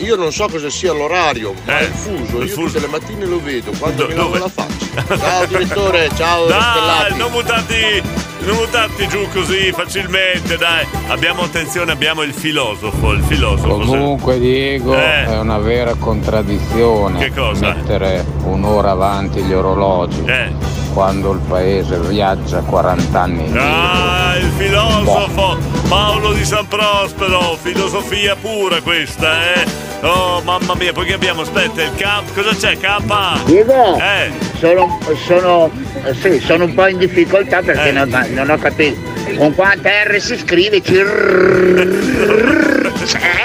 Io 0.00 0.14
non 0.14 0.30
so 0.32 0.46
cosa 0.48 0.70
sia 0.70 0.92
l'orario, 0.92 1.54
ma 1.64 1.80
Eh, 1.80 1.84
il 1.86 1.90
fuso, 1.92 2.38
il 2.40 2.48
io 2.48 2.54
fuso. 2.54 2.66
tutte 2.74 2.80
le 2.80 2.86
mattine 2.86 3.24
lo 3.24 3.40
vedo 3.42 3.72
quando 3.78 4.02
Do- 4.02 4.08
mi 4.08 4.14
lavo 4.14 4.36
la 4.38 4.48
faccia. 4.48 4.86
Ciao 5.18 5.46
direttore, 5.46 6.08
ciao 6.16 6.46
Dai, 6.46 7.16
non 7.16 7.30
buttarti, 7.32 8.02
non 8.40 8.56
buttarti 8.56 9.08
giù 9.08 9.28
così 9.32 9.72
facilmente, 9.72 10.56
dai. 10.56 10.86
Abbiamo 11.08 11.42
attenzione, 11.42 11.90
abbiamo 11.92 12.22
il 12.22 12.32
filosofo, 12.32 13.10
il 13.12 13.22
filosofo. 13.24 13.76
Comunque 13.86 14.38
Diego 14.38 14.94
Eh. 14.94 15.24
è 15.26 15.38
una 15.38 15.58
vera 15.58 15.94
contraddizione 15.94 17.18
Che 17.18 17.32
cosa? 17.34 17.72
mettere 17.74 18.24
un'ora 18.44 18.90
avanti 18.92 19.40
gli 19.42 19.52
orologi 19.52 20.22
Eh. 20.26 20.52
quando 20.94 21.32
il 21.32 21.40
paese 21.40 21.98
viaggia 21.98 22.60
40 22.60 23.20
anni 23.20 23.44
indietro. 23.46 23.68
Ah, 23.68 24.36
il 24.36 24.50
filosofo 24.56 25.58
Paolo 25.88 26.32
di 26.32 26.44
San 26.44 26.66
Prospero, 26.68 27.56
filosofia 27.60 28.36
pura 28.36 28.80
questa, 28.82 29.54
eh. 29.54 29.86
Oh, 30.00 30.40
mamma 30.44 30.74
mia, 30.76 30.92
poi 30.92 31.06
che 31.06 31.14
abbiamo? 31.14 31.40
Aspetta, 31.42 31.82
il 31.82 31.90
camp, 31.96 32.32
cosa 32.32 32.54
c'è? 32.54 32.78
K? 32.78 33.42
Diego, 33.44 33.98
Eh. 34.00 34.30
sono, 34.60 34.96
sono, 35.26 35.70
eh, 36.04 36.14
sì, 36.14 36.38
sono 36.44 36.64
un 36.66 36.74
po' 36.74 36.86
in 36.86 36.98
difficoltà 36.98 37.62
perché 37.62 37.88
Eh. 37.88 37.92
non, 37.92 38.08
non 38.30 38.48
ho 38.50 38.56
capito. 38.58 38.96
Con 39.36 39.54
quante 39.56 39.90
R 40.04 40.20
si 40.20 40.38
scrive? 40.38 40.80
Cirrrr. 40.82 42.92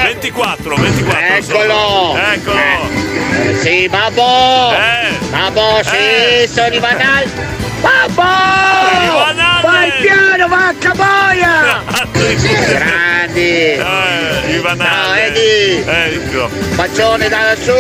24, 0.04 0.76
24. 0.76 1.36
Eccolo! 1.36 2.18
Eccolo! 2.18 2.60
Eh, 3.42 3.56
sì, 3.62 3.90
babbo! 3.90 4.74
Eh. 4.74 5.18
Babbo, 5.32 5.80
sì, 5.84 5.96
Eh. 5.96 6.48
sono 6.52 6.74
i 6.76 6.80
banal. 6.80 7.24
Babbo! 7.82 9.33
Vai 9.64 9.92
piano, 10.02 10.48
vacca 10.50 10.92
boia! 10.94 11.82
Grandi! 12.68 13.40
Eh, 13.40 13.82
Ciao. 14.78 15.14
Eddie. 15.14 15.86
Ecco. 15.86 16.50
Bacione 16.76 17.30
da 17.30 17.42
lassù! 17.44 17.72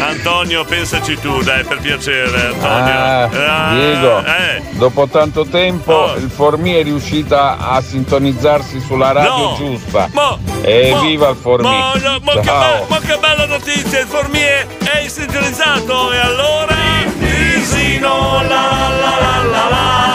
Antonio, 0.00 0.64
pensaci 0.64 1.18
tu, 1.20 1.42
dai, 1.42 1.64
per 1.64 1.78
piacere, 1.80 2.46
Antonio. 2.46 2.92
Ah, 2.94 3.22
Ah, 3.24 3.74
Diego, 3.74 4.18
eh. 4.24 4.62
dopo 4.70 5.08
tanto 5.08 5.44
tempo 5.46 5.92
Oh. 5.92 6.16
il 6.16 6.30
Formi 6.30 6.74
è 6.74 6.82
riuscita 6.84 7.56
a 7.58 7.80
sintonizzarsi 7.82 8.80
sulla 8.80 9.10
radio 9.10 9.32
No. 9.50 9.54
giusta. 9.58 10.08
Ma- 10.12 10.38
Evviva 10.62 11.28
il 11.30 11.36
Formi! 11.36 11.68
Ma, 11.68 11.92
no, 12.00 12.20
ma 12.22 12.32
che, 12.34 12.40
be- 12.40 12.84
ma 12.86 12.98
che 13.04 13.18
bella 13.20 13.46
notizia, 13.46 13.98
il 14.00 14.06
Formier 14.06 14.66
è 14.78 15.08
sintonizzato 15.08 16.12
e 16.12 16.18
allora 16.18 16.74
Brindisino 17.18 18.42
la 18.42 18.90
la 19.00 19.18
la 19.20 19.42
la 19.42 19.68
la 19.70 20.11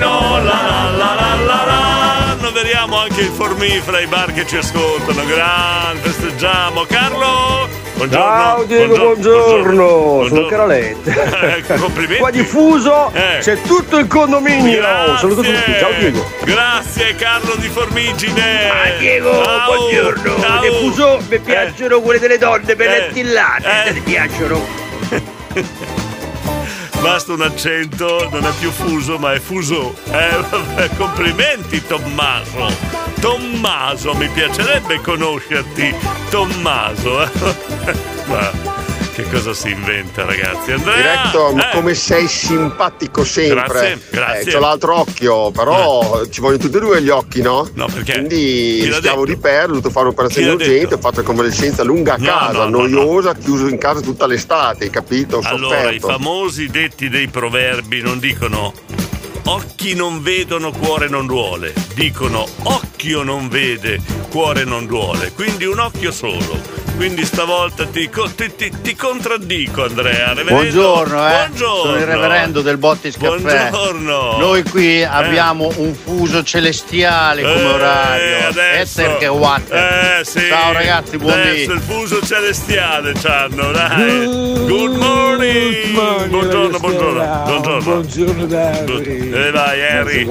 Brindisino 0.00 0.42
la 0.42 0.42
la 0.42 0.90
la 0.96 1.14
la 1.14 1.34
la 1.44 1.64
la 1.66 2.30
Annoveriamo 2.32 2.98
anche 2.98 3.20
il 3.20 3.28
Formi 3.28 3.68
fra 3.84 4.00
i 4.00 4.06
bar 4.06 4.32
che 4.32 4.46
ci 4.46 4.56
ascoltano, 4.56 5.26
gran 5.26 5.98
festeggiamo 6.00 6.84
Carlo 6.88 7.68
Buongiorno. 7.94 8.24
Ciao 8.24 8.64
Diego, 8.64 8.96
buongiorno. 8.96 10.26
Sono 10.26 10.46
Carolette. 10.46 11.12
Ecco, 11.58 11.74
complimenti. 11.74 12.18
Qua 12.18 12.30
di 12.30 12.42
Fuso 12.44 13.10
Eh. 13.12 13.40
c'è 13.40 13.60
tutto 13.60 13.98
il 13.98 14.06
condominio. 14.06 14.82
Saluto 15.18 15.42
tutti. 15.42 15.72
Ciao 15.78 15.92
Diego. 15.98 16.24
Grazie 16.44 17.14
Carlo 17.16 17.56
di 17.56 17.68
Formigine. 17.68 18.70
Ah, 18.70 18.98
Diego, 18.98 19.44
Ciao. 19.44 19.74
buongiorno. 19.74 20.40
Ciao. 20.40 20.60
Di 20.62 20.68
Fuso 20.78 21.20
mi 21.28 21.38
piacciono 21.40 22.00
quelle 22.00 22.18
delle 22.18 22.38
donne 22.38 22.74
per 22.74 22.88
le 22.88 23.08
attillate. 23.08 23.88
Eh. 23.88 23.92
Mi 23.92 24.00
piacciono. 24.00 25.98
Basta 27.00 27.32
un 27.32 27.40
accento, 27.40 28.28
non 28.30 28.44
è 28.44 28.52
più 28.58 28.70
fuso, 28.70 29.18
ma 29.18 29.32
è 29.32 29.40
fuso. 29.40 29.94
Eh, 30.10 30.90
complimenti 30.96 31.84
Tommaso. 31.86 32.70
Tommaso, 33.20 34.14
mi 34.14 34.28
piacerebbe 34.28 35.00
conoscerti, 35.00 35.94
Tommaso. 36.28 37.28
ma 38.28 38.79
che 39.22 39.30
cosa 39.30 39.54
si 39.54 39.70
inventa, 39.70 40.24
ragazzi? 40.24 40.72
Andrea! 40.72 40.94
Diretto, 40.96 41.52
ma 41.52 41.70
eh, 41.70 41.74
come 41.74 41.94
sei 41.94 42.26
simpatico 42.28 43.24
sempre. 43.24 43.64
Grazie, 43.66 44.00
grazie. 44.10 44.50
Eh, 44.50 44.52
c'ho 44.54 44.58
l'altro 44.60 44.98
occhio, 44.98 45.50
però 45.50 46.24
ci 46.30 46.40
vogliono 46.40 46.62
tutti 46.62 46.76
e 46.76 46.80
due 46.80 47.02
gli 47.02 47.08
occhi, 47.08 47.42
no? 47.42 47.68
No, 47.74 47.86
perché? 47.86 48.12
Quindi 48.12 48.84
rischiavo 48.84 49.24
di 49.24 49.36
perdere, 49.36 49.64
ho 49.64 49.66
dovuto 49.68 49.90
fare 49.90 50.06
un'operazione 50.06 50.50
urgente, 50.50 50.94
ho 50.94 50.98
fatto 50.98 51.22
convalescenza 51.22 51.82
lunga 51.82 52.14
a 52.14 52.16
No, 52.18 52.24
casa, 52.26 52.52
no, 52.64 52.68
no, 52.68 52.86
noiosa, 52.86 53.34
chiuso 53.34 53.66
in 53.68 53.78
casa 53.78 54.00
tutta 54.00 54.26
l'estate, 54.26 54.84
hai 54.84 54.90
capito? 54.90 55.36
Ho 55.38 55.40
Allora, 55.42 55.90
i 55.90 56.00
sofferto. 56.00 56.06
famosi 56.08 56.66
detti 56.68 57.08
dei 57.08 57.28
proverbi 57.28 58.00
non 58.02 58.18
dicono 58.18 58.72
occhi 59.44 59.94
non 59.94 60.22
vedono, 60.22 60.70
cuore 60.70 61.08
non 61.08 61.26
duole. 61.26 61.72
Dicono 61.94 62.46
occhio 62.64 63.22
non 63.22 63.48
vede, 63.48 64.00
cuore 64.30 64.64
non 64.64 64.86
duole. 64.86 65.32
Quindi 65.32 65.64
un 65.64 65.78
occhio 65.78 66.12
solo. 66.12 66.79
Quindi 67.00 67.24
stavolta 67.24 67.86
ti, 67.86 68.10
ti- 68.36 68.54
ti- 68.56 68.72
ti 68.82 68.94
contraddico, 68.94 69.84
Andrea. 69.84 70.34
Reverendo. 70.34 70.52
Buongiorno, 70.52 71.28
eh. 71.28 71.30
Buongiorno. 71.46 71.82
Sono 71.82 71.96
il 71.96 72.04
reverendo 72.04 72.60
del 72.60 72.76
Bottis 72.76 73.16
Caffè. 73.16 73.70
Buongiorno. 73.70 74.36
Noi 74.36 74.62
qui 74.64 75.02
abbiamo 75.02 75.72
un 75.76 75.94
fuso 75.94 76.42
celestiale 76.42 77.40
come 77.40 77.54
Eh, 77.58 77.64
orario. 77.72 78.46
adesso. 78.48 79.00
Ether 79.00 79.16
che 79.16 79.26
watt. 79.28 79.72
Eh, 79.72 80.24
sì. 80.26 80.40
Ciao 80.46 80.72
ragazzi, 80.72 81.16
buon 81.16 81.32
Adesso 81.32 81.70
dì. 81.70 81.72
il 81.72 81.80
fuso 81.80 82.20
celestiale 82.20 83.12
c'hanno, 83.14 83.70
dai. 83.72 84.24
Good 84.66 84.96
morning. 84.96 86.28
buongiorno, 86.28 86.78
buongiorno. 86.80 87.42
Buongiorno. 87.46 87.80
Buongiorno 87.82 88.44
Davide. 88.44 89.46
E 89.46 89.50
vai, 89.52 89.82
Harry. 89.86 90.30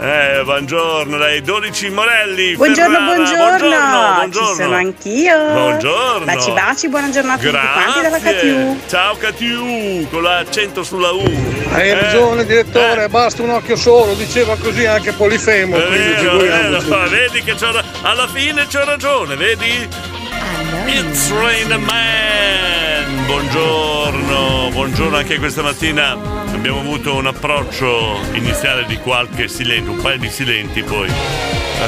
Eh, 0.00 0.42
buongiorno, 0.44 1.16
dai, 1.16 1.40
12 1.42 1.88
Morelli. 1.90 2.54
Buongiorno, 2.54 2.98
Ferrara, 2.98 3.14
buongiorno, 3.14 3.44
buongiorno, 3.58 4.14
buongiorno. 4.14 4.48
ci 4.50 4.54
sono 4.62 4.74
anch'io. 4.76 5.36
Buongiorno. 5.38 5.76
Baci 5.80 6.50
baci, 6.50 6.88
buona 6.88 7.08
giornata 7.10 7.40
a 7.40 7.50
tutti 7.50 7.72
quanti 7.72 8.00
dalla 8.00 8.18
Grazie. 8.18 8.40
KTU. 8.40 8.80
Ciao 8.88 9.14
KTU, 9.16 10.08
con 10.10 10.22
l'accento 10.22 10.82
sulla 10.82 11.10
U. 11.12 11.22
Hai 11.72 11.90
Eh, 11.90 11.94
ragione 11.94 12.44
direttore, 12.44 13.08
basta 13.08 13.42
un 13.42 13.50
occhio 13.50 13.76
solo, 13.76 14.14
diceva 14.14 14.56
così 14.56 14.84
anche 14.86 15.12
Polifemo, 15.12 15.76
vero, 15.76 15.90
figuriamoci. 15.92 16.88
vero, 16.88 17.08
vedi 17.08 17.42
che 17.44 17.54
c'ho 17.54 17.80
alla 18.02 18.26
fine 18.26 18.66
c'ho 18.66 18.84
ragione, 18.84 19.36
vedi? 19.36 19.88
It's 20.86 21.30
Rain 21.30 21.68
Man! 21.82 23.26
Buongiorno, 23.26 24.70
buongiorno 24.70 25.16
anche 25.16 25.38
questa 25.38 25.62
mattina. 25.62 26.12
Abbiamo 26.52 26.80
avuto 26.80 27.14
un 27.14 27.26
approccio 27.26 28.18
iniziale 28.32 28.84
di 28.86 28.96
qualche 28.98 29.48
silenzio, 29.48 29.92
un 29.92 30.00
paio 30.00 30.18
di 30.18 30.30
silenti 30.30 30.82
poi 30.82 31.10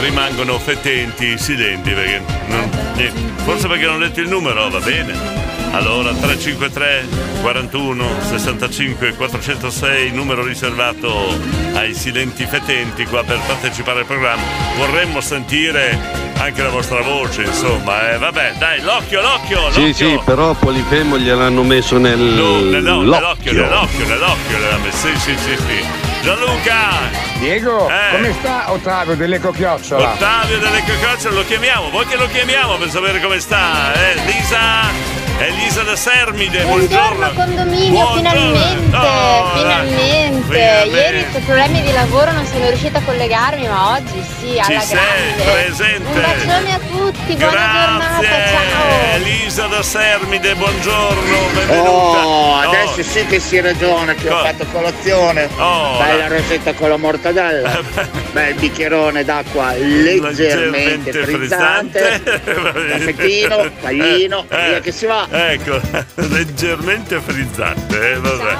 rimangono 0.01 0.59
fetenti 0.59 1.37
silenti 1.39 1.91
perché 1.91 2.23
non- 2.47 2.71
forse 3.45 3.67
perché 3.69 3.87
non 3.87 3.97
ho 3.97 3.99
detto 3.99 4.21
il 4.21 4.29
numero, 4.29 4.69
va 4.69 4.81
bene. 4.81 5.13
Allora 5.73 6.11
353 6.13 7.07
41 7.43 8.05
65 8.29 9.15
406 9.15 10.11
numero 10.11 10.43
riservato 10.45 11.39
ai 11.75 11.95
silenti 11.95 12.45
fetenti 12.45 13.05
qua 13.07 13.23
per 13.23 13.39
partecipare 13.47 14.01
al 14.01 14.07
programma. 14.07 14.43
Vorremmo 14.77 15.21
sentire 15.21 15.97
anche 16.39 16.63
la 16.63 16.71
vostra 16.71 17.03
voce, 17.03 17.43
insomma, 17.43 18.13
eh, 18.13 18.19
vabbè, 18.19 18.55
dai, 18.59 18.81
l'occhio, 18.83 19.21
l'occhio, 19.21 19.71
Sì, 19.71 19.87
l'occhio. 19.89 19.95
sì, 19.95 20.21
però 20.25 20.55
Polifemo 20.55 21.19
gliel'hanno 21.19 21.63
messo 21.63 21.99
nel 21.99 22.19
No, 22.19 22.61
no, 22.61 22.81
no, 22.81 23.01
nell'occhio, 23.03 23.21
l'occhio. 23.21 23.53
nell'occhio, 23.53 24.07
nell'occhio, 24.07 24.59
l'ha 24.59 24.77
messo. 24.79 25.07
Sì, 25.07 25.19
sì, 25.19 25.37
sì, 25.37 25.57
sì. 25.57 25.85
Gianluca! 26.23 27.29
Diego, 27.39 27.89
Eh. 27.89 28.11
come 28.11 28.35
sta 28.39 28.71
Ottavio 28.73 29.17
dell'Eco 29.17 29.51
Chiocciola? 29.53 30.13
Ottavio 30.13 30.59
delle 30.59 30.83
Cococce 30.85 31.31
lo 31.31 31.45
chiamiamo, 31.47 31.89
voi 31.91 32.05
che 32.07 32.17
lo 32.17 32.27
chiamiamo 32.29 32.77
per 32.77 32.91
sapere 32.91 33.21
come 33.21 33.39
sta? 33.41 33.93
Eh, 33.95 34.21
Lisa, 34.27 34.83
è 35.41 35.51
Lisa 35.53 35.83
da 35.83 35.97
Sermide, 35.97 36.65
buongiorno. 36.65 37.31
Buongiorno 37.33 37.33
condominio, 37.35 37.91
Buongiorno. 37.91 38.17
finalmente, 38.31 38.97
Oh, 38.97 39.51
finalmente. 39.57 40.43
finalmente. 40.53 40.99
Ieri 40.99 41.25
per 41.33 41.41
problemi 41.43 41.83
di 41.83 41.93
lavoro 41.93 42.31
non 42.33 42.45
sono 42.47 42.67
riuscita 42.69 42.99
a 42.99 43.03
collegarmi, 43.03 43.67
ma 43.67 43.93
oggi 43.93 44.23
sì, 44.39 44.59
alla 44.59 44.81
Ci 44.81 44.87
sei 44.87 44.99
grande. 44.99 45.43
presente. 45.53 46.09
Un 46.09 46.21
bacione 46.21 46.75
a 46.75 46.79
tutti, 46.79 47.35
buona 47.37 47.51
giornata, 47.53 48.23
ciao. 48.23 49.19
Lisa 49.23 49.67
da 49.67 49.83
Sermide, 49.83 50.55
buongiorno, 50.57 51.37
benvenuta. 51.55 52.27
Oh, 52.27 52.57
adesso 52.57 53.03
sì 53.03 53.25
che 53.27 53.41
si 53.41 53.61
ragiona 53.61 54.13
che 54.13 54.29
ho 54.29 54.37
Co- 54.37 54.45
fatto 54.45 54.67
colazione. 54.71 55.49
Oh, 55.57 55.97
Bella 55.99 56.29
la- 56.29 56.37
rosetta 56.37 56.75
con 56.75 56.91
la 56.91 56.97
mortadella. 56.99 57.81
Bel 58.33 58.55
bicchierone 58.55 59.25
d'acqua 59.25 59.73
leggermente 59.75 61.13
frizzante. 61.13 62.21
Caffettino, 62.45 63.71
taglino, 63.81 64.45
Eh, 64.51 64.69
via 64.69 64.81
che 64.81 64.93
si 64.93 65.07
va. 65.07 65.29
Ecco, 65.33 65.81
leggermente 66.29 67.21
frizzante, 67.21 68.13
eh, 68.13 68.19
vabbè. 68.19 68.57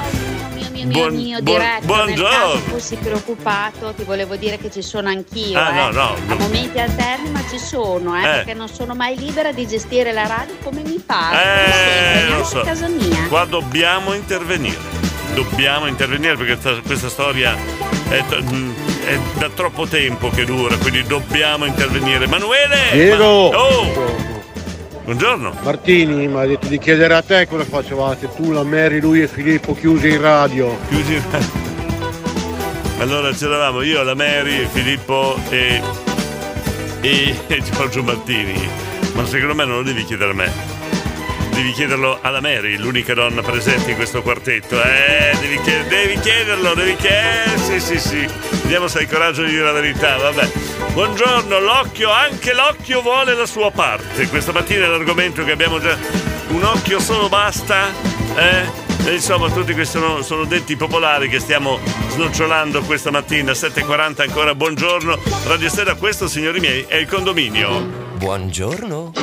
Mio 0.53 0.69
mio 0.71 0.87
Buon- 0.87 1.15
mio 1.15 1.41
buon- 1.41 1.57
diretto, 1.59 1.85
buongiorno. 1.85 2.37
caso 2.37 2.57
fossi 2.59 2.95
preoccupato, 2.95 3.93
ti 3.95 4.03
volevo 4.03 4.35
dire 4.35 4.57
che 4.57 4.71
ci 4.71 4.81
sono 4.81 5.09
anch'io. 5.09 5.59
Ah, 5.59 5.69
eh. 5.69 5.73
no, 5.75 5.89
no, 5.91 6.13
A 6.13 6.17
no. 6.27 6.35
momenti 6.37 6.79
alterni, 6.79 7.29
ma 7.29 7.43
ci 7.49 7.59
sono, 7.59 8.15
eh, 8.17 8.19
Eh. 8.21 8.23
perché 8.23 8.53
non 8.53 8.67
sono 8.69 8.95
mai 8.95 9.17
libera 9.17 9.51
di 9.51 9.67
gestire 9.67 10.11
la 10.11 10.25
radio 10.25 10.55
come 10.63 10.81
mi 10.83 11.01
pare. 11.05 12.23
Eh, 12.25 12.29
lo 12.29 12.43
so. 12.45 12.61
a 12.61 12.63
casa 12.63 12.87
mia. 12.87 13.27
Qua 13.27 13.45
dobbiamo 13.45 14.13
intervenire. 14.13 14.99
Dobbiamo 15.35 15.85
intervenire 15.87 16.35
perché 16.35 16.57
questa, 16.57 16.81
questa 16.81 17.09
storia 17.09 17.55
è, 18.09 18.23
t- 18.27 18.41
mm, 18.41 18.71
è 19.05 19.19
da 19.37 19.49
troppo 19.49 19.85
tempo 19.87 20.29
che 20.29 20.45
dura, 20.45 20.75
quindi 20.77 21.03
dobbiamo 21.03 21.65
intervenire. 21.65 22.25
Emanuele! 22.25 22.77
Diego! 22.93 23.49
ma- 23.51 23.57
oh! 23.57 24.30
Buongiorno. 25.03 25.55
Martini 25.63 26.27
mi 26.27 26.37
ha 26.37 26.45
detto 26.45 26.67
di 26.67 26.77
chiedere 26.77 27.15
a 27.15 27.21
te 27.21 27.47
cosa 27.47 27.65
facevate 27.65 28.29
tu, 28.35 28.51
la 28.51 28.63
Mary, 28.63 28.99
lui 28.99 29.21
e 29.21 29.27
Filippo 29.27 29.73
chiusi 29.73 30.09
in 30.09 30.21
radio. 30.21 30.77
Chiusi 30.89 31.15
in 31.15 31.23
Allora 32.99 33.31
c'eravamo 33.31 33.81
io, 33.81 34.03
la 34.03 34.13
Mary, 34.13 34.67
Filippo 34.67 35.35
e, 35.49 35.81
e, 37.01 37.35
e 37.47 37.61
Giorgio 37.63 38.03
Martini. 38.03 38.53
Ma 39.15 39.25
secondo 39.25 39.55
me 39.55 39.65
non 39.65 39.77
lo 39.77 39.83
devi 39.83 40.03
chiedere 40.03 40.31
a 40.31 40.35
me. 40.35 40.70
Devi 41.53 41.71
chiederlo 41.73 42.19
alla 42.21 42.41
Mary, 42.41 42.77
l'unica 42.77 43.13
donna 43.13 43.41
presente 43.41 43.91
in 43.91 43.95
questo 43.95 44.21
quartetto. 44.21 44.81
Eh, 44.81 45.35
devi, 45.39 45.59
chied- 45.61 45.87
devi 45.87 46.19
chiederlo, 46.19 46.73
devi 46.73 46.95
chiederlo. 46.95 47.63
Sì, 47.63 47.79
sì, 47.79 47.99
sì. 47.99 48.27
Vediamo 48.61 48.87
se 48.87 48.99
hai 48.99 49.07
coraggio 49.07 49.43
di 49.43 49.51
dire 49.51 49.63
la 49.63 49.71
verità. 49.71 50.17
Vabbè. 50.17 50.49
Buongiorno, 50.93 51.59
l'occhio, 51.59 52.09
anche 52.09 52.53
l'occhio 52.53 53.01
vuole 53.01 53.33
la 53.33 53.45
sua 53.45 53.69
parte. 53.71 54.27
Questa 54.27 54.51
mattina 54.51 54.85
è 54.85 54.87
l'argomento 54.87 55.43
che 55.43 55.51
abbiamo 55.51 55.79
già. 55.79 55.97
Un 56.47 56.63
occhio 56.63 56.99
solo 56.99 57.29
basta? 57.29 57.89
Eh? 58.35 59.11
Insomma, 59.11 59.49
tutti 59.49 59.73
questi 59.73 59.97
sono, 59.99 60.21
sono 60.21 60.45
detti 60.45 60.75
popolari 60.75 61.27
che 61.27 61.39
stiamo 61.39 61.79
snocciolando 62.09 62.81
questa 62.81 63.11
mattina. 63.11 63.51
7.40 63.51 64.21
ancora, 64.21 64.55
buongiorno. 64.55 65.19
Radio 65.45 65.69
Stella, 65.69 65.95
questo, 65.95 66.27
signori 66.27 66.59
miei, 66.59 66.85
è 66.87 66.95
il 66.95 67.07
condominio. 67.07 68.10
Buongiorno. 68.21 69.13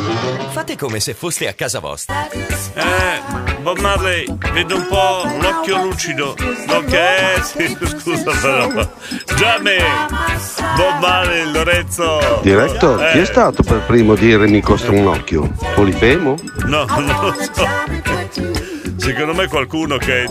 Fate 0.51 0.77
come 0.77 0.99
se 0.99 1.15
foste 1.15 1.47
a 1.47 1.53
casa 1.53 1.79
vostra. 1.79 2.29
Eh, 2.29 3.61
Bob 3.63 3.79
Marley, 3.79 4.25
vedo 4.53 4.75
un 4.75 4.87
po' 4.89 5.23
l'occhio 5.41 5.85
lucido. 5.85 6.35
Ok, 6.69 7.45
sì, 7.45 7.77
scusa 8.01 8.33
però. 8.43 8.69
Già 9.37 9.59
me, 9.63 9.77
Bob 10.75 11.01
Marley, 11.01 11.53
Lorenzo. 11.53 12.41
Diretto, 12.43 12.99
Eh, 13.01 13.13
chi 13.13 13.19
è 13.19 13.25
stato 13.25 13.63
per 13.63 13.83
primo 13.87 14.15
a 14.15 14.17
dire 14.17 14.49
mi 14.49 14.61
costa 14.61 14.91
un 14.91 15.07
occhio? 15.07 15.49
Polifemo? 15.77 16.35
No, 16.67 16.85
non 16.87 17.05
lo 17.21 17.35
so. 17.53 17.67
Secondo 18.97 19.33
me 19.33 19.47
qualcuno 19.47 19.97
che 19.97 20.27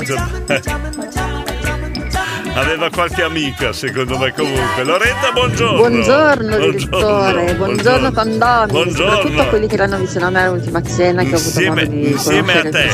aveva 2.58 2.90
qualche 2.90 3.22
amica, 3.22 3.72
secondo 3.74 4.18
me 4.18 4.34
comunque. 4.34 4.84
Loretta, 4.84 5.32
buongiorno. 5.32 5.78
Buongiorno 5.78 6.58
direttore, 6.58 7.54
buongiorno 7.56 8.12
condomini, 8.12 8.72
Buongiorno. 8.72 9.12
soprattutto 9.14 9.42
a 9.42 9.46
quelli 9.46 9.68
che 9.68 9.74
erano 9.76 9.98
vicino 9.98 10.26
a 10.26 10.30
me 10.30 10.44
all'ultima 10.44 10.82
cena 10.82 11.24
che 11.24 11.34
ho 11.34 11.38
avuto 11.38 11.48
Insieme, 11.48 11.84
modo 11.86 11.96
di 11.96 12.10
insieme 12.12 12.54
a 12.60 12.70
te. 12.70 12.90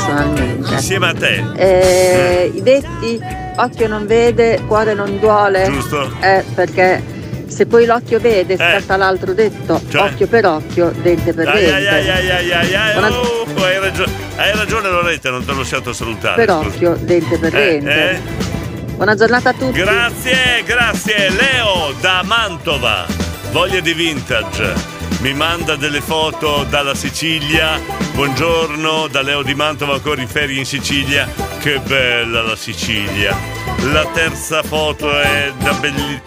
Insieme 0.72 1.06
a 1.08 1.14
te. 1.14 1.44
Eh, 1.56 2.52
I 2.54 2.62
detti 2.62 3.20
occhio 3.56 3.88
non 3.88 4.06
vede, 4.06 4.60
cuore 4.66 4.94
non 4.94 5.18
duole. 5.18 5.64
Giusto. 5.70 6.10
Eh, 6.20 6.44
perché 6.54 7.02
se 7.46 7.66
poi 7.66 7.86
l'occhio 7.86 8.18
vede, 8.20 8.56
scatta 8.56 8.96
l'altro 8.96 9.32
detto, 9.32 9.80
Cioè? 9.88 10.02
occhio 10.02 10.26
per 10.26 10.44
occhio, 10.46 10.92
dente 11.02 11.32
per 11.32 11.48
ai, 11.48 11.64
dente. 11.64 11.88
ai, 11.88 12.08
ai, 12.10 12.30
ai, 12.30 12.52
ai, 12.52 12.74
ai, 12.74 12.92
Buona- 12.92 13.18
oh, 13.18 13.46
hai 13.64 13.78
ragione. 13.78 14.12
Hai 14.36 14.52
ragione 14.56 14.90
Loretta, 14.90 15.30
non 15.30 15.44
ti 15.44 15.50
ho 15.50 15.54
lasciato 15.56 15.92
salutare. 15.92 16.44
Per 16.44 16.54
occhio, 16.54 16.98
dente 17.00 17.38
per 17.38 17.54
Eh, 17.56 17.80
dente. 17.80 18.10
eh? 18.10 18.20
Buona 18.94 19.14
giornata 19.16 19.50
a 19.50 19.52
tutti. 19.52 19.72
Grazie, 19.80 20.62
grazie. 20.64 21.30
Leo 21.30 21.92
da 22.00 22.22
Mantova, 22.24 23.06
voglia 23.50 23.80
di 23.80 23.92
vintage. 23.92 24.72
Mi 25.20 25.32
manda 25.34 25.74
delle 25.74 26.00
foto 26.00 26.64
dalla 26.68 26.94
Sicilia. 26.94 27.80
Buongiorno, 28.12 29.08
da 29.08 29.22
Leo 29.22 29.42
di 29.42 29.54
Mantova, 29.54 29.94
ancora 29.94 30.20
in 30.20 30.28
ferie 30.28 30.58
in 30.58 30.64
Sicilia. 30.64 31.28
Che 31.58 31.80
bella 31.80 32.42
la 32.42 32.56
Sicilia. 32.56 33.36
La 33.92 34.06
terza 34.12 34.62
foto 34.62 35.18
è 35.18 35.52
da 35.58 35.72
belli- 35.72 36.20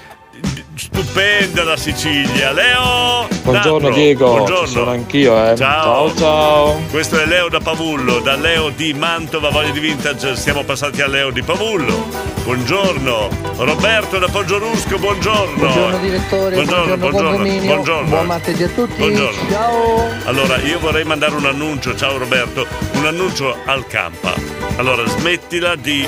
stupenda 0.75 1.63
la 1.63 1.77
Sicilia. 1.77 2.51
Leo! 2.51 3.27
Buongiorno 3.43 3.79
D'Ambro, 3.87 3.93
Diego, 3.93 4.35
Buongiorno. 4.35 4.67
sono 4.67 4.91
anch'io, 4.91 5.51
eh. 5.51 5.55
Ciao. 5.55 6.09
ciao. 6.09 6.17
ciao. 6.17 6.81
Questo 6.89 7.19
è 7.19 7.25
Leo 7.25 7.47
da 7.49 7.59
Pavullo, 7.59 8.19
da 8.19 8.35
Leo 8.35 8.69
di 8.69 8.93
Mantova, 8.93 9.49
voglia 9.49 9.71
di 9.71 9.79
vintage, 9.79 10.35
siamo 10.35 10.63
passati 10.63 11.01
a 11.01 11.07
Leo 11.07 11.31
di 11.31 11.41
Pavullo. 11.41 12.36
Buongiorno. 12.47 13.27
Roberto 13.57 14.19
da 14.19 14.29
Poggiolusco, 14.29 14.97
buongiorno. 14.97 15.57
Buongiorno 15.57 15.97
direttore, 15.97 16.55
buongiorno, 16.55 16.95
buongiorno, 16.95 17.27
condominio, 17.29 17.73
buongiorno. 17.73 18.07
buon 18.07 18.25
martedì 18.25 18.63
a 18.63 18.69
tutti. 18.69 18.93
Buongiorno. 18.95 19.49
Ciao. 19.49 20.09
Allora, 20.23 20.55
io 20.61 20.79
vorrei 20.79 21.03
mandare 21.03 21.35
un 21.35 21.45
annuncio, 21.45 21.93
ciao 21.97 22.17
Roberto, 22.17 22.65
un 22.93 23.05
annuncio 23.05 23.53
al 23.65 23.85
Campa. 23.87 24.33
Allora, 24.77 25.05
smettila 25.05 25.75
di 25.75 26.07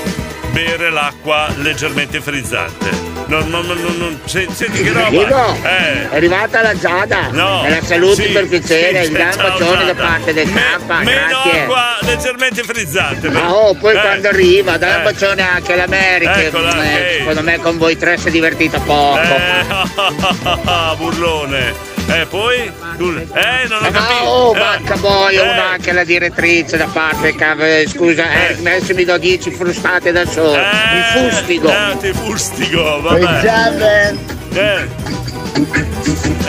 bere 0.50 0.88
l'acqua 0.88 1.46
leggermente 1.56 2.22
frizzante. 2.22 3.09
Non, 3.30 3.48
non, 3.48 3.64
non, 3.64 3.80
non, 3.80 3.96
non- 3.96 4.20
se- 4.24 4.48
senti 4.52 4.82
che 4.82 4.90
roba. 4.92 5.08
Diego, 5.08 5.56
Eh. 5.62 6.10
è 6.10 6.16
arrivata 6.16 6.62
la 6.62 6.76
Giada. 6.76 7.28
No. 7.30 7.62
Me 7.62 7.70
la 7.70 7.80
saluti 7.80 8.24
Sì, 8.24 8.28
per 8.30 8.48
piacere, 8.48 9.02
sì, 9.04 9.06
un 9.06 9.12
gran 9.14 9.36
bacione 9.36 9.84
da 9.84 9.94
parte 9.94 10.32
del 10.32 10.52
campa, 10.52 10.98
Meno 10.98 11.26
grazie. 11.28 11.60
acqua 11.60 11.96
leggermente 12.00 12.62
frizzante. 12.64 13.28
Ah, 13.28 13.54
oh, 13.54 13.74
poi 13.74 13.94
Eh. 13.94 14.00
quando 14.00 14.28
arriva, 14.28 14.76
dai 14.78 14.90
Eh. 14.92 14.96
un 14.96 15.02
bacione 15.04 15.42
anche 15.48 15.72
all'America. 15.74 16.42
Eccola, 16.42 16.82
Eh. 16.82 17.14
Secondo 17.18 17.42
me 17.42 17.58
con 17.60 17.78
voi 17.78 17.96
tre 17.96 18.16
si 18.18 18.26
è 18.28 18.30
divertita 18.32 18.80
poco. 18.80 19.20
Eh, 19.20 19.64
burlone. 20.98 21.72
Eh, 22.12 22.26
poi? 22.26 22.70
Tu- 22.96 23.16
Eh, 23.32 23.66
non 23.68 23.82
ho 23.82 23.86
Ah, 23.86 23.90
capito. 23.90 24.24
oh, 24.24 24.54
Eh. 24.54 24.58
manca 24.58 24.96
poi 24.96 25.34
Eh. 25.36 25.40
una 25.40 25.70
anche 25.70 25.92
la 25.92 26.04
direttrice 26.04 26.76
da 26.76 26.86
parte 26.86 27.34
cav- 27.34 27.60
eh, 27.62 27.86
scusa, 27.88 28.24
eh, 28.48 28.56
adesso 28.58 28.94
mi 28.94 29.04
do 29.04 29.16
10 29.16 29.50
frustate 29.52 30.10
da 30.12 30.26
solo. 30.26 30.56
Mi 30.60 31.30
fustigo. 31.30 31.68
Eh, 31.70 31.96
ti 32.00 32.12
fustigo, 32.12 33.00
vabbè. 33.00 34.16
Eh. 34.52 34.88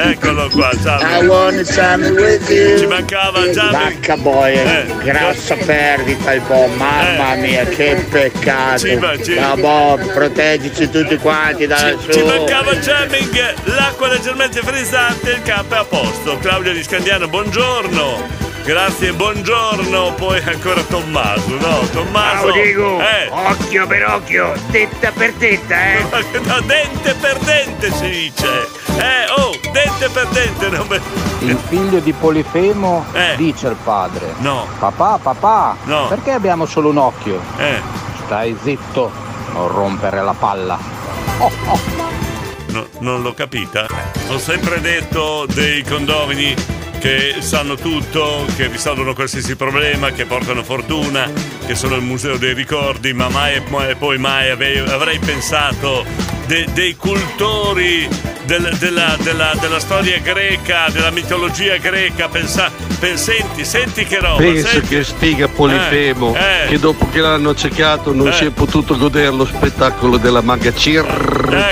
Eccolo 0.03 0.49
qua, 0.49 0.69
I 0.71 0.79
ciao. 0.81 1.23
wanna 1.25 1.63
time 1.63 2.09
with 2.11 2.49
you. 2.49 2.77
Ci 2.79 2.85
mancava 2.87 3.49
già. 3.51 3.69
Vacca 3.69 4.17
boia, 4.17 4.61
Eh. 4.79 4.85
grossa 5.03 5.55
perdita 5.55 6.33
il 6.33 6.41
Bob, 6.41 6.73
mamma 6.75 7.35
mia, 7.35 7.63
che 7.65 8.05
peccato. 8.09 8.79
Ci 8.87 8.95
ma- 8.95 9.21
ci- 9.21 9.35
Ma 9.39 9.55
Bob, 9.55 10.11
proteggici 10.13 10.89
tutti 10.89 11.15
quanti 11.17 11.67
da 11.67 11.77
Ci, 11.77 12.13
ci 12.13 12.23
mancava 12.23 12.73
jamming, 12.75 13.53
l'acqua 13.65 14.07
leggermente 14.09 14.61
frizzante, 14.61 15.31
il 15.31 15.41
campo 15.43 15.75
è 15.75 15.77
a 15.77 15.85
posto. 15.85 16.37
Claudia 16.39 16.73
di 16.73 16.81
Scandiano, 16.83 17.27
buongiorno. 17.27 18.39
Grazie, 18.63 19.11
buongiorno. 19.13 20.13
Poi 20.13 20.39
ancora 20.45 20.81
Tommaso, 20.83 21.57
no? 21.59 21.87
Tommaso. 21.91 22.45
Ciao 22.47 22.51
Diego, 22.51 22.99
Eh. 22.99 23.27
occhio 23.29 23.87
per 23.87 24.05
occhio, 24.07 24.53
tetta 24.71 25.11
per 25.11 25.33
tetta, 25.33 25.75
eh. 25.93 26.05
No, 26.45 26.59
dente 26.61 27.15
per 27.19 27.37
dente 27.39 27.91
si 27.93 28.09
dice. 28.09 28.79
Eh, 29.01 29.25
oh, 29.35 29.51
dente 29.71 30.09
per 30.09 30.27
dente. 30.27 30.69
Non 30.69 30.85
me- 30.87 31.01
Il 31.39 31.57
figlio 31.67 31.99
di 31.99 32.13
Polifemo 32.13 33.05
Eh. 33.13 33.33
dice 33.35 33.67
al 33.67 33.75
padre: 33.83 34.33
No. 34.39 34.67
Papà, 34.79 35.17
papà, 35.21 35.75
No. 35.85 36.07
perché 36.07 36.31
abbiamo 36.31 36.65
solo 36.65 36.89
un 36.89 36.97
occhio? 36.97 37.39
Eh. 37.57 37.81
Stai 38.25 38.55
zitto, 38.61 39.11
non 39.53 39.67
rompere 39.67 40.21
la 40.21 40.33
palla. 40.37 40.77
Oh, 41.39 41.51
oh. 41.67 41.79
No, 42.67 42.87
non 42.99 43.21
l'ho 43.21 43.33
capita. 43.33 43.85
Ho 44.29 44.37
sempre 44.37 44.79
detto 44.79 45.45
dei 45.47 45.83
condomini 45.83 46.53
che 46.99 47.37
sanno 47.39 47.75
tutto, 47.75 48.45
che 48.55 48.67
risolvono 48.67 49.13
qualsiasi 49.15 49.55
problema, 49.55 50.11
che 50.11 50.25
portano 50.25 50.63
fortuna, 50.63 51.29
che 51.65 51.73
sono 51.75 51.95
il 51.95 52.03
museo 52.03 52.37
dei 52.37 52.53
ricordi, 52.53 53.11
ma 53.11 53.27
mai 53.27 53.55
e 53.55 53.95
poi- 53.95 54.19
mai 54.19 54.51
ave- 54.51 54.83
avrei 54.89 55.17
pensato 55.19 56.05
de- 56.45 56.67
dei 56.71 56.95
cultori 56.95 58.07
del- 58.45 58.75
della, 58.79 59.15
della- 59.21 59.53
della 59.59 59.79
storia 59.79 60.19
greca, 60.19 60.85
della 60.91 61.11
mitologia 61.11 61.77
greca. 61.77 62.27
Pensa, 62.27 62.69
pen- 62.99 63.17
senti, 63.17 63.63
senti 63.65 64.05
che 64.05 64.19
roba. 64.19 64.37
Penso 64.37 64.67
senti. 64.67 64.87
che 64.87 65.03
Stiga 65.03 65.47
Polifemo, 65.47 66.35
Eh, 66.35 66.39
eh. 66.65 66.67
che 66.69 66.79
dopo 66.79 67.07
che 67.11 67.19
l'hanno 67.19 67.49
accecato 67.51 68.13
non 68.13 68.27
Eh. 68.29 68.33
si 68.33 68.45
è 68.45 68.49
potuto 68.49 68.97
godere 68.97 69.29
lo 69.29 69.45
spettacolo 69.45 70.17
della 70.17 70.41
maga 70.41 70.73
Circe 70.73 71.09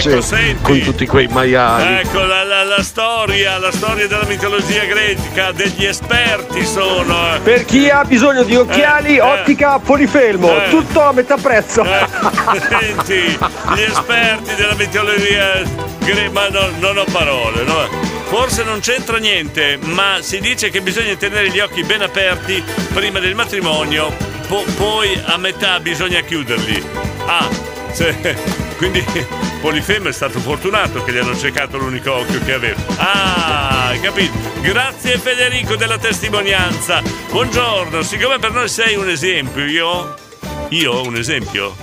Ecco, 0.09 0.61
con 0.61 0.79
tutti 0.81 1.05
quei 1.05 1.27
maiali. 1.27 1.99
Ecco 1.99 2.23
la, 2.23 2.43
la- 2.43 2.63
la 2.63 2.83
storia, 2.83 3.57
la 3.57 3.71
storia 3.71 4.07
della 4.07 4.25
mitologia 4.25 4.83
greca, 4.85 5.51
degli 5.51 5.85
esperti 5.85 6.65
sono. 6.65 7.35
eh. 7.35 7.39
Per 7.39 7.65
chi 7.65 7.89
ha 7.89 8.03
bisogno 8.03 8.43
di 8.43 8.55
occhiali, 8.55 9.13
Eh, 9.13 9.17
eh. 9.17 9.21
ottica 9.21 9.79
Polifelmo, 9.79 10.63
Eh. 10.65 10.69
tutto 10.69 11.01
a 11.01 11.11
metà 11.13 11.35
prezzo. 11.37 11.83
Senti, 12.69 13.37
gli 13.75 13.81
esperti 13.81 14.55
della 14.55 14.75
mitologia 14.75 15.61
ma 16.31 16.49
no- 16.49 16.71
non 16.79 16.97
ho 16.97 17.03
parole, 17.11 17.63
no? 17.63 17.87
Forse 18.29 18.63
non 18.63 18.79
c'entra 18.79 19.17
niente, 19.17 19.77
ma 19.81 20.17
si 20.21 20.39
dice 20.39 20.69
che 20.69 20.81
bisogna 20.81 21.15
tenere 21.15 21.49
gli 21.49 21.59
occhi 21.59 21.83
ben 21.83 22.01
aperti 22.01 22.63
prima 22.93 23.19
del 23.19 23.35
matrimonio, 23.35 24.15
po- 24.47 24.65
poi 24.75 25.19
a 25.25 25.37
metà 25.37 25.79
bisogna 25.79 26.21
chiuderli. 26.21 26.83
Ah, 27.25 27.47
se- 27.91 28.37
quindi 28.77 29.03
Polifemo 29.61 30.09
è 30.09 30.13
stato 30.13 30.39
fortunato 30.39 31.03
che 31.03 31.11
gli 31.11 31.17
hanno 31.17 31.37
cercato 31.37 31.77
l'unico 31.77 32.13
occhio 32.13 32.39
che 32.43 32.53
aveva. 32.53 32.79
Ah, 32.97 33.87
hai 33.89 33.99
capito? 33.99 34.33
Grazie 34.61 35.17
Federico 35.17 35.75
della 35.75 35.97
testimonianza. 35.97 37.01
Buongiorno, 37.29 38.01
siccome 38.01 38.39
per 38.39 38.51
noi 38.51 38.67
sei 38.69 38.95
un 38.95 39.09
esempio, 39.09 39.65
io... 39.65 40.15
Io 40.69 41.01
un 41.01 41.15
esempio? 41.15 41.75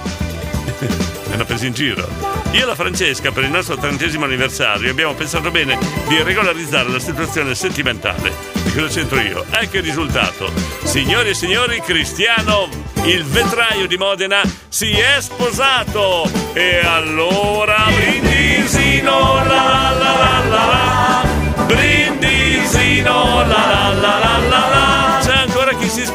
Mi 1.27 1.33
hanno 1.33 1.45
preso 1.45 1.67
in 1.67 1.73
giro. 1.73 2.46
Io 2.57 2.63
e 2.63 2.65
la 2.65 2.75
Francesca 2.75 3.33
per 3.33 3.45
il 3.45 3.51
nostro 3.51 3.77
trentesimo 3.77 4.25
anniversario 4.25 4.91
abbiamo 4.91 5.13
pensato 5.13 5.51
bene 5.51 5.79
di 6.09 6.23
regolarizzare 6.23 6.89
la 6.89 6.99
situazione 6.99 7.55
sentimentale. 7.55 8.33
Di 8.55 8.73
cosa 8.73 8.87
c'entro 8.87 9.21
io? 9.21 9.45
Ecco 9.51 9.77
il 9.77 9.83
risultato. 9.83 10.51
Signori 10.83 11.29
e 11.29 11.35
signori, 11.35 11.83
Cristiano, 11.83 12.71
il 13.05 13.25
vetraio 13.25 13.87
di 13.87 13.99
Modena, 13.99 14.41
si 14.69 14.91
è 14.93 15.21
sposato. 15.21 16.31
E 16.55 16.79
allora 16.79 17.89
brindisino 17.95 19.35
la 19.45 19.45
la 19.45 19.95
la 19.99 20.43
la 20.49 20.65
la. 20.65 21.65
Brindisino 21.67 23.47
la 23.47 23.67
la 23.67 23.93
la 24.01 24.19
la. 24.19 24.36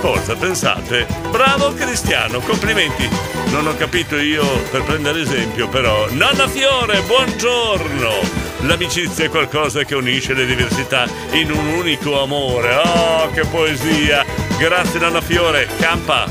Sposa, 0.02 0.36
pensate. 0.36 1.06
Bravo 1.30 1.74
Cristiano, 1.74 2.40
complimenti. 2.40 3.08
Non 3.52 3.68
ho 3.68 3.76
capito 3.76 4.18
io 4.18 4.44
per 4.72 4.82
prendere 4.82 5.22
esempio, 5.22 5.68
però. 5.68 6.08
Nonna 6.10 6.48
Fiore, 6.48 7.02
buongiorno! 7.02 8.10
L'amicizia 8.62 9.26
è 9.26 9.30
qualcosa 9.30 9.84
che 9.84 9.94
unisce 9.94 10.34
le 10.34 10.48
diversità 10.48 11.06
in 11.34 11.52
un 11.52 11.68
unico 11.76 12.20
amore. 12.20 12.74
Oh, 12.78 13.30
che 13.30 13.46
poesia! 13.46 14.26
Grazie 14.58 15.00
Nonna 15.00 15.22
Fiore. 15.22 15.68
Campa. 15.80 16.26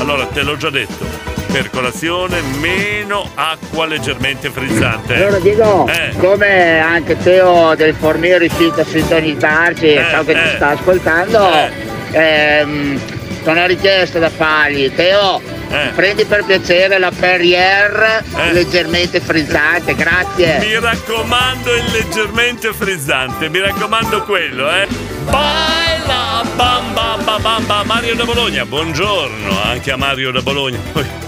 Allora, 0.00 0.26
te 0.26 0.42
l'ho 0.42 0.56
già 0.56 0.70
detto. 0.70 1.06
Per 1.46 1.70
colazione 1.70 2.40
meno 2.58 3.30
acqua 3.36 3.86
leggermente 3.86 4.50
frizzante. 4.50 5.14
Allora 5.14 5.38
Diego, 5.38 5.86
Eh. 5.86 6.12
come 6.18 6.80
anche 6.80 7.16
Teo 7.18 7.76
del 7.76 7.94
Fornio 7.94 8.34
è 8.34 8.38
riuscito 8.38 8.80
a 8.80 8.84
sintonizzarci, 8.84 10.00
so 10.12 10.24
che 10.24 10.32
eh. 10.32 10.42
ti 10.42 10.56
sta 10.56 10.68
ascoltando, 10.70 11.91
ehm, 12.12 13.00
c'è 13.42 13.50
una 13.50 13.66
richiesta 13.66 14.18
da 14.20 14.30
fargli. 14.30 14.92
Teo, 14.94 15.40
Eh. 15.70 15.90
prendi 15.94 16.24
per 16.24 16.44
piacere 16.44 16.98
la 16.98 17.10
Perrier 17.10 18.22
leggermente 18.52 19.20
frizzante, 19.20 19.94
grazie. 19.94 20.58
Mi 20.60 20.78
raccomando 20.78 21.74
il 21.74 21.84
leggermente 21.92 22.72
frizzante, 22.72 23.48
mi 23.48 23.58
raccomando 23.58 24.22
quello, 24.22 24.70
eh. 24.70 24.86
Baila 25.24 26.42
bam 26.56 26.92
bam 26.94 27.24
bam 27.24 27.42
bam 27.42 27.66
bam 27.66 27.86
Mario 27.86 28.14
da 28.14 28.24
Bologna, 28.24 28.64
buongiorno 28.66 29.62
anche 29.62 29.90
a 29.92 29.96
Mario 29.96 30.30
da 30.30 30.40
Bologna. 30.42 30.78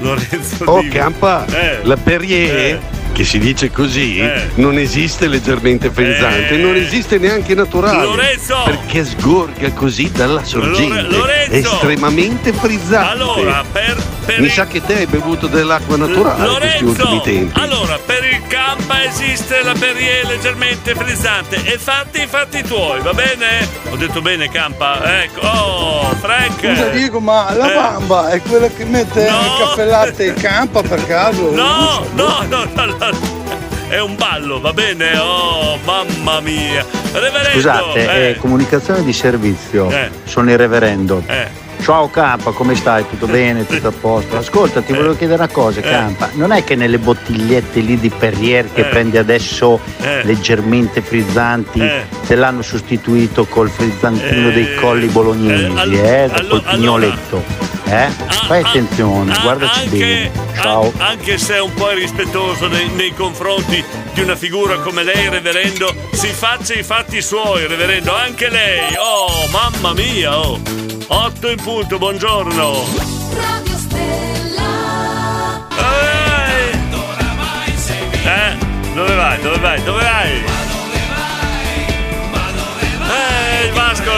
Lorenzo 0.00 0.64
Oh 0.66 0.80
Di- 0.80 0.88
campa, 0.88 1.44
Eh. 1.50 1.78
la 1.82 1.96
Perrier 1.96 2.56
Eh. 2.56 2.80
Che 3.14 3.22
si 3.24 3.38
dice 3.38 3.70
così, 3.70 4.18
Eh. 4.18 4.50
non 4.56 4.76
esiste 4.76 5.28
leggermente 5.28 5.88
frizzante, 5.90 6.54
Eh. 6.54 6.56
non 6.56 6.74
esiste 6.74 7.16
neanche 7.18 7.54
naturale. 7.54 8.02
Lorenzo! 8.04 8.62
Perché 8.64 9.04
sgorga 9.04 9.70
così 9.72 10.10
dalla 10.10 10.42
sorgente. 10.44 11.02
Lorenzo! 11.02 11.52
È 11.52 11.56
estremamente 11.58 12.52
frizzante. 12.52 13.12
Allora, 13.12 13.64
per, 13.70 13.96
per 14.24 14.40
Mi 14.40 14.46
il- 14.46 14.52
sa 14.52 14.66
che 14.66 14.82
te 14.84 14.94
hai 14.98 15.06
bevuto 15.06 15.46
dell'acqua 15.46 15.96
naturale 15.96 16.48
in 16.48 16.48
questi 16.50 16.84
ultimi 16.84 17.06
Lorenzo, 17.16 17.22
tempi. 17.22 17.60
allora 17.60 17.98
per 18.04 18.24
il 18.24 18.42
campa 18.48 19.04
esiste 19.04 19.62
la 19.62 19.74
Perrier 19.78 20.26
leggermente 20.26 20.94
frizzante 20.96 21.62
e 21.64 21.78
fatti 21.78 22.22
i 22.22 22.26
fatti 22.26 22.62
tuoi, 22.62 23.00
va 23.00 23.12
bene? 23.12 23.68
Ho 23.90 23.96
detto 23.96 24.20
bene 24.22 24.48
campa, 24.50 25.22
ecco, 25.22 25.46
oh 25.46 26.14
Frank! 26.20 26.58
Scusa 26.58 26.88
Diego, 26.88 27.20
ma 27.20 27.54
la 27.54 27.70
Eh. 27.70 27.74
bamba 27.74 28.30
è 28.30 28.40
quella 28.42 28.66
che 28.68 28.84
mette 28.84 29.20
il 29.20 29.54
caffè 29.58 29.84
latte 29.84 30.26
in 30.26 30.34
campa 30.34 30.82
per 30.82 31.06
caso? 31.06 31.50
No, 31.54 32.04
no, 32.14 32.44
no, 32.48 32.66
no, 32.74 32.84
no. 32.86 33.03
È 33.88 34.00
un 34.00 34.16
ballo, 34.16 34.60
va 34.60 34.72
bene? 34.72 35.16
Oh, 35.18 35.78
mamma 35.84 36.40
mia! 36.40 36.84
Reverendo! 37.12 37.50
Scusate, 37.50 38.00
eh, 38.00 38.30
è 38.30 38.36
comunicazione 38.38 39.04
di 39.04 39.12
servizio. 39.12 39.88
Eh. 39.90 40.10
Sono 40.24 40.50
il 40.50 40.56
reverendo. 40.58 41.22
Eh. 41.26 41.62
Ciao 41.82 42.08
Campa, 42.08 42.50
come 42.52 42.74
stai? 42.74 43.06
Tutto 43.06 43.26
bene? 43.26 43.66
Tutto 43.68 43.88
a 43.88 43.92
posto? 43.92 44.38
Ascolta, 44.38 44.80
ti 44.80 44.94
volevo 44.94 45.14
chiedere 45.16 45.42
una 45.42 45.52
cosa, 45.52 45.80
Eh. 45.80 45.82
Campa. 45.82 46.30
Non 46.32 46.50
è 46.50 46.64
che 46.64 46.74
nelle 46.76 46.98
bottigliette 46.98 47.80
lì 47.80 48.00
di 48.00 48.08
Perrier 48.08 48.72
che 48.72 48.80
Eh. 48.80 48.84
prendi 48.84 49.18
adesso 49.18 49.78
Eh. 50.00 50.24
leggermente 50.24 51.02
frizzanti 51.02 51.80
Eh. 51.80 52.06
te 52.26 52.34
l'hanno 52.36 52.62
sostituito 52.62 53.44
col 53.44 53.68
frizzantino 53.68 54.50
dei 54.50 54.74
colli 54.76 55.06
bolognesi, 55.08 55.94
eh, 55.94 56.24
eh? 56.24 56.46
col 56.48 56.62
pignoletto. 56.62 57.73
Eh? 57.86 58.08
Fai 58.46 58.62
attenzione, 58.62 59.36
guardaci 59.40 59.88
bene. 59.88 60.30
Ciao. 60.54 60.92
anche 60.98 61.36
se 61.36 61.56
è 61.56 61.60
un 61.60 61.72
po' 61.74 61.90
irrispettoso 61.90 62.68
nei, 62.68 62.88
nei 62.88 63.12
confronti 63.12 63.84
di 64.12 64.20
una 64.20 64.36
figura 64.36 64.78
come 64.78 65.02
lei, 65.02 65.28
reverendo, 65.28 65.94
si 66.12 66.28
faccia 66.28 66.74
i 66.74 66.82
fatti 66.82 67.20
suoi, 67.20 67.66
reverendo, 67.66 68.14
anche 68.14 68.48
lei. 68.48 68.94
Oh, 68.96 69.48
mamma 69.50 69.92
mia, 69.92 70.38
oh. 70.38 70.60
Otto 71.06 71.50
in 71.50 71.60
punto, 71.62 71.98
buongiorno. 71.98 72.72
Eh, 78.26 78.56
dove 78.94 79.14
vai? 79.14 79.40
Dove 79.42 79.58
vai? 79.58 79.82
Dove 79.82 80.02
vai? 80.02 80.53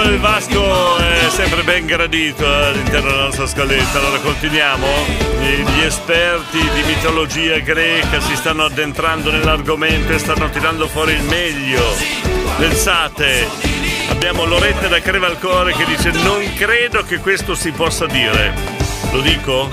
Il 0.05 0.18
Vasco, 0.20 0.97
è 0.97 1.28
sempre 1.28 1.62
ben 1.62 1.86
gradito 1.86 2.44
eh, 2.44 2.66
all'interno 2.66 3.11
della 3.11 3.24
nostra 3.24 3.47
scaletta. 3.47 3.99
Allora 3.99 4.18
continuiamo. 4.18 4.86
Gli 5.40 5.82
esperti 5.82 6.59
di 6.59 6.82
mitologia 6.84 7.59
greca 7.59 8.20
si 8.20 8.36
stanno 8.36 8.64
addentrando 8.64 9.30
nell'argomento 9.30 10.12
e 10.12 10.18
stanno 10.18 10.49
tirando 10.51 10.86
fuori 10.88 11.12
il 11.12 11.22
meglio. 11.22 11.82
Pensate, 12.59 13.49
abbiamo 14.09 14.44
Loretta 14.44 14.88
da 14.88 15.01
Crevalcore 15.01 15.72
che 15.72 15.84
dice 15.84 16.11
non 16.11 16.42
credo 16.55 17.03
che 17.05 17.18
questo 17.18 17.55
si 17.55 17.70
possa 17.72 18.07
dire. 18.07 18.55
Lo 19.12 19.20
dico? 19.20 19.68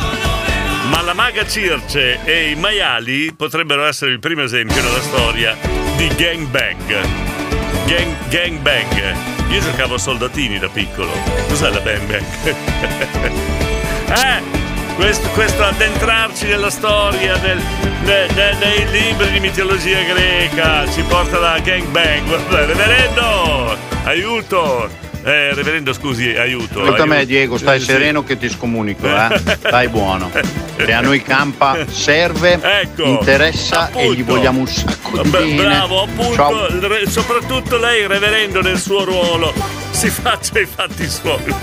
Ma 0.90 1.02
la 1.02 1.14
maga 1.14 1.48
Circe 1.48 2.20
e 2.24 2.50
i 2.52 2.56
maiali 2.56 3.34
potrebbero 3.34 3.86
essere 3.86 4.12
il 4.12 4.20
primo 4.20 4.44
esempio 4.44 4.82
nella 4.82 5.02
storia 5.02 5.58
di 5.96 6.08
gangbang. 6.16 7.08
Gang, 7.86 8.28
gangbang. 8.30 9.43
Io 9.54 9.62
giocavo 9.62 9.94
a 9.94 9.98
soldatini 10.00 10.58
da 10.58 10.68
piccolo. 10.68 11.12
Cos'è 11.48 11.70
la 11.70 11.80
bang 11.80 12.06
bang? 12.08 12.26
eh! 14.10 14.62
Questo, 14.96 15.28
questo 15.30 15.64
addentrarci 15.64 16.48
nella 16.48 16.70
storia, 16.70 17.36
nel- 17.38 17.62
ne- 18.04 18.28
ne- 18.34 18.54
nei 18.60 18.90
libri 18.92 19.32
di 19.32 19.40
mitologia 19.40 20.02
greca, 20.04 20.90
ci 20.92 21.02
porta 21.04 21.38
alla 21.38 21.60
gangbang. 21.60 22.36
Reverendo! 22.50 23.78
Aiuto! 24.04 25.03
Eh, 25.24 25.54
reverendo, 25.54 25.94
scusi, 25.94 26.36
aiuto. 26.36 26.82
Ascolta 26.82 27.06
me. 27.06 27.26
Diego, 27.26 27.58
stai 27.58 27.80
sì. 27.80 27.86
sereno 27.86 28.24
che 28.24 28.38
ti 28.38 28.50
scomunico, 28.50 29.08
eh? 29.08 29.40
Stai 29.58 29.88
buono. 29.88 30.30
Che 30.76 30.92
a 30.92 31.02
noi 31.02 31.22
campa 31.22 31.86
serve, 31.88 32.60
Ecco, 32.62 33.04
interessa 33.04 33.90
e 33.92 34.08
gli 34.08 34.12
appunto. 34.12 34.34
vogliamo 34.34 34.60
un 34.60 34.68
sacco 34.68 35.22
di 35.22 35.30
bene. 35.30 35.56
Bravo, 35.56 36.02
appunto, 36.04 36.34
Ciao. 36.34 37.08
soprattutto 37.08 37.78
lei, 37.78 38.06
reverendo, 38.06 38.62
nel 38.62 38.78
suo 38.78 39.06
ruolo, 39.06 39.54
si 39.92 40.10
faccia 40.12 40.60
i 40.60 40.66
fatti 40.66 41.08
suoi. 41.08 41.56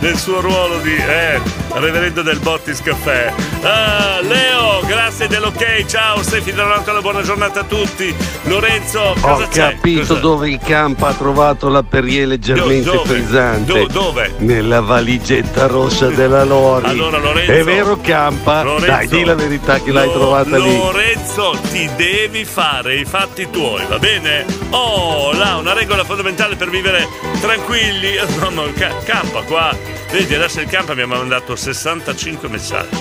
nel 0.00 0.16
suo 0.16 0.40
ruolo 0.40 0.78
di 0.78 0.94
eh, 0.96 1.59
reverendo 1.74 2.22
del 2.22 2.38
Bottis 2.40 2.80
Caffè. 2.82 3.32
Ah, 3.62 4.18
Leo, 4.22 4.80
grazie 4.86 5.28
dell'ok, 5.28 5.84
ciao, 5.86 6.22
Stefi 6.22 6.52
Donato, 6.52 6.92
la 6.92 7.00
buona 7.00 7.22
giornata 7.22 7.60
a 7.60 7.64
tutti. 7.64 8.14
Lorenzo, 8.44 9.14
cosa 9.20 9.44
Ho 9.44 9.48
c'è? 9.48 9.70
capito 9.72 10.00
Cosa- 10.00 10.14
dove 10.20 10.48
il 10.50 10.58
campo 10.64 11.06
ha 11.06 11.12
trovato 11.14 11.68
la 11.68 11.82
Perrier 11.82 12.26
leggermente 12.26 12.84
Do- 12.84 12.92
dove? 12.92 13.08
frizzante. 13.08 13.72
Do- 13.72 13.86
dove? 13.86 14.34
Nella 14.38 14.80
valigetta 14.80 15.66
rossa 15.66 16.08
della 16.08 16.44
Lori. 16.44 16.86
Allora, 16.88 17.18
Lorenzo- 17.18 17.52
È 17.52 17.62
vero 17.64 17.98
Campa? 18.00 18.62
Lorenzo, 18.62 18.86
Dai, 18.86 19.08
di 19.08 19.24
la 19.24 19.34
verità 19.34 19.80
che 19.80 19.92
l'hai 19.92 20.10
trovata 20.10 20.56
lì. 20.58 20.76
Lorenzo, 20.76 21.56
ti 21.70 21.88
devi 21.96 22.44
fare 22.44 22.96
i 22.96 23.04
fatti 23.04 23.48
tuoi, 23.50 23.84
va 23.88 23.98
bene? 23.98 24.44
Oh, 24.70 25.32
là, 25.32 25.56
una 25.56 25.72
regola 25.72 26.04
fondamentale 26.04 26.56
per 26.56 26.70
vivere 26.70 27.06
tranquilli. 27.40 28.18
No, 28.50 28.64
ca- 28.76 28.96
campa 29.04 29.42
qua. 29.42 29.76
Vedi, 30.10 30.34
adesso 30.34 30.60
il 30.60 30.66
campa 30.66 30.94
mi 30.94 31.02
ha 31.02 31.06
mandato 31.06 31.54
65 31.60 32.48
messaggi. 32.48 32.96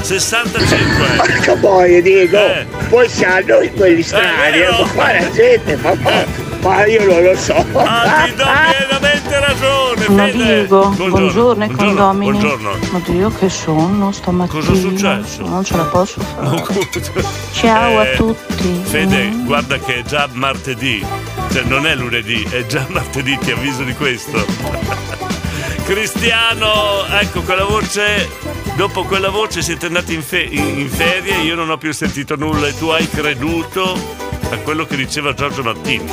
65! 0.00 1.16
Porca 1.16 1.56
boia 1.56 2.00
Diego, 2.00 2.36
Eh. 2.38 2.64
poi 2.88 3.08
siamo 3.08 3.40
noi 3.48 3.72
quelli 3.72 4.02
strani, 4.02 4.58
vero. 4.58 4.88
ma 4.94 5.12
la 5.12 5.30
gente 5.32 5.76
fa 5.76 5.94
ma, 5.96 6.24
ma 6.60 6.86
io 6.86 7.04
non 7.04 7.22
lo 7.24 7.34
so. 7.36 7.54
Ah, 7.74 8.22
ti 8.26 8.34
do 8.36 8.44
pienamente 8.78 9.40
ragione, 9.40 10.08
Ma 10.10 10.24
Fede. 10.26 10.44
Diego, 10.44 10.88
buongiorno, 10.90 11.64
e 11.64 11.70
condomini. 11.74 12.30
Buongiorno. 12.38 12.70
Oddio 12.92 13.32
che 13.40 13.48
sonno 13.48 14.12
stamattina. 14.12 14.60
Cosa 14.60 14.72
è 14.72 14.76
successo? 14.76 15.42
Non 15.44 15.64
ce 15.64 15.76
la 15.76 15.84
posso 15.86 16.20
fare. 16.20 16.62
Ciao 17.52 17.98
a 17.98 18.06
Eh, 18.06 18.14
tutti. 18.16 18.80
Fede, 18.84 19.30
guarda 19.44 19.76
che 19.78 19.96
è 19.96 20.02
già 20.04 20.28
martedì, 20.30 21.04
cioè 21.50 21.62
non 21.64 21.84
è 21.84 21.96
lunedì, 21.96 22.46
è 22.48 22.64
già 22.66 22.86
martedì, 22.90 23.36
ti 23.38 23.50
avviso 23.50 23.82
di 23.82 23.94
questo. 23.94 25.15
Cristiano, 25.86 27.06
ecco 27.20 27.42
quella 27.42 27.64
voce, 27.64 28.28
dopo 28.74 29.04
quella 29.04 29.28
voce 29.30 29.62
siete 29.62 29.86
andati 29.86 30.14
in, 30.14 30.22
fe- 30.22 30.48
in- 30.50 30.88
ferie, 30.88 31.36
io 31.42 31.54
non 31.54 31.70
ho 31.70 31.78
più 31.78 31.92
sentito 31.92 32.34
nulla 32.34 32.66
e 32.66 32.76
tu 32.76 32.88
hai 32.88 33.08
creduto 33.08 33.96
a 34.50 34.56
quello 34.64 34.84
che 34.84 34.96
diceva 34.96 35.32
Giorgio 35.32 35.62
Martini. 35.62 36.04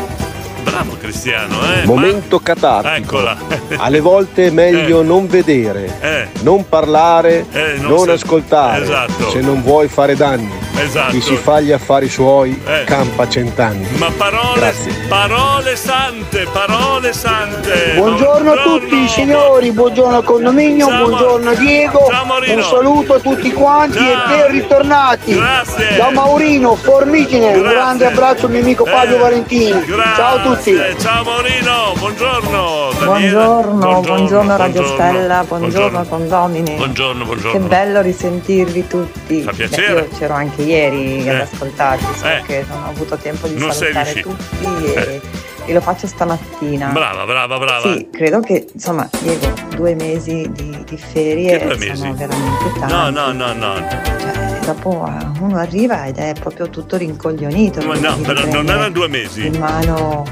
Bravo 0.63 0.95
Cristiano, 0.99 1.57
eh? 1.73 1.85
Momento 1.85 2.37
Ma- 2.37 2.43
catartico. 2.43 2.95
Eccola. 2.95 3.37
Alle 3.77 3.99
volte 3.99 4.47
è 4.47 4.49
meglio 4.51 5.01
non 5.01 5.25
vedere, 5.27 5.97
Eh. 6.01 6.27
non 6.43 6.69
parlare, 6.69 7.45
Eh, 7.51 7.73
non 7.79 7.89
non, 7.95 8.05
se- 8.05 8.11
ascoltare. 8.11 8.83
Esatto. 8.83 9.31
Se 9.31 9.41
non 9.41 9.63
vuoi 9.63 9.87
fare 9.87 10.15
danni. 10.15 10.62
Esatto. 10.75 11.11
Chi 11.11 11.21
si 11.21 11.35
fa 11.35 11.59
gli 11.59 11.71
affari 11.71 12.09
suoi 12.09 12.59
Eh. 12.65 12.83
campa 12.85 13.27
cent'anni. 13.29 13.87
Ma 13.97 14.09
parole, 14.15 14.59
Grazie. 14.59 14.93
parole 15.07 15.75
sante, 15.75 16.47
parole 16.51 17.13
sante. 17.13 17.93
Buongiorno 17.95 18.51
a 18.51 18.57
tutti 18.57 19.07
signori, 19.07 19.71
buongiorno 19.71 20.17
al 20.17 20.23
condominio, 20.23 20.87
Ciao, 20.87 21.05
buongiorno 21.07 21.53
Diego, 21.55 22.09
un 22.55 22.63
saluto 22.63 23.13
a 23.15 23.19
tutti 23.19 23.51
quanti 23.53 23.97
Ciao. 23.99 24.07
e 24.09 24.27
ben 24.27 24.51
ritornati. 24.51 25.35
Grazie. 25.35 25.95
Da 25.97 26.09
Maurino, 26.11 26.75
Formigine, 26.75 27.53
un 27.53 27.59
Grazie. 27.61 27.69
grande 27.77 28.05
abbraccio 28.07 28.45
al 28.47 28.51
mio 28.51 28.61
amico 28.61 28.85
Fabio 28.85 29.15
Eh, 29.15 29.19
Valentini. 29.19 29.85
grazie. 29.85 30.15
Ciao 30.15 30.35
a 30.35 30.39
tutti. 30.41 30.81
Ciao 30.99 31.23
Maurino, 31.23 31.93
buongiorno. 31.97 32.89
Daniela. 32.99 33.43
Buongiorno, 33.45 34.01
buongiorno 34.01 34.57
Radio 34.57 34.81
buongiorno. 34.81 35.09
Stella, 35.11 35.43
buongiorno 35.47 36.05
condomini. 36.09 36.75
Buongiorno, 36.75 37.25
buongiorno. 37.25 37.51
Che 37.51 37.59
bello 37.59 38.01
risentirvi 38.01 38.87
tutti. 38.87 39.41
Fa 39.41 39.51
Beh, 39.51 39.57
piacere. 39.67 39.99
io 40.01 40.07
c'ero 40.17 40.33
anche 40.33 40.62
ieri 40.63 41.27
ad 41.29 41.35
Eh. 41.35 41.41
ascoltarvi, 41.41 42.05
solo 42.17 42.29
Eh. 42.33 42.41
che 42.45 42.65
non 42.69 42.83
ho 42.83 42.89
avuto 42.89 43.15
tempo 43.17 43.47
di 43.47 43.57
Non 43.57 43.71
salutare 43.73 44.13
tutti 44.21 44.65
e, 44.95 45.21
e 45.65 45.73
lo 45.73 45.81
faccio 45.81 46.07
stamattina. 46.07 46.87
Brava, 46.89 47.25
brava, 47.25 47.57
brava. 47.57 47.93
Sì, 47.93 48.09
credo 48.11 48.39
che 48.39 48.67
insomma, 48.73 49.07
Diego, 49.21 49.53
due 49.75 49.95
mesi 49.95 50.49
di, 50.51 50.83
di 50.85 50.97
ferie 50.97 51.57
Che 51.59 51.65
due 51.65 51.95
sono 51.95 52.11
mesi? 52.11 52.17
veramente 52.17 52.79
tanti. 52.79 52.93
No, 52.93 53.09
no, 53.09 53.31
no, 53.31 53.53
no. 53.53 53.75
Cioè, 53.75 54.59
dopo 54.65 55.07
eh, 55.07 55.39
uno 55.41 55.57
arriva 55.57 56.05
ed 56.05 56.17
è 56.17 56.33
proprio 56.39 56.69
tutto 56.69 56.95
rincoglionito. 56.97 57.81
Ma 57.85 57.95
no, 57.97 58.15
però 58.17 58.45
non 58.45 58.67
erano 58.69 58.89
due 58.91 59.07
mesi. 59.07 59.45
In 59.45 59.57
mano 59.59 60.23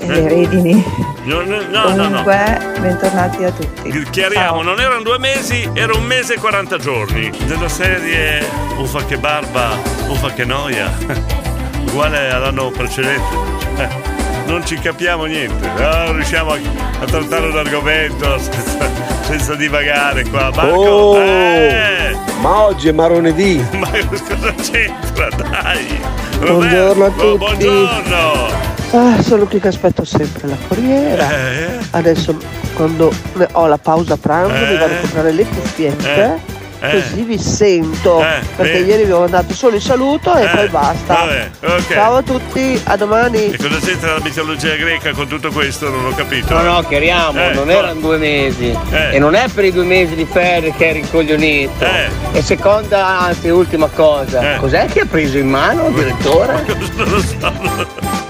eh, 0.00 0.06
Eh. 0.06 0.06
le 0.06 0.28
redini. 0.28 0.84
No, 1.24 1.42
no, 1.42 1.60
no, 1.60 1.82
no, 1.88 1.94
no. 1.94 2.04
Comunque, 2.22 2.72
bentornati 2.80 3.44
a 3.44 3.50
tutti. 3.52 4.06
Chiariamo, 4.10 4.46
Ciao. 4.58 4.62
non 4.62 4.80
erano 4.80 5.02
due 5.02 5.18
mesi, 5.18 5.68
era 5.74 5.94
un 5.94 6.04
mese 6.04 6.34
e 6.34 6.38
40 6.38 6.78
giorni. 6.78 7.30
Della 7.46 7.68
serie 7.68 8.42
Uffa 8.78 9.04
che 9.04 9.18
barba, 9.18 9.76
uffa 10.08 10.32
che 10.32 10.44
noia. 10.44 10.90
Uguale 11.86 12.30
all'anno 12.30 12.70
precedente. 12.70 14.09
Eh, 14.44 14.50
non 14.50 14.64
ci 14.66 14.76
capiamo 14.78 15.24
niente, 15.24 15.68
non 15.76 16.14
riusciamo 16.14 16.52
a, 16.52 16.58
a 17.00 17.04
trattare 17.04 17.46
un 17.48 17.56
argomento 17.56 18.38
senza, 18.40 18.88
senza 19.22 19.54
divagare 19.54 20.24
qua. 20.28 20.50
Marco, 20.54 20.74
Oh, 20.80 21.18
eh, 21.20 22.16
ma 22.40 22.62
oggi 22.64 22.88
è 22.88 22.92
marunedì. 22.92 23.64
ma 23.76 23.88
cosa 23.90 24.54
c'entra? 24.54 25.28
Dai. 25.36 26.00
Buongiorno 26.38 27.04
a 27.04 27.10
tutti. 27.10 27.36
Buongiorno. 27.36 28.68
Ah, 28.92 29.22
sono 29.22 29.44
qui 29.46 29.60
che 29.60 29.68
aspetto 29.68 30.04
sempre 30.04 30.48
la 30.48 30.56
corriera. 30.66 31.30
Eh, 31.30 31.78
Adesso 31.90 32.36
quando 32.74 33.12
ho 33.52 33.66
la 33.66 33.78
pausa 33.78 34.16
pranzo 34.16 34.52
mi 34.66 34.76
vado 34.78 34.94
a 34.94 34.96
comprare 35.00 35.32
le 35.32 35.44
cuffiette. 35.44 36.58
Eh. 36.80 36.90
Così 37.02 37.22
vi 37.22 37.38
sento. 37.38 38.20
Eh, 38.22 38.40
perché 38.56 38.72
bene. 38.72 38.86
ieri 38.86 39.04
vi 39.04 39.12
ho 39.12 39.20
mandato 39.20 39.52
solo 39.54 39.76
il 39.76 39.82
saluto 39.82 40.34
e 40.34 40.44
Eh, 40.44 40.48
poi 40.48 40.68
basta. 40.68 41.14
vabbè, 41.14 41.50
ok. 41.66 41.92
Ciao 41.92 42.16
a 42.16 42.22
tutti, 42.22 42.80
a 42.84 42.96
domani. 42.96 43.50
E 43.52 43.56
cosa 43.58 43.78
c'entra 43.78 44.14
la 44.14 44.20
mitologia 44.22 44.74
greca 44.76 45.12
con 45.12 45.26
tutto 45.28 45.50
questo? 45.50 45.88
Non 45.90 46.06
ho 46.06 46.14
capito. 46.14 46.54
No, 46.54 46.62
no, 46.62 46.82
chiariamo, 46.82 47.38
Eh, 47.50 47.52
non 47.54 47.66
no. 47.66 47.72
erano 47.72 48.00
due 48.00 48.16
mesi. 48.16 48.76
Eh. 48.90 49.14
E 49.16 49.18
non 49.18 49.34
è 49.34 49.46
per 49.52 49.64
i 49.64 49.72
due 49.72 49.84
mesi 49.84 50.14
di 50.14 50.24
ferie 50.30 50.72
che 50.74 50.88
eri 50.88 50.98
incoglionito. 51.00 51.84
Eh. 51.84 52.08
E 52.32 52.42
seconda, 52.42 53.06
anzi, 53.20 53.48
ultima 53.50 53.88
cosa, 53.88 54.56
cos'è 54.56 54.86
che 54.86 55.00
ha 55.00 55.06
preso 55.06 55.36
in 55.38 55.48
mano 55.48 55.88
il 55.88 55.94
direttore? 56.00 56.64
Non 56.96 57.08
lo 57.08 57.20
so. 57.20 58.29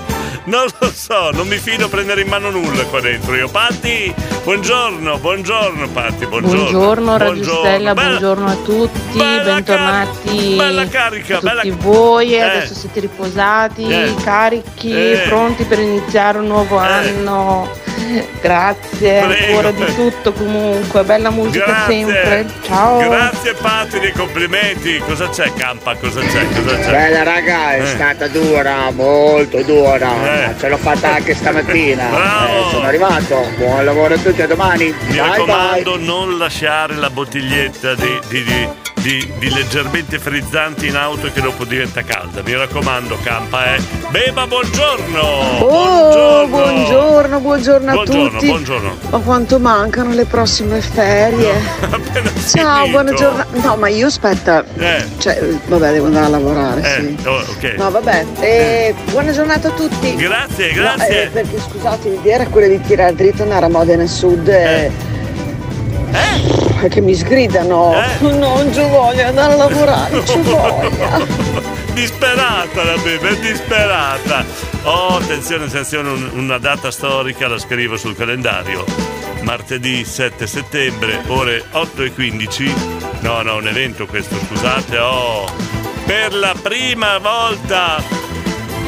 Non 0.51 0.66
lo 0.80 0.90
so, 0.92 1.30
non 1.30 1.46
mi 1.46 1.59
fido 1.59 1.84
a 1.84 1.88
prendere 1.88 2.22
in 2.22 2.26
mano 2.26 2.51
nulla 2.51 2.82
qua 2.86 3.01
dentro. 3.01 3.36
Io, 3.36 3.48
Patti, 3.48 4.12
buongiorno, 4.42 5.18
buongiorno, 5.18 5.88
Patti, 5.90 6.26
buongiorno. 6.26 6.57
Buongiorno 6.62 7.16
Radio 7.18 7.34
Buongiorno. 7.34 7.61
Stella, 7.61 7.94
Bella- 7.94 8.09
buongiorno 8.09 8.46
a 8.48 8.55
tutti, 8.64 9.18
bentornati 9.18 10.55
bella 10.57 10.88
carica, 10.88 11.36
a 11.36 11.40
tutti 11.40 11.55
bella- 11.55 11.76
voi, 11.78 12.34
Eh. 12.34 12.40
adesso 12.40 12.74
siete 12.74 12.98
riposati, 12.98 13.86
Eh. 13.88 14.14
carichi, 14.24 14.90
Eh. 15.12 15.22
pronti 15.28 15.62
per 15.64 15.78
iniziare 15.78 16.38
un 16.38 16.46
nuovo 16.48 16.78
anno. 16.78 17.70
Grazie 18.40 19.20
Prego. 19.26 19.46
ancora 19.46 19.70
di 19.72 19.94
tutto 19.94 20.32
comunque, 20.32 21.05
bella 21.05 21.30
musica 21.30 21.64
Grazie. 21.66 21.94
sempre. 22.07 22.46
Ciao. 22.66 22.98
Grazie 23.09 23.55
Patti 23.55 23.98
dei 24.01 24.12
complimenti. 24.12 24.98
Cosa 25.07 25.28
c'è, 25.28 25.53
Campa? 25.53 25.94
Cosa 25.96 26.20
c'è? 26.20 26.46
Cosa 26.48 26.76
c'è? 26.78 26.90
Bella 26.90 27.22
raga, 27.22 27.74
è 27.74 27.82
Eh. 27.82 27.86
stata 27.86 28.26
dura, 28.28 28.90
molto 28.90 29.62
dura, 29.62 30.39
Eh. 30.45 30.59
ce 30.59 30.68
l'ho 30.68 30.76
fatta 30.78 31.14
anche 31.14 31.34
stamattina. 31.34 32.09
Bravo. 32.09 32.66
Eh, 32.66 32.70
sono 32.70 32.86
arrivato, 32.86 33.47
buon 33.57 33.84
lavoro 33.84 34.14
a 34.14 34.18
tutti, 34.18 34.43
a 34.43 34.47
domani. 34.47 34.84
Mi 34.86 35.12
bye 35.14 35.28
raccomando, 35.28 35.97
non 35.99 36.38
lasciare 36.38 36.95
la 36.95 37.11
bottiglietta 37.11 37.95
di, 37.95 38.18
di- 38.28 38.45
di- 38.45 38.68
di- 39.01 39.32
di 39.38 39.51
leggermente 39.51 40.18
frizzanti 40.18 40.86
in 40.88 40.96
auto 40.96 41.30
che 41.32 41.40
dopo 41.40 41.64
diventa 41.64 42.03
calda. 42.03 42.42
Mi 42.44 42.55
raccomando, 42.55 43.16
Campa, 43.22 43.74
eh. 43.74 43.80
Beba, 44.11 44.46
buongiorno! 44.46 45.20
Oh, 45.61 46.46
buongiorno, 46.46 47.40
buongiorno 47.40 47.90
a 47.90 47.94
Buongiorno, 47.94 48.30
tutti. 48.30 48.46
buongiorno. 48.46 48.96
Ma 49.11 49.18
quanto 49.18 49.59
mancano 49.59 50.12
le 50.12 50.24
prossime 50.26 50.80
ferie? 50.80 51.55
Ciao, 52.53 52.84
finito. 52.84 52.90
buona 52.90 53.12
giornata. 53.14 53.46
No, 53.61 53.76
ma 53.76 53.88
io 53.88 54.07
aspetta. 54.07 54.64
Eh. 54.78 55.05
Cioè, 55.18 55.40
vabbè, 55.66 55.92
devo 55.92 56.07
andare 56.07 56.26
a 56.26 56.28
lavorare, 56.28 56.80
Eh, 56.82 57.16
sì. 57.18 57.26
oh, 57.26 57.36
ok. 57.38 57.74
No, 57.78 57.90
vabbè. 57.90 58.26
Eh, 58.40 58.94
buona 59.11 59.32
giornata 59.32 59.68
a 59.68 59.70
tutti. 59.72 60.14
Grazie, 60.16 60.68
No, 60.68 60.74
grazie. 60.82 61.22
eh, 61.24 61.28
perché 61.28 61.59
scusate, 61.59 62.09
l'idea 62.11 62.34
era 62.34 62.46
quella 62.46 62.66
di 62.66 62.80
tirare 62.82 63.14
dritto 63.14 63.42
andare 63.42 63.64
a 63.64 63.68
Modena 63.68 64.07
Sud. 64.07 64.48
Eh. 64.48 65.09
Che 66.89 67.01
mi 67.01 67.14
sgridano. 67.14 67.93
Eh. 67.95 68.24
Non 68.33 68.72
ci 68.72 68.81
voglio 68.81 69.26
andare 69.26 69.53
a 69.53 69.57
lavorare, 69.57 70.24
ci 70.26 70.41
voglio. 70.43 71.26
disperata 71.93 72.83
la 72.85 72.95
è 72.95 73.37
disperata. 73.39 74.45
Oh, 74.85 75.16
attenzione, 75.16 75.64
attenzione, 75.66 76.09
un- 76.09 76.31
una 76.35 76.59
data 76.59 76.91
storica 76.91 77.49
la 77.49 77.59
scrivo 77.59 77.97
sul 77.97 78.16
calendario. 78.16 78.85
Martedì 79.43 80.05
7 80.05 80.47
settembre, 80.47 81.20
ore 81.28 81.62
8 81.70 82.03
e 82.03 82.12
15. 82.12 82.74
No, 83.20 83.43
no, 83.43 83.57
un 83.57 83.68
evento 83.68 84.07
questo, 84.07 84.37
scusate. 84.47 84.99
Oh, 84.99 85.45
per 86.07 86.35
la 86.35 86.55
prima 86.61 87.18
volta 87.18 88.03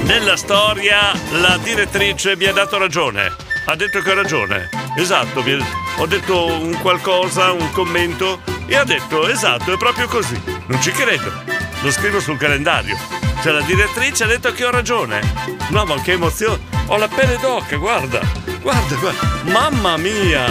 nella 0.04 0.36
storia 0.36 1.12
la 1.40 1.58
direttrice 1.62 2.36
mi 2.36 2.46
ha 2.46 2.52
dato 2.52 2.78
ragione. 2.78 3.50
Ha 3.64 3.76
detto 3.76 4.00
che 4.00 4.10
ho 4.10 4.14
ragione. 4.14 4.68
Esatto, 4.96 5.42
ho 5.98 6.06
detto 6.06 6.46
un 6.46 6.76
qualcosa, 6.80 7.52
un 7.52 7.70
commento 7.70 8.40
e 8.66 8.76
ha 8.76 8.84
detto 8.84 9.28
esatto, 9.28 9.72
è 9.72 9.76
proprio 9.76 10.06
così. 10.08 10.40
Non 10.66 10.80
ci 10.80 10.90
credo. 10.90 11.30
Lo 11.82 11.90
scrivo 11.90 12.20
sul 12.20 12.36
calendario. 12.38 12.96
Cioè 13.42 13.52
la 13.52 13.60
direttrice 13.62 14.24
ha 14.24 14.26
detto 14.26 14.52
che 14.52 14.64
ho 14.64 14.70
ragione. 14.70 15.20
No, 15.70 15.84
ma 15.84 16.00
che 16.00 16.12
emozione. 16.12 16.60
Ho 16.86 16.96
la 16.96 17.08
pelle 17.08 17.38
d'oca, 17.38 17.76
guarda. 17.76 18.20
Guarda, 18.60 18.94
guarda. 18.96 19.40
Mamma 19.44 19.96
mia. 19.96 20.44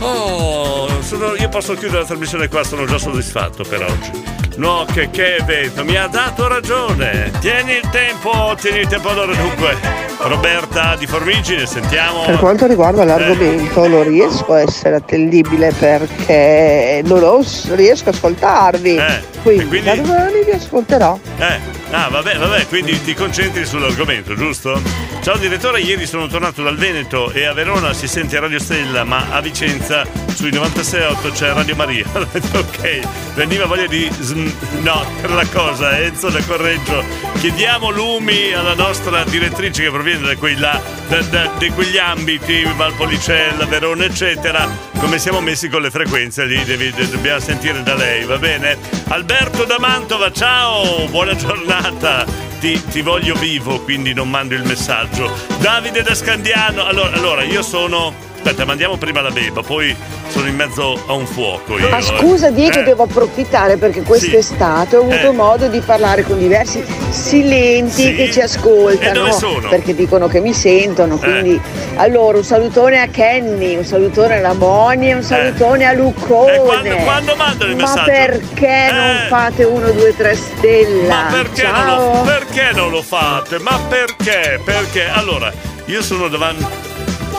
Oh, 0.00 1.02
sono- 1.02 1.34
io 1.34 1.48
posso 1.48 1.74
chiudere 1.74 2.00
la 2.02 2.06
trasmissione 2.06 2.48
qua, 2.48 2.62
sono 2.62 2.86
già 2.86 2.98
soddisfatto 2.98 3.64
per 3.64 3.82
oggi. 3.82 4.37
No, 4.58 4.84
che, 4.92 5.08
che 5.10 5.36
evento, 5.36 5.84
mi 5.84 5.96
ha 5.96 6.08
dato 6.08 6.48
ragione. 6.48 7.30
Tieni 7.38 7.74
il 7.74 7.88
tempo, 7.92 8.56
tieni 8.60 8.80
il 8.80 8.86
tempo 8.88 9.08
allora 9.10 9.32
dunque. 9.32 9.76
Roberta 10.18 10.96
di 10.96 11.06
Formigine, 11.06 11.64
sentiamo. 11.64 12.24
Per 12.24 12.38
quanto 12.38 12.66
riguarda 12.66 13.04
l'argomento 13.04 13.86
non 13.86 14.02
riesco 14.02 14.54
a 14.54 14.60
essere 14.62 14.96
attendibile 14.96 15.72
perché 15.78 17.02
non 17.04 17.22
ho- 17.22 17.44
riesco 17.76 18.08
a 18.08 18.12
ascoltarvi. 18.12 18.96
Eh, 18.96 19.22
quindi, 19.42 19.66
quindi- 19.66 19.86
da 19.86 19.94
domani 19.94 20.42
vi 20.44 20.50
ascolterò. 20.50 21.16
Eh, 21.38 21.58
ah, 21.92 22.08
vabbè, 22.10 22.36
vabbè, 22.36 22.66
quindi 22.66 23.00
ti 23.04 23.14
concentri 23.14 23.64
sull'argomento, 23.64 24.34
giusto? 24.34 24.80
Ciao 25.22 25.36
direttore, 25.36 25.80
ieri 25.80 26.04
sono 26.06 26.26
tornato 26.26 26.64
dal 26.64 26.76
Veneto 26.76 27.30
e 27.30 27.44
a 27.44 27.52
Verona 27.52 27.92
si 27.92 28.08
sente 28.08 28.40
Radio 28.40 28.58
Stella, 28.58 29.04
ma 29.04 29.26
a 29.30 29.40
Vicenza 29.40 30.04
sui 30.34 30.50
96.8 30.50 31.30
c'è 31.32 31.52
Radio 31.52 31.76
Maria. 31.76 32.04
Ok, 32.58 33.00
veniva 33.34 33.66
voglia 33.66 33.86
di... 33.86 34.10
sm- 34.18 34.47
no, 34.82 35.04
per 35.20 35.30
la 35.32 35.46
cosa, 35.46 35.98
Enzo 35.98 36.28
da 36.30 36.42
Correggio. 36.44 37.04
Chiediamo 37.38 37.90
lumi 37.90 38.52
alla 38.52 38.74
nostra 38.74 39.24
direttrice 39.24 39.82
che 39.84 39.90
proviene 39.90 40.26
da, 40.26 40.36
quei 40.36 40.56
là- 40.56 40.80
da- 41.08 41.20
da- 41.22 41.50
di 41.58 41.68
quegli 41.70 41.98
ambiti, 41.98 42.62
Valpolicella, 42.76 43.64
Verona, 43.66 44.04
eccetera. 44.04 44.68
Come 44.98 45.18
siamo 45.18 45.40
messi 45.40 45.68
con 45.68 45.82
le 45.82 45.90
frequenze 45.90 46.44
lì, 46.44 46.62
devi- 46.64 46.90
de- 46.92 47.08
dobbiamo 47.08 47.40
sentire 47.40 47.82
da 47.82 47.94
lei, 47.94 48.24
va 48.24 48.38
bene? 48.38 48.76
Alberto 49.08 49.64
da 49.64 49.78
Mantova, 49.78 50.32
ciao, 50.32 51.06
buona 51.08 51.34
giornata. 51.36 52.24
Ti, 52.58 52.82
ti 52.90 53.02
voglio 53.02 53.34
vivo, 53.36 53.80
quindi 53.82 54.12
non 54.12 54.28
mando 54.28 54.54
il 54.54 54.64
messaggio. 54.64 55.32
Davide 55.58 56.02
da 56.02 56.14
Scandiano, 56.14 56.84
allora, 56.84 57.14
allora 57.16 57.42
io 57.44 57.62
sono. 57.62 58.26
Aspetta, 58.48 58.64
mandiamo 58.64 58.96
prima 58.96 59.20
la 59.20 59.30
beba, 59.30 59.60
poi 59.60 59.94
sono 60.28 60.48
in 60.48 60.54
mezzo 60.54 60.98
a 61.06 61.12
un 61.12 61.26
fuoco. 61.26 61.78
Io, 61.78 61.90
Ma 61.90 61.98
eh. 61.98 62.02
scusa 62.02 62.48
Diego, 62.50 62.78
Eh, 62.78 62.82
devo 62.82 63.02
approfittare 63.02 63.76
perché 63.76 64.00
quest'estate 64.00 64.96
ho 64.96 65.00
avuto 65.02 65.28
Eh. 65.28 65.32
modo 65.32 65.68
di 65.68 65.80
parlare 65.80 66.22
con 66.22 66.38
diversi 66.38 66.82
silenti 67.10 67.90
Sì? 68.04 68.14
che 68.14 68.32
ci 68.32 68.38
E 68.38 68.42
ascoltano. 68.44 69.12
dove 69.12 69.32
sono? 69.32 69.68
Perché 69.68 69.94
dicono 69.94 70.28
che 70.28 70.40
mi 70.40 70.54
sentono. 70.54 71.16
Eh. 71.16 71.18
Quindi 71.18 71.60
allora 71.96 72.38
un 72.38 72.44
salutone 72.44 73.02
a 73.02 73.08
Kenny, 73.08 73.76
un 73.76 73.84
salutone 73.84 74.38
alla 74.38 74.54
Moni 74.54 75.10
e 75.10 75.14
un 75.16 75.22
salutone 75.22 75.84
a 75.84 75.92
Luccone. 75.92 76.52
E 76.52 76.56
Eh. 76.56 76.60
quando- 76.60 76.96
quando 77.04 77.34
mandano 77.36 77.70
il 77.70 77.76
Ma 77.76 77.82
messaggio? 77.82 78.10
perché 78.10 78.88
non 78.90 79.10
Eh. 79.10 79.26
fate 79.28 79.64
1, 79.64 79.90
2, 79.90 80.16
3 80.16 80.34
stella? 80.34 81.14
Ma 81.24 81.28
perché 81.32 81.66
non, 81.70 81.84
lo, 81.86 82.20
perché 82.22 82.70
non 82.72 82.90
lo 82.90 83.02
fate? 83.02 83.58
Ma 83.58 83.78
perché? 83.90 84.58
Perché? 84.64 85.06
Allora, 85.06 85.52
io 85.84 86.00
sono 86.02 86.28
davanti. 86.28 86.86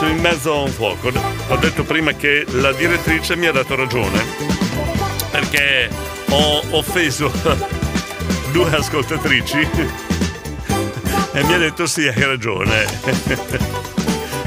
Sono 0.00 0.12
in 0.12 0.20
mezzo 0.20 0.54
a 0.54 0.62
un 0.62 0.70
fuoco. 0.70 1.12
Ho 1.48 1.56
detto 1.56 1.84
prima 1.84 2.12
che 2.12 2.46
la 2.52 2.72
direttrice 2.72 3.36
mi 3.36 3.46
ha 3.46 3.52
dato 3.52 3.74
ragione. 3.74 4.24
Perché 5.30 5.90
ho 6.30 6.62
offeso 6.70 7.30
due 8.50 8.74
ascoltatrici 8.74 9.58
e 11.34 11.44
mi 11.44 11.52
ha 11.52 11.58
detto 11.58 11.86
sì, 11.86 12.08
hai 12.08 12.24
ragione. 12.24 12.86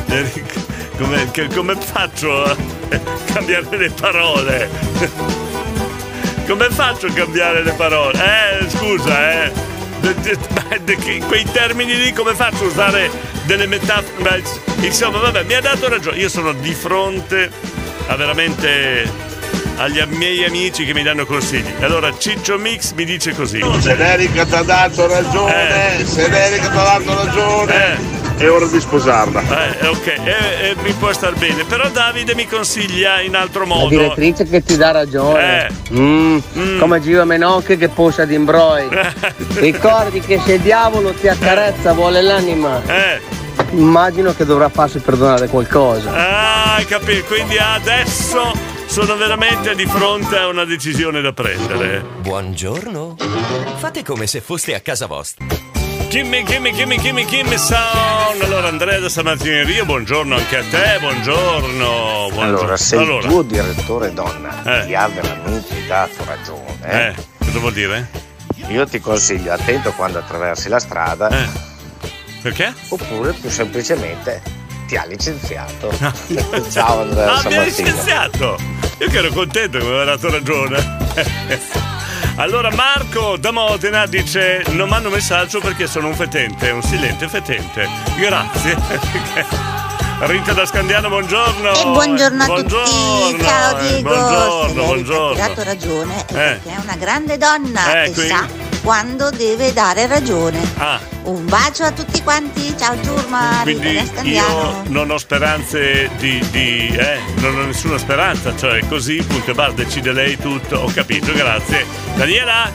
Come, 0.97 1.31
come 1.53 1.75
faccio 1.75 2.43
a 2.43 2.55
cambiare 3.25 3.77
le 3.77 3.89
parole? 3.91 4.69
Come 6.47 6.69
faccio 6.71 7.07
a 7.07 7.13
cambiare 7.13 7.63
le 7.63 7.73
parole? 7.73 8.61
Eh, 8.61 8.69
scusa, 8.69 9.43
eh. 9.43 9.72
In 11.05 11.25
quei 11.27 11.45
termini 11.51 11.95
lì 11.95 12.11
come 12.11 12.33
faccio 12.33 12.65
a 12.65 12.67
usare 12.67 13.09
delle 13.45 13.67
metafore? 13.67 14.43
Insomma, 14.81 15.19
vabbè, 15.19 15.43
mi 15.43 15.53
ha 15.53 15.61
dato 15.61 15.87
ragione. 15.87 16.17
Io 16.17 16.27
sono 16.27 16.51
di 16.51 16.73
fronte 16.73 17.49
a 18.07 18.15
veramente 18.15 19.09
agli 19.77 20.01
miei 20.09 20.43
amici 20.43 20.85
che 20.85 20.93
mi 20.93 21.03
danno 21.03 21.25
consigli. 21.25 21.71
Allora, 21.81 22.13
Ciccio 22.17 22.57
Mix 22.57 22.91
mi 22.93 23.05
dice 23.05 23.33
così. 23.33 23.63
Se 23.79 23.95
l'Erica 23.95 24.45
ti 24.45 24.53
ha 24.55 24.63
dato 24.63 25.07
ragione, 25.07 26.05
se 26.05 26.29
l'Erica 26.29 26.69
ti 26.69 26.77
ha 26.77 26.83
dato 26.83 27.23
ragione, 27.25 27.97
è 28.37 28.49
ora 28.49 28.65
di 28.65 28.79
sposarla. 28.79 29.41
Eh, 29.79 29.87
ok, 29.87 30.07
eh, 30.07 30.19
eh, 30.69 30.75
mi 30.83 30.91
può 30.93 31.11
star 31.13 31.33
bene. 31.35 31.63
Però 31.63 31.87
Davide 31.89 32.35
mi 32.35 32.47
consiglia 32.47 33.21
in 33.21 33.35
altro 33.35 33.61
La 33.61 33.67
modo. 33.67 33.87
direttrice 33.89 34.43
che 34.45 34.63
ti 34.63 34.75
dà 34.75 34.91
ragione. 34.91 35.67
Eh. 35.67 35.71
Mm, 35.97 36.39
Come 36.79 37.01
Gio 37.01 37.23
Menocche 37.25 37.77
che 37.77 37.89
posa 37.89 38.25
di 38.25 38.35
imbroi. 38.35 38.87
Ricordi 39.55 40.19
che 40.19 40.39
se 40.43 40.53
il 40.53 40.61
diavolo 40.61 41.11
ti 41.13 41.27
accarezza 41.27 41.93
vuole 41.93 42.21
l'anima. 42.21 42.81
Eh. 42.85 43.41
Immagino 43.71 44.33
che 44.33 44.45
dovrà 44.45 44.69
farsi 44.69 44.99
perdonare 44.99 45.47
qualcosa. 45.47 46.11
Ah, 46.11 46.75
hai 46.75 46.85
capito. 46.85 47.25
Quindi 47.25 47.57
adesso 47.57 48.51
sono 48.87 49.15
veramente 49.15 49.73
di 49.75 49.85
fronte 49.85 50.37
a 50.37 50.47
una 50.47 50.65
decisione 50.65 51.21
da 51.21 51.33
prendere. 51.33 52.03
Buongiorno. 52.19 53.15
Fate 53.77 54.03
come 54.03 54.27
se 54.27 54.41
foste 54.41 54.75
a 54.75 54.79
casa 54.81 55.05
vostra. 55.07 55.45
Kimmy, 56.13 56.43
Kimmy, 56.43 56.71
Kimmy, 56.73 56.97
Kimmy, 56.99 57.25
Kimmy 57.25 57.57
Sound. 57.57 58.39
Allora, 58.43 58.67
Andrea 58.67 58.99
da 58.99 59.09
Stamattineria, 59.09 59.83
buongiorno 59.83 60.35
anche 60.35 60.57
a 60.57 60.63
te, 60.63 60.97
buongiorno. 60.99 62.29
buongiorno. 62.29 62.39
Allora, 62.43 62.77
se 62.77 62.97
Allora, 62.97 63.25
il 63.25 63.31
tuo 63.31 63.41
direttore 63.41 64.13
donna 64.13 64.81
Eh. 64.83 64.85
ti 64.85 64.93
ha 64.93 65.07
veramente 65.07 65.87
dato 65.87 66.23
ragione, 66.23 67.15
Eh, 67.15 67.15
cosa 67.43 67.57
vuol 67.57 67.73
dire? 67.73 68.07
io 68.67 68.85
ti 68.85 68.99
consiglio 68.99 69.53
attento 69.53 69.91
quando 69.93 70.19
attraversi 70.19 70.69
la 70.69 70.77
strada. 70.77 71.29
Perché? 72.43 72.71
Oppure 72.89 73.31
più 73.33 73.49
semplicemente 73.49 74.43
ti 74.85 74.95
ha 74.95 75.05
licenziato. 75.07 75.91
Ciao 76.69 77.01
Andrea 77.01 77.33
Ah, 77.39 77.41
mi 77.49 77.55
ha 77.57 77.63
licenziato! 77.63 78.55
Io 78.99 79.09
che 79.09 79.17
ero 79.17 79.29
contento 79.31 79.79
che 79.79 79.83
mi 79.83 79.89
aveva 79.89 80.05
dato 80.15 80.29
ragione. 80.29 81.91
Allora 82.37 82.71
Marco 82.71 83.37
da 83.37 83.51
Modena 83.51 84.05
dice 84.07 84.63
non 84.69 84.89
mando 84.89 85.09
messaggio 85.09 85.59
perché 85.59 85.85
sono 85.87 86.07
un 86.07 86.15
fetente, 86.15 86.71
un 86.71 86.81
silente 86.81 87.27
fetente. 87.27 87.87
Grazie. 88.17 88.75
Rita 90.25 90.53
da 90.53 90.65
Scandiano, 90.65 91.09
buongiorno. 91.09 91.73
E 91.73 91.83
buongiorno 91.83 92.43
a 92.43 92.45
Buongiorno, 92.45 92.85
tutti, 93.29 93.43
ciao 93.43 93.77
eh, 93.77 93.87
Diego. 93.87 94.09
Buongiorno, 94.09 94.67
Se 94.67 94.73
lei 94.75 94.85
buongiorno. 94.85 95.43
ha 95.43 95.47
dato 95.47 95.63
ragione 95.63 96.15
è 96.15 96.19
Eh. 96.21 96.59
perché 96.63 96.69
è 96.69 96.77
una 96.81 96.95
grande 96.95 97.37
donna 97.37 97.93
Eh, 98.03 98.05
e 98.07 98.11
quindi- 98.13 98.27
sa 98.29 98.47
quando 98.83 99.29
deve 99.31 99.71
dare 99.73 100.05
ragione. 100.07 100.59
Ah, 100.77 100.99
Un 101.23 101.45
bacio 101.45 101.83
a 101.83 101.91
tutti 101.93 102.21
quanti, 102.21 102.75
ciao 102.77 102.99
Giurma, 102.99 103.61
quindi 103.63 103.97
io 104.23 104.83
non 104.89 105.09
ho 105.09 105.17
speranze 105.17 106.09
di, 106.17 106.37
di- 106.51 106.93
eh, 106.93 107.17
non 107.37 107.57
ho 107.59 107.65
nessuna 107.65 107.97
speranza, 107.97 108.53
cioè 108.57 108.85
così, 108.89 109.23
punto 109.25 109.51
e 109.51 109.53
basta, 109.53 109.83
decide 109.83 110.11
lei 110.11 110.35
tutto, 110.37 110.79
ho 110.79 110.91
capito, 110.93 111.31
grazie. 111.33 111.85
Daniela? 112.15 112.69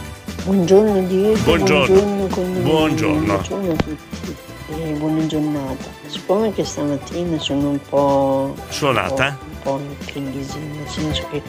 Buongiorno 0.44 1.02
Diego, 1.02 1.36
Buongiorno. 1.42 1.94
buongiorno, 2.26 2.60
Buongiorno. 2.62 3.24
buongiorno 3.36 3.72
a 3.72 3.76
tutti 3.76 4.36
e 4.80 4.92
buona 4.92 5.26
giornata. 5.26 5.84
Siccome 6.06 6.52
che 6.54 6.64
stamattina 6.64 7.38
sono 7.38 7.68
un 7.68 7.80
po'... 7.86 8.54
Suonata? 8.70 9.36
Un 9.42 9.58
po', 9.62 9.72
un 9.72 9.94
po' 10.10 10.18
in 10.18 10.30
crisi, 10.32 10.58
nel 10.58 10.88
senso 10.88 11.26
che 11.30 11.42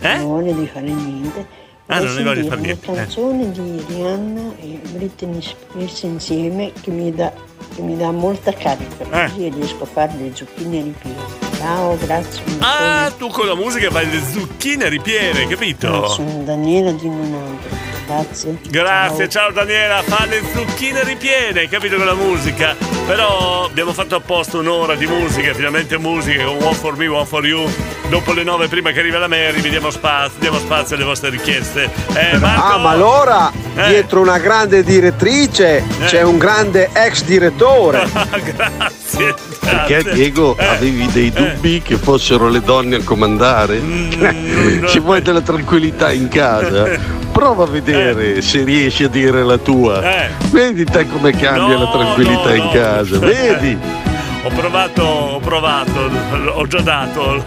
Eh? 0.00 0.16
non 0.16 0.24
ho 0.24 0.28
voglia 0.28 0.52
di 0.52 0.66
fare 0.72 0.86
niente. 0.88 1.46
Ah, 1.88 2.00
non 2.00 2.06
di 2.08 2.14
sentire 2.14 2.44
fare 2.48 2.60
niente, 2.62 2.90
Una 2.90 2.96
eh. 2.98 3.02
canzone 3.04 3.50
di 3.52 3.84
Rihanna 3.88 4.42
e 4.60 4.80
Britney 4.90 5.40
Spears 5.40 6.02
insieme 6.02 6.72
che 6.80 6.90
mi 6.90 7.14
dà, 7.14 7.32
che 7.74 7.80
mi 7.82 7.96
dà 7.96 8.10
molta 8.10 8.52
carica, 8.52 9.04
Eh. 9.08 9.30
così 9.30 9.48
riesco 9.50 9.84
a 9.84 9.86
fare 9.86 10.12
le 10.18 10.30
zucchine 10.34 10.82
ripiene. 10.82 11.44
Ciao, 11.58 11.96
grazie. 11.96 12.42
Ah, 12.58 13.12
tu 13.16 13.28
con 13.28 13.46
la 13.46 13.54
musica 13.54 13.88
fai 13.90 14.10
le 14.10 14.20
zucchine 14.20 14.88
ripiene, 14.88 15.46
capito? 15.46 16.08
Sono 16.08 16.42
Daniela 16.44 16.90
di 16.90 17.08
Nonaldo, 17.08 17.66
grazie. 18.06 18.58
Grazie, 18.68 19.28
ciao 19.28 19.52
Daniela, 19.52 20.02
fa 20.02 20.26
le 20.26 20.42
zucchine 20.52 21.04
ripiene, 21.04 21.60
hai 21.60 21.68
capito 21.68 21.96
con 21.96 22.04
la 22.06 22.14
musica? 22.14 22.74
Però 23.06 23.64
abbiamo 23.64 23.92
fatto 23.92 24.16
apposta 24.16 24.58
un'ora 24.58 24.96
di 24.96 25.06
musica, 25.06 25.54
finalmente 25.54 25.96
musica 25.98 26.44
con 26.44 26.56
One 26.60 26.74
for 26.74 26.96
Me, 26.96 27.06
One 27.06 27.24
for 27.24 27.46
You. 27.46 27.70
Dopo 28.08 28.32
le 28.32 28.44
nove, 28.44 28.68
prima 28.68 28.92
che 28.92 29.00
arrivi 29.00 29.18
la 29.18 29.26
Mary, 29.26 29.60
vi 29.60 29.68
diamo 29.68 29.90
spazio, 29.90 30.38
diamo 30.38 30.58
spazio 30.58 30.94
alle 30.94 31.04
vostre 31.04 31.28
richieste. 31.28 31.90
Eh, 32.14 32.38
Marco? 32.38 32.62
Ah, 32.62 32.78
ma 32.78 32.90
allora 32.90 33.50
Eh. 33.74 33.88
dietro 33.88 34.20
una 34.20 34.38
grande 34.38 34.84
direttrice 34.84 35.82
c'è 36.06 36.22
un 36.22 36.38
grande 36.38 36.88
ex 36.92 37.24
direttore. 37.24 38.06
grazie. 38.54 39.34
Perché 39.58 40.12
Diego 40.12 40.56
avevi 40.56 41.06
dei 41.10 41.32
dubbi 41.32 41.82
che 41.82 41.96
fossero 41.96 42.48
le 42.48 42.60
donne 42.60 42.96
a 42.96 43.02
comandare? 43.02 43.80
Ci 44.86 45.00
vuoi 45.00 45.20
della 45.20 45.40
tranquillità 45.40 46.12
in 46.12 46.28
casa? 46.28 46.84
Prova 47.32 47.64
a 47.64 47.66
vedere 47.66 48.40
se 48.40 48.62
riesci 48.62 49.04
a 49.04 49.08
dire 49.08 49.42
la 49.42 49.58
tua. 49.58 50.24
Eh. 50.24 50.28
Vedi 50.50 50.84
te 50.84 51.06
come 51.08 51.32
cambia 51.32 51.76
la 51.76 51.90
tranquillità 51.90 52.54
in 52.54 52.70
casa, 52.72 53.18
vedi? 53.18 54.04
Ho 54.46 54.50
provato, 54.50 55.02
ho 55.02 55.40
provato, 55.40 56.08
ho 56.54 56.66
già 56.68 56.80
dato. 56.80 57.44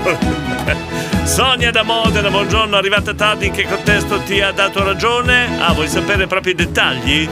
Sonia 1.24 1.72
da 1.72 1.82
Modena, 1.84 2.30
buongiorno, 2.30 2.76
arrivata 2.76 3.14
tardi, 3.14 3.46
in 3.48 3.54
che 3.54 3.64
contesto 3.64 4.20
ti 4.24 4.42
ha 4.42 4.52
dato 4.52 4.84
ragione? 4.84 5.48
Ah, 5.62 5.72
vuoi 5.72 5.88
sapere 5.88 6.28
proprio 6.28 6.52
i 6.52 6.56
dettagli? 6.56 7.30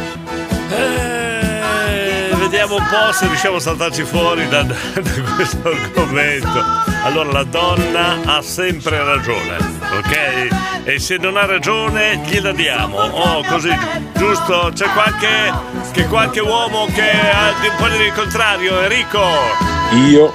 Eh, 0.70 2.30
vediamo 2.36 2.76
un 2.76 2.88
po' 2.89 3.11
se 3.11 3.28
riusciamo 3.28 3.57
a 3.57 3.59
saltarci 3.59 4.05
fuori 4.05 4.47
da, 4.47 4.63
da- 4.63 4.74
da 5.01 5.22
questo 5.36 5.61
argomento. 5.68 6.63
Allora, 7.03 7.34
la 7.34 7.43
donna 7.43 8.20
ha 8.24 8.41
sempre 8.41 9.03
ragione, 9.03 9.57
ok? 9.97 10.66
E 10.90 11.00
se 11.00 11.18
non 11.18 11.36
ha 11.36 11.46
ragione, 11.46 12.22
gliela 12.26 12.54
diamo. 12.54 12.98
Oh, 12.98 13.44
così, 13.44 13.70
giusto? 14.16 14.72
C'è 14.74 14.86
qualche, 14.94 15.52
che 15.92 16.06
qualche 16.08 16.40
uomo 16.40 16.86
che 16.94 17.02
ha 17.12 17.50
un 17.50 17.76
po' 17.78 17.88
di 17.90 18.10
contrario, 18.16 18.80
Enrico? 18.82 19.20
Io 20.08 20.32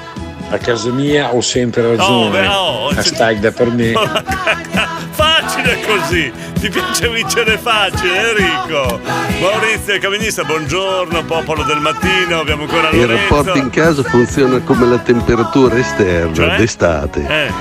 a 0.51 0.59
casa 0.59 0.91
mia 0.91 1.33
ho 1.33 1.41
sempre 1.41 1.97
ragione. 1.97 2.41
beh, 2.43 2.47
oh, 2.49 2.89
Hashtag 2.89 3.39
da 3.39 3.51
per 3.51 3.71
me. 3.71 3.93
Facile 5.13 5.81
così! 5.87 6.31
Ti 6.61 6.69
piace 6.69 7.09
vincere 7.09 7.57
facile, 7.57 8.31
Enrico! 8.31 9.01
Maurizio 9.41 9.99
Caminista, 10.01 10.45
buongiorno, 10.45 11.25
popolo 11.25 11.63
del 11.65 11.81
mattino, 11.81 12.41
abbiamo 12.41 12.63
ancora 12.65 12.91
Il 12.91 13.01
Lorenzo. 13.01 13.35
rapporto 13.35 13.59
in 13.59 13.71
casa 13.71 14.03
funziona 14.03 14.59
come 14.61 14.87
la 14.87 14.99
temperatura 14.99 15.77
esterna 15.77 16.35
Cioè? 16.35 16.57
d'estate. 16.57 17.27
Eh, 17.27 17.53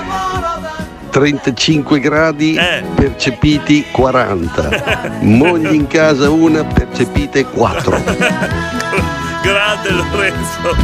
35 1.12 2.00
gradi 2.00 2.58
percepiti 2.94 3.84
40. 3.92 5.20
Mogli 5.20 5.74
in 5.74 5.86
casa 5.86 6.30
una 6.30 6.64
percepite 6.64 7.44
4. 7.44 8.02
grande 9.44 9.90
Lorenzo! 9.90 10.74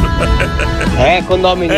Eh, 0.99 1.23
condomini. 1.25 1.73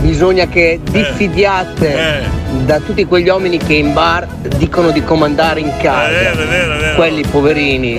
Bisogna 0.00 0.46
che 0.48 0.80
diffidiate 0.82 2.28
da 2.66 2.78
tutti 2.78 3.06
quegli 3.06 3.28
uomini 3.30 3.56
che 3.56 3.72
in 3.72 3.94
bar 3.94 4.26
dicono 4.58 4.90
di 4.90 5.02
comandare 5.02 5.60
in 5.60 5.72
casa. 5.80 6.10
È 6.10 6.12
vero, 6.12 6.42
è 6.42 6.46
vero, 6.46 6.74
è 6.74 6.78
vero. 6.78 6.94
Quelli 6.96 7.22
poverini 7.22 7.98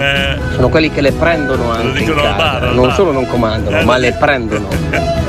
sono 0.53 0.69
quelli 0.69 0.91
che 0.91 1.01
le 1.01 1.13
prendono 1.13 1.71
anche 1.71 1.97
in 1.99 2.05
dicono 2.05 2.21
al 2.21 2.27
casa. 2.27 2.37
bar, 2.37 2.63
al 2.63 2.75
non 2.75 2.85
bar. 2.85 2.95
solo 2.95 3.11
non 3.11 3.25
comandano, 3.25 3.79
Eh, 3.79 3.83
ma 3.85 3.95
lo 3.95 4.01
le 4.01 4.13
prendono. 4.19 4.67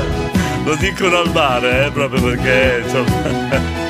Lo 0.65 0.75
dicono 0.75 1.17
al 1.17 1.29
bar, 1.29 1.65
eh, 1.65 1.89
proprio 1.91 2.21
perché 2.21 2.83
insomma. 2.83 3.87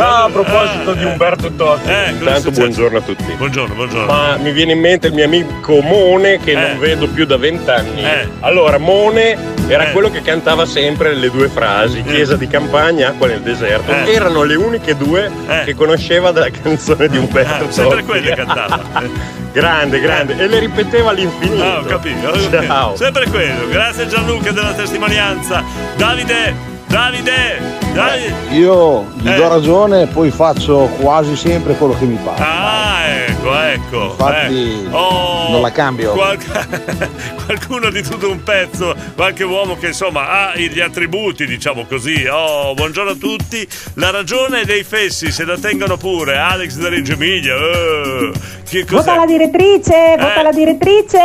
Ah, 0.00 0.24
a 0.24 0.28
proposito 0.30 0.92
di 0.94 1.04
Umberto 1.04 1.50
Totti, 1.52 1.90
Eh, 1.90 2.10
intanto 2.10 2.52
buongiorno 2.52 2.98
a 2.98 3.00
tutti. 3.00 3.24
Buongiorno, 3.32 3.74
buongiorno. 3.74 4.06
Ma 4.06 4.36
mi 4.36 4.52
viene 4.52 4.70
in 4.72 4.78
mente 4.78 5.08
il 5.08 5.12
mio 5.12 5.24
amico 5.24 5.80
Mone 5.80 6.38
che 6.38 6.52
Eh. 6.52 6.54
non 6.54 6.78
vedo 6.78 7.08
più 7.08 7.26
da 7.26 7.36
vent'anni. 7.36 8.04
Eh. 8.04 8.28
Allora, 8.40 8.78
Mone 8.78 9.36
era 9.66 9.88
Eh. 9.88 9.92
quello 9.92 10.08
che 10.08 10.22
cantava 10.22 10.66
sempre 10.66 11.14
le 11.14 11.30
due 11.32 11.48
frasi, 11.48 12.04
chiesa 12.04 12.36
di 12.36 12.46
campagna, 12.46 13.08
acqua 13.08 13.26
nel 13.26 13.40
deserto. 13.40 13.90
Eh. 13.90 14.12
Erano 14.12 14.44
le 14.44 14.54
uniche 14.54 14.96
due 14.96 15.30
che 15.64 15.74
conosceva 15.74 16.30
della 16.30 16.50
canzone 16.62 17.08
di 17.08 17.16
Umberto 17.16 17.64
Totti. 17.64 17.72
sempre 17.72 18.04
quelle 18.04 18.34
cantava. 18.36 18.80
grande, 19.52 19.98
grande. 19.98 20.36
E 20.38 20.46
le 20.46 20.60
ripeteva 20.60 21.10
all'infinito. 21.10 21.60
Ah, 21.64 21.78
ho 21.80 21.82
capito. 21.82 22.28
ho 22.28 22.30
capito. 22.30 22.62
Ciao. 22.62 22.94
Sempre 22.96 23.26
quello. 23.28 23.66
Grazie 23.68 24.06
Gianluca 24.06 24.52
della 24.52 24.74
testimonianza. 24.74 25.64
Davide, 25.96 26.54
Davide, 26.88 27.60
Davide. 27.92 28.34
Io 28.56 29.06
gli 29.20 29.28
Eh. 29.28 29.34
do 29.34 29.48
ragione, 29.48 30.06
poi 30.06 30.30
faccio 30.30 30.88
quasi 30.98 31.36
sempre 31.36 31.74
quello 31.74 31.96
che 31.98 32.06
mi 32.06 32.18
pare. 32.24 32.42
Ah, 32.42 33.04
ecco, 33.06 33.54
ecco. 33.60 34.04
Infatti, 34.10 34.84
eh. 34.84 34.88
Oh, 34.90 35.50
non 35.50 35.60
la 35.60 35.70
cambio. 35.70 36.12
qual- 36.12 36.38
qualcuno 37.44 37.90
di 37.90 38.02
tutto 38.02 38.30
un 38.30 38.42
pezzo, 38.42 38.94
qualche 39.14 39.44
uomo 39.44 39.76
che 39.76 39.88
insomma 39.88 40.28
ha 40.50 40.56
gli 40.56 40.80
attributi, 40.80 41.44
diciamo 41.46 41.84
così. 41.86 42.26
Oh, 42.30 42.72
buongiorno 42.74 43.10
a 43.10 43.16
tutti. 43.16 43.68
La 43.94 44.10
ragione 44.10 44.64
dei 44.64 44.82
fessi 44.82 45.30
se 45.30 45.44
la 45.44 45.58
tengono 45.58 45.96
pure. 45.98 46.38
Alex 46.38 46.76
da 46.78 46.88
Reggio 46.88 47.12
Emilia. 47.12 47.54
eh. 47.54 48.32
Che 48.68 48.84
Vota 48.88 49.14
la 49.14 49.26
direttrice, 49.26 50.16
vota 50.18 50.42
la 50.42 50.52
direttrice. 50.52 51.18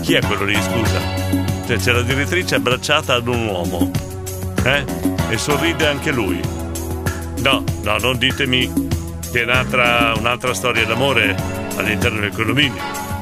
Chi 0.00 0.14
è 0.14 0.20
quello 0.26 0.44
lì, 0.44 0.54
scusa? 0.54 0.98
Cioè, 1.66 1.76
c'è 1.76 1.92
la 1.92 2.02
direttrice 2.02 2.54
abbracciata 2.56 3.14
ad 3.14 3.26
un 3.28 3.46
uomo. 3.46 3.90
Eh? 4.64 4.84
E 5.28 5.38
sorride 5.38 5.86
anche 5.86 6.10
lui. 6.10 6.40
No, 7.38 7.62
no, 7.82 7.98
non 7.98 8.16
ditemi 8.16 8.70
che 9.30 9.40
è 9.40 9.44
un'altra, 9.44 10.14
un'altra 10.16 10.54
storia 10.54 10.86
d'amore 10.86 11.36
all'interno 11.76 12.20
del 12.20 12.32
condominio. 12.32 12.80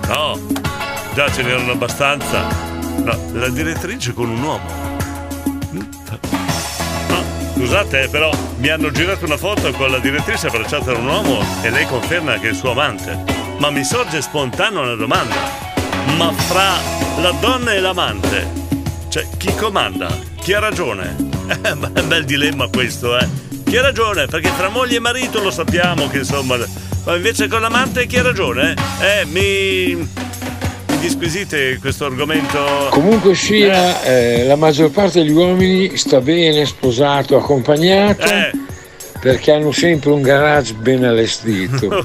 No, 0.09 0.38
già 1.14 1.30
ce 1.32 1.43
n'erano 1.43 1.72
abbastanza. 1.72 2.47
No, 3.03 3.18
la 3.32 3.49
direttrice 3.49 4.12
con 4.12 4.28
un 4.28 4.43
uomo. 4.43 4.80
Scusate, 7.55 8.03
eh, 8.03 8.09
però 8.09 8.30
mi 8.57 8.68
hanno 8.68 8.90
girato 8.90 9.24
una 9.24 9.36
foto 9.36 9.70
con 9.72 9.90
la 9.90 9.99
direttrice 9.99 10.49
abbracciata 10.49 10.93
da 10.93 10.99
un 10.99 11.07
uomo 11.07 11.45
e 11.62 11.70
lei 11.70 11.86
conferma 11.86 12.38
che 12.38 12.49
è 12.49 12.51
il 12.51 12.57
suo 12.57 12.72
amante. 12.72 13.16
Ma 13.59 13.70
mi 13.70 13.84
sorge 13.84 14.20
spontanea 14.20 14.80
una 14.80 14.95
domanda. 14.95 15.34
Ma 16.16 16.32
fra 16.32 16.72
la 17.20 17.30
donna 17.40 17.72
e 17.72 17.80
l'amante, 17.80 18.51
cioè 19.09 19.26
chi 19.38 19.55
comanda? 19.55 20.32
Chi 20.43 20.53
ha 20.53 20.59
ragione? 20.59 21.30
Eh, 21.53 22.03
bel 22.05 22.24
dilemma 22.24 22.68
questo, 22.68 23.16
eh. 23.18 23.26
Chi 23.64 23.76
ha 23.76 23.82
ragione? 23.82 24.26
Perché 24.26 24.51
tra 24.57 24.68
moglie 24.68 24.97
e 24.97 25.01
marito 25.01 25.40
lo 25.43 25.51
sappiamo 25.51 26.09
che 26.09 26.18
insomma. 26.18 26.57
Ma 27.05 27.14
invece 27.16 27.47
con 27.49 27.61
l'amante 27.61 28.07
chi 28.07 28.16
ha 28.18 28.22
ragione? 28.22 28.74
Eh, 29.01 29.24
mi. 29.26 29.95
mi 29.95 30.99
disquisite 30.99 31.78
questo 31.80 32.07
argomento. 32.07 32.88
Comunque 32.90 33.34
sia, 33.34 34.03
eh, 34.03 34.45
la 34.45 34.57
maggior 34.57 34.90
parte 34.90 35.22
degli 35.22 35.32
uomini 35.32 35.97
sta 35.97 36.20
bene 36.20 36.64
sposato, 36.64 37.36
accompagnato, 37.36 38.22
Eh. 38.22 38.51
Perché 39.23 39.53
hanno 39.53 39.70
sempre 39.70 40.11
un 40.11 40.20
garage 40.20 40.75
ben 40.75 41.05
allestito. 41.05 42.05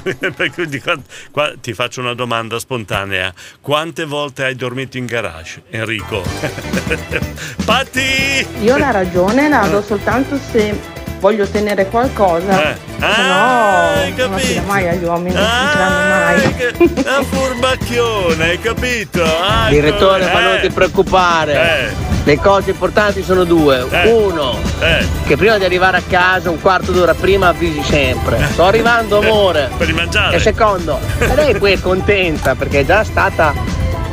Qua- 0.80 1.02
qua 1.32 1.52
ti 1.60 1.72
faccio 1.74 2.00
una 2.00 2.14
domanda 2.14 2.60
spontanea. 2.60 3.34
Quante 3.60 4.04
volte 4.04 4.44
hai 4.44 4.54
dormito 4.54 4.98
in 4.98 5.06
garage, 5.06 5.62
Enrico? 5.70 6.22
Patti! 7.66 8.46
Io 8.60 8.76
la 8.76 8.92
ragione 8.92 9.48
la 9.48 9.66
do 9.66 9.82
soltanto 9.82 10.38
se 10.38 10.97
voglio 11.18 11.44
ottenere 11.44 11.86
qualcosa. 11.86 12.70
Eh. 12.72 12.76
Se 12.98 13.04
Ah, 13.04 13.92
hai 13.92 14.10
no, 14.10 14.16
non 14.16 14.30
la 14.30 14.36
capito. 14.36 14.38
fida 14.46 14.62
mai 14.62 14.88
agli 14.88 15.04
uomini, 15.04 15.34
non 15.34 15.44
Ah, 15.44 15.70
saranno 15.72 16.24
mai. 16.24 16.54
che- 16.56 16.74
Una 17.04 17.22
furbacchione, 17.22 18.44
hai 18.44 18.60
capito? 18.60 19.22
Ah, 19.24 19.68
Direttore, 19.68 20.20
come- 20.22 20.32
ma 20.32 20.40
non 20.40 20.54
eh. 20.56 20.60
ti 20.60 20.70
preoccupare. 20.70 22.06
Le 22.24 22.36
cose 22.40 22.70
importanti 22.70 23.22
sono 23.22 23.44
due. 23.44 23.86
Eh. 23.90 24.10
Uno, 24.12 24.58
che 25.26 25.36
prima 25.36 25.56
di 25.58 25.64
arrivare 25.64 25.96
a 25.98 26.02
casa 26.06 26.50
un 26.50 26.60
quarto 26.60 26.92
d'ora 26.92 27.14
prima 27.14 27.48
avvisi 27.48 27.82
sempre. 27.82 28.38
Sto 28.52 28.64
arrivando, 28.64 29.18
amore. 29.18 29.70
Per 29.78 29.86
rimangiare. 29.86 30.36
E 30.36 30.40
secondo, 30.40 30.98
lei 31.34 31.54
poi 31.56 31.72
è 31.72 31.80
contenta 31.80 32.54
perché 32.54 32.80
è 32.80 32.84
già 32.84 33.02
stata 33.04 33.54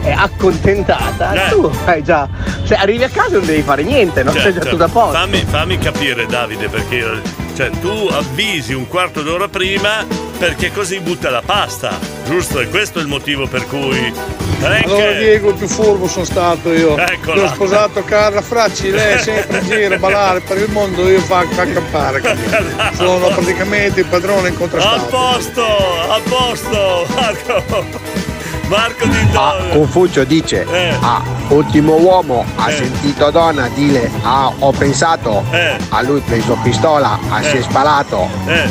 eh, 0.06 0.12
accontentata. 0.12 1.34
Eh. 1.48 1.50
Tu 1.50 1.72
hai 1.86 2.04
già. 2.04 2.28
Se 2.64 2.76
arrivi 2.76 3.04
a 3.04 3.10
casa 3.10 3.38
non 3.38 3.46
devi 3.46 3.62
fare 3.62 3.84
niente, 3.84 4.24
no? 4.24 4.32
Sei 4.32 4.42
già 4.54 4.60
Certo. 4.62 4.70
tutto 4.70 4.84
a 4.84 4.90
posto. 4.90 5.18
Fammi, 5.18 5.44
fammi 5.48 5.78
capire, 5.78 6.26
Davide, 6.26 6.68
perché 6.70 6.96
io- 6.96 7.22
cioè, 7.56 7.70
tu 7.80 8.10
avvisi 8.12 8.74
un 8.74 8.86
quarto 8.88 9.22
d'ora 9.22 9.48
prima 9.48 10.06
perché 10.38 10.74
così 10.74 11.00
butta 11.00 11.30
la 11.30 11.42
pasta, 11.46 11.98
giusto? 12.26 12.60
E 12.60 12.68
questo 12.68 13.00
è 13.00 13.02
il 13.02 13.08
motivo 13.08 13.48
per 13.48 13.66
cui. 13.68 14.14
Frank, 14.60 14.86
Allora 14.86 15.12
Diego, 15.14 15.50
il 15.50 15.56
più 15.56 15.68
furbo 15.68 16.08
sono 16.08 16.26
stato 16.26 16.74
io. 16.74 16.98
Eccola. 16.98 17.36
Io 17.42 17.44
ho 17.46 17.54
sposato 17.54 18.04
Carla 18.04 18.42
Fracci, 18.42 18.90
lei 18.92 19.16
è 19.16 19.18
sempre 19.20 19.60
in 19.60 19.66
giro 19.68 19.96
a 19.96 19.98
ballare 20.00 20.40
per 20.42 20.58
il 20.58 20.70
mondo, 20.72 21.08
io 21.08 21.20
fa, 21.22 21.46
fa 21.50 21.66
campare. 21.66 22.22
Sono 22.96 23.28
praticamente 23.28 24.02
il 24.02 24.06
padrone 24.08 24.48
a 24.48 24.52
incontrastato. 24.52 25.06
posto, 25.06 25.64
a 25.64 26.20
posto, 26.28 27.08
Marco. 27.16 28.25
Marco 28.68 29.06
di 29.06 29.18
Ah, 29.34 29.56
Confucio 29.74 30.24
dice, 30.24 30.66
Eh. 30.72 30.96
ah, 31.00 31.22
ultimo 31.50 31.96
uomo, 31.96 32.44
ha 32.56 32.72
sentito 32.72 33.30
donna 33.30 33.68
dire, 33.70 34.10
ah, 34.24 34.52
ho 34.60 34.72
pensato, 34.72 35.44
Eh. 35.52 35.78
a 35.90 36.02
lui 36.02 36.20
preso 36.22 36.58
pistola, 36.64 37.20
ah, 37.30 37.42
si 37.44 37.58
è 37.58 37.62
sparato. 37.62 38.28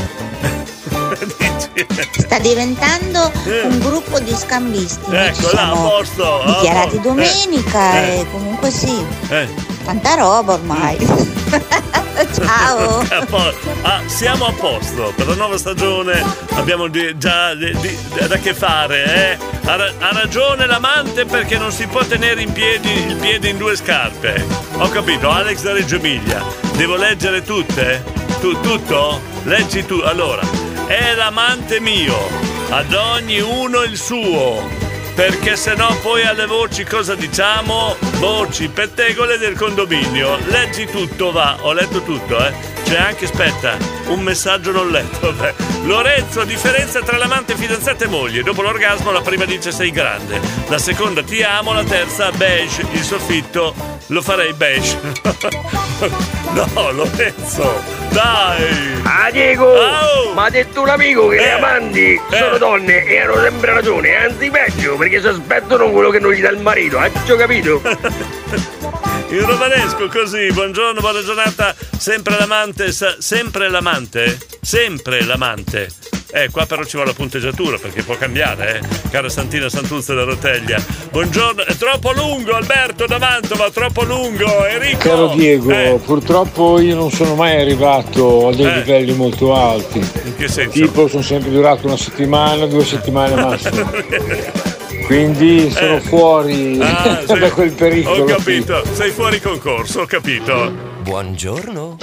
Sta 2.16 2.38
diventando 2.38 3.30
un 3.64 3.78
gruppo 3.78 4.18
di 4.20 4.34
scambisti. 4.34 5.14
Ecco 5.14 5.50
là, 5.52 5.70
a 5.70 5.76
posto. 5.76 6.42
dichiarati 6.46 7.00
domenica 7.00 7.94
Eh, 8.02 8.20
e 8.20 8.26
comunque 8.30 8.70
sì, 8.70 9.04
eh. 9.28 9.48
tanta 9.84 10.14
roba 10.14 10.54
ormai. 10.54 10.96
Ciao. 12.32 13.02
Ah, 13.82 14.00
siamo 14.06 14.46
a 14.46 14.52
posto 14.52 15.12
per 15.16 15.26
la 15.26 15.34
nuova 15.34 15.56
stagione. 15.58 16.22
Abbiamo 16.54 16.88
già 16.90 17.54
da 17.54 18.36
che 18.38 18.54
fare. 18.54 19.04
Eh? 19.04 19.38
Ha, 19.64 19.76
ra- 19.76 19.92
ha 19.98 20.12
ragione 20.12 20.66
l'amante 20.66 21.24
perché 21.24 21.58
non 21.58 21.72
si 21.72 21.86
può 21.86 22.04
tenere 22.04 22.42
in 22.42 22.52
piedi 22.52 22.90
il 22.92 23.16
piede 23.16 23.48
in 23.48 23.58
due 23.58 23.76
scarpe. 23.76 24.44
Ho 24.78 24.88
capito, 24.88 25.30
Alex 25.30 25.62
da 25.62 25.72
Reggio 25.72 25.96
Emilia. 25.96 26.42
Devo 26.76 26.96
leggere 26.96 27.42
tutte? 27.42 28.02
Tu, 28.40 28.60
tutto? 28.60 29.20
Leggi 29.44 29.84
tu. 29.84 30.00
Allora, 30.04 30.42
è 30.86 31.14
l'amante 31.14 31.80
mio. 31.80 32.16
Ad 32.70 32.92
ognuno 32.92 33.82
il 33.82 33.96
suo. 33.96 34.83
Perché 35.14 35.54
se 35.54 35.74
no 35.76 35.96
poi 36.02 36.24
alle 36.24 36.44
voci 36.44 36.82
cosa 36.82 37.14
diciamo? 37.14 37.96
Voci 38.18 38.68
pettegole 38.68 39.38
del 39.38 39.56
condominio. 39.56 40.38
Leggi 40.46 40.86
tutto, 40.86 41.30
va. 41.30 41.56
Ho 41.60 41.72
letto 41.72 42.02
tutto, 42.02 42.44
eh. 42.44 42.73
C'è 42.84 42.98
anche, 42.98 43.24
aspetta, 43.24 43.76
un 44.08 44.20
messaggio 44.20 44.70
non 44.70 44.90
letto. 44.90 45.32
Beh. 45.32 45.54
Lorenzo, 45.84 46.44
differenza 46.44 47.00
tra 47.00 47.16
l'amante, 47.16 47.56
fidanzata 47.56 48.04
e 48.04 48.08
moglie. 48.08 48.42
Dopo 48.42 48.62
l'orgasmo 48.62 49.10
la 49.10 49.22
prima 49.22 49.44
dice 49.44 49.72
sei 49.72 49.90
grande. 49.90 50.40
La 50.68 50.78
seconda 50.78 51.22
ti 51.22 51.42
amo, 51.42 51.72
la 51.72 51.84
terza 51.84 52.30
beige. 52.30 52.86
Il 52.92 53.02
soffitto 53.02 53.74
lo 54.08 54.22
farei 54.22 54.52
beige. 54.52 54.98
no, 56.52 56.90
Lorenzo, 56.90 57.82
dai. 58.10 59.00
Ah 59.02 59.30
Diego! 59.30 60.32
Ma 60.34 60.44
ha 60.44 60.50
detto 60.50 60.82
un 60.82 60.88
amico 60.88 61.28
che 61.28 61.36
le 61.36 61.52
amanti 61.52 62.20
sono 62.30 62.58
donne 62.58 63.04
e 63.04 63.20
hanno 63.20 63.40
sempre 63.40 63.72
ragione, 63.72 64.14
anzi 64.16 64.50
peggio, 64.50 64.96
perché 64.96 65.20
si 65.20 65.26
aspettano 65.26 65.90
quello 65.90 66.10
che 66.10 66.18
non 66.18 66.32
gli 66.32 66.40
dà 66.40 66.50
il 66.50 66.58
marito, 66.58 66.98
hai 66.98 67.10
capito? 67.36 67.80
Il 69.30 69.40
romanesco 69.42 70.06
così, 70.08 70.46
buongiorno, 70.52 71.00
buona 71.00 71.22
giornata, 71.22 71.74
sempre 71.98 72.36
l'amante, 72.38 72.92
sa- 72.92 73.16
sempre 73.18 73.68
l'amante, 73.68 74.38
sempre 74.60 75.24
l'amante. 75.24 75.88
Eh, 76.32 76.50
qua 76.50 76.66
però 76.66 76.82
ci 76.84 76.92
vuole 76.96 77.10
la 77.10 77.16
punteggiatura 77.16 77.78
perché 77.78 78.02
può 78.02 78.16
cambiare, 78.16 78.78
eh. 78.80 79.08
Cara 79.10 79.28
Santina 79.28 79.68
Santuzza 79.68 80.14
da 80.14 80.24
Roteglia. 80.24 80.82
Buongiorno, 81.10 81.64
è 81.64 81.74
troppo 81.76 82.12
lungo 82.12 82.54
Alberto 82.54 83.06
davanti, 83.06 83.54
ma 83.56 83.70
troppo 83.70 84.02
lungo. 84.04 84.66
Enrico. 84.66 84.98
Caro 84.98 85.28
Diego, 85.28 85.70
Eh, 85.70 86.00
purtroppo 86.04 86.80
io 86.80 86.94
non 86.96 87.10
sono 87.10 87.34
mai 87.34 87.60
arrivato 87.60 88.48
a 88.48 88.54
dei 88.54 88.66
Eh. 88.66 88.74
livelli 88.76 89.12
molto 89.14 89.54
alti. 89.54 89.98
in 89.98 90.36
che 90.36 90.48
senso? 90.48 90.70
Tipo 90.70 91.06
sono 91.08 91.22
sempre 91.22 91.50
durato 91.50 91.86
una 91.86 91.96
settimana, 91.96 92.66
due 92.66 92.84
settimane 92.84 93.34
massimo. 93.34 93.90
Quindi 95.06 95.70
sono 95.70 96.00
fuori 96.00 96.80
Ah, 96.80 97.22
da 97.26 97.50
quel 97.50 97.72
pericolo. 97.72 98.22
Ho 98.22 98.26
capito, 98.26 98.82
sei 98.94 99.10
fuori 99.10 99.40
concorso, 99.40 100.00
ho 100.00 100.06
capito. 100.06 100.72
Buongiorno. 101.02 101.96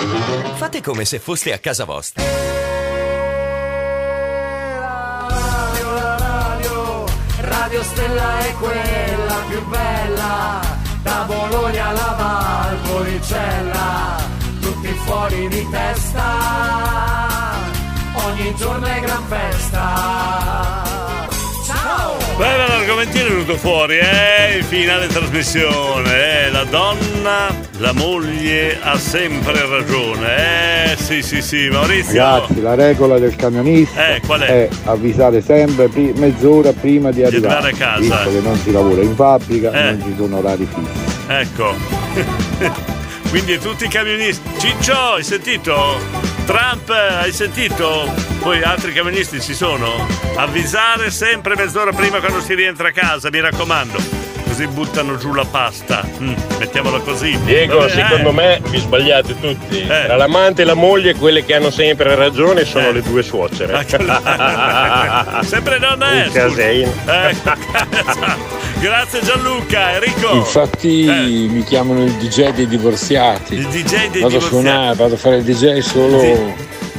Fate 0.56 0.82
come 0.82 1.06
se 1.06 1.20
foste 1.20 1.52
a 1.54 1.58
casa 1.58 1.86
vostra. 1.86 2.24
Radio 7.40 7.84
Stella 7.84 8.40
è 8.40 8.54
quella 8.60 9.36
più 9.50 9.66
bella, 9.68 10.60
da 11.02 11.24
Bologna 11.26 11.88
alla 11.88 12.16
Valpolicella, 12.86 14.16
tutti 14.60 14.88
fuori 15.06 15.48
di 15.48 15.68
testa, 15.70 16.24
ogni 18.14 18.54
giorno 18.56 18.86
è 18.86 19.00
gran 19.00 19.24
festa. 19.28 20.91
Beh, 22.42 22.58
l'argomentino 22.58 23.26
è 23.28 23.30
venuto 23.30 23.56
fuori, 23.56 24.00
eh? 24.00 24.56
Il 24.58 24.64
finale 24.64 25.06
trasmissione, 25.06 26.46
eh? 26.48 26.50
La 26.50 26.64
donna, 26.64 27.54
la 27.78 27.94
moglie 27.94 28.80
ha 28.82 28.98
sempre 28.98 29.64
ragione, 29.68 30.94
eh? 30.94 30.98
Sì, 30.98 31.22
sì, 31.22 31.40
sì, 31.44 31.68
Maurizio. 31.70 32.20
Ragazzi, 32.20 32.60
la 32.60 32.74
regola 32.74 33.20
del 33.20 33.36
camionista 33.36 34.16
Eh, 34.16 34.22
qual 34.26 34.42
è? 34.42 34.68
avvisare 34.86 35.44
sempre 35.44 35.88
pri- 35.88 36.14
mezz'ora 36.16 36.74
prima 36.74 37.12
di 37.12 37.24
arrivare. 37.24 37.70
a 37.70 37.74
casa. 37.76 38.00
Visto 38.00 38.32
che 38.32 38.40
non 38.42 38.58
si 38.58 38.72
lavora 38.72 39.02
in 39.04 39.14
fabbrica, 39.14 39.72
Eh. 39.72 39.84
non 39.92 40.02
ci 40.02 40.14
sono 40.18 40.38
orari 40.40 40.68
fissi. 40.68 41.12
Ecco. 41.28 41.76
Quindi 43.30 43.60
tutti 43.60 43.86
i 43.86 43.88
camionisti. 43.88 44.50
Ciccio, 44.58 44.94
hai 45.14 45.24
sentito? 45.24 46.00
Trump, 46.52 46.90
hai 46.90 47.32
sentito? 47.32 48.12
Poi 48.40 48.62
altri 48.62 48.92
camionisti 48.92 49.40
ci 49.40 49.54
sono? 49.54 50.06
Avvisare 50.36 51.10
sempre 51.10 51.56
mezz'ora 51.56 51.94
prima 51.94 52.20
quando 52.20 52.42
si 52.42 52.54
rientra 52.56 52.90
a 52.90 52.92
casa, 52.92 53.30
mi 53.32 53.40
raccomando. 53.40 53.98
Così 54.44 54.68
buttano 54.68 55.16
giù 55.16 55.32
la 55.34 55.46
pasta. 55.46 56.06
Mm, 56.20 56.34
mettiamola 56.60 57.00
così. 57.00 57.40
Diego, 57.46 57.78
Vabbè, 57.78 57.92
secondo 57.92 58.30
eh. 58.32 58.34
me 58.34 58.62
vi 58.66 58.80
sbagliate 58.80 59.40
tutti. 59.40 59.86
Tra 59.86 60.18
l'amante 60.18 60.64
e 60.64 60.66
la 60.66 60.74
moglie, 60.74 61.16
quelle 61.16 61.46
che 61.46 61.56
hanno 61.56 61.72
sempre 61.72 62.16
ragione 62.16 62.66
sono 62.66 62.92
le 62.92 63.02
due 63.02 63.24
suocere. 63.24 63.86
Sempre 65.48 65.80
donna 65.80 66.12
è. 66.12 66.26
Un 66.26 66.32
casino. 66.34 66.94
Ecco, 67.06 67.52
Grazie 68.82 69.22
Gianluca, 69.22 69.94
Enrico. 69.94 70.34
Infatti 70.34 71.06
mi 71.08 71.64
chiamano 71.64 72.04
il 72.04 72.14
DJ 72.14 72.50
dei 72.50 72.66
divorziati. 72.66 73.54
Il 73.54 73.68
DJ 73.68 74.10
dei 74.10 74.22
vado 74.22 74.28
divorziati. 74.30 74.36
a 74.36 74.40
suonare, 74.42 74.96
vado 74.96 75.14
a 75.14 75.18
fare 75.18 75.38
il 75.38 75.44
DJ 75.44 75.78
solo, 75.82 76.20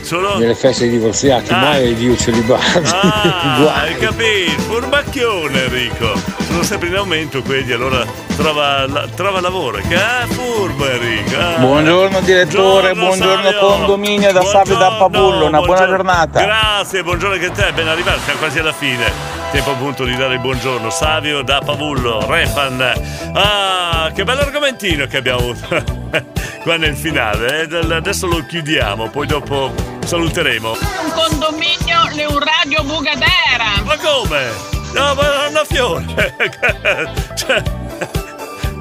Solo- 0.02 0.36
nelle 0.38 0.54
feste 0.54 0.82
dei 0.84 0.92
divorziati, 0.98 1.52
Ah. 1.52 1.56
mai 1.58 1.86
ai 1.86 1.94
Dio 1.94 2.16
celibato. 2.16 2.82
Ah, 2.92 3.72
hai 3.82 3.96
capito? 3.96 4.60
Furbacchione 4.62 5.64
Enrico. 5.64 6.12
Sono 6.48 6.62
sempre 6.64 6.88
in 6.88 6.96
aumento 6.96 7.40
quelli, 7.42 7.72
allora 7.72 8.04
trova, 8.36 8.86
la- 8.86 9.06
trova 9.14 9.40
lavoro. 9.40 9.78
Che 9.86 9.94
ah, 9.94 10.26
furbo 10.28 10.88
Enrico. 10.90 11.36
ah. 11.38 11.58
Buongiorno 11.58 12.20
direttore, 12.20 12.94
buongiorno, 12.94 13.42
Savio. 13.44 13.58
condominio 13.58 14.32
da 14.32 14.42
Savio 14.42 14.76
da 14.76 14.90
Pavullo, 14.98 15.46
una 15.46 15.58
buona 15.60 15.86
buongiorno. 15.86 15.86
giornata. 15.96 16.42
Grazie, 16.42 17.02
buongiorno 17.02 17.34
anche 17.34 17.46
a 17.46 17.50
te, 17.50 17.72
ben 17.72 17.88
arrivato, 17.88 18.18
siamo 18.24 18.38
quasi 18.40 18.58
alla 18.58 18.72
fine. 18.72 19.10
Tempo 19.52 19.70
appunto 19.70 20.04
di 20.04 20.16
dare 20.16 20.34
il 20.34 20.40
buongiorno. 20.40 20.90
Savio 20.90 21.42
da 21.42 21.60
Pavullo, 21.64 22.24
Refan. 22.26 22.92
Ah, 23.34 24.10
che 24.14 24.24
bello 24.24 24.40
argomentino 24.40 25.06
che 25.06 25.16
abbiamo 25.18 25.38
avuto. 25.38 26.01
qua 26.62 26.76
nel 26.76 26.96
finale. 26.96 27.68
eh. 27.68 27.94
Adesso 27.94 28.26
lo 28.26 28.44
chiudiamo, 28.46 29.08
poi 29.08 29.26
dopo 29.26 29.72
saluteremo. 30.04 30.70
Un 30.70 31.12
condominio 31.12 32.08
le 32.14 32.24
un 32.26 32.38
radio 32.38 32.82
bugadera. 32.84 33.82
Ma 33.84 33.96
come? 33.96 34.50
No, 34.92 35.14
ma 35.14 35.44
Anna 35.46 35.64
Fiore. 35.64 36.04
cioè, 37.34 37.62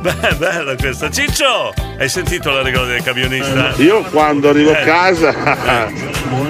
beh, 0.01 0.35
bella 0.37 0.75
questa. 0.75 1.09
Ciccio, 1.09 1.73
hai 1.97 2.09
sentito 2.09 2.51
la 2.51 2.61
regola 2.61 2.85
del 2.87 3.03
camionista? 3.03 3.73
Io 3.77 4.01
quando 4.03 4.49
arrivo 4.49 4.71
a 4.71 4.79
Eh. 4.79 4.83
casa 4.83 5.89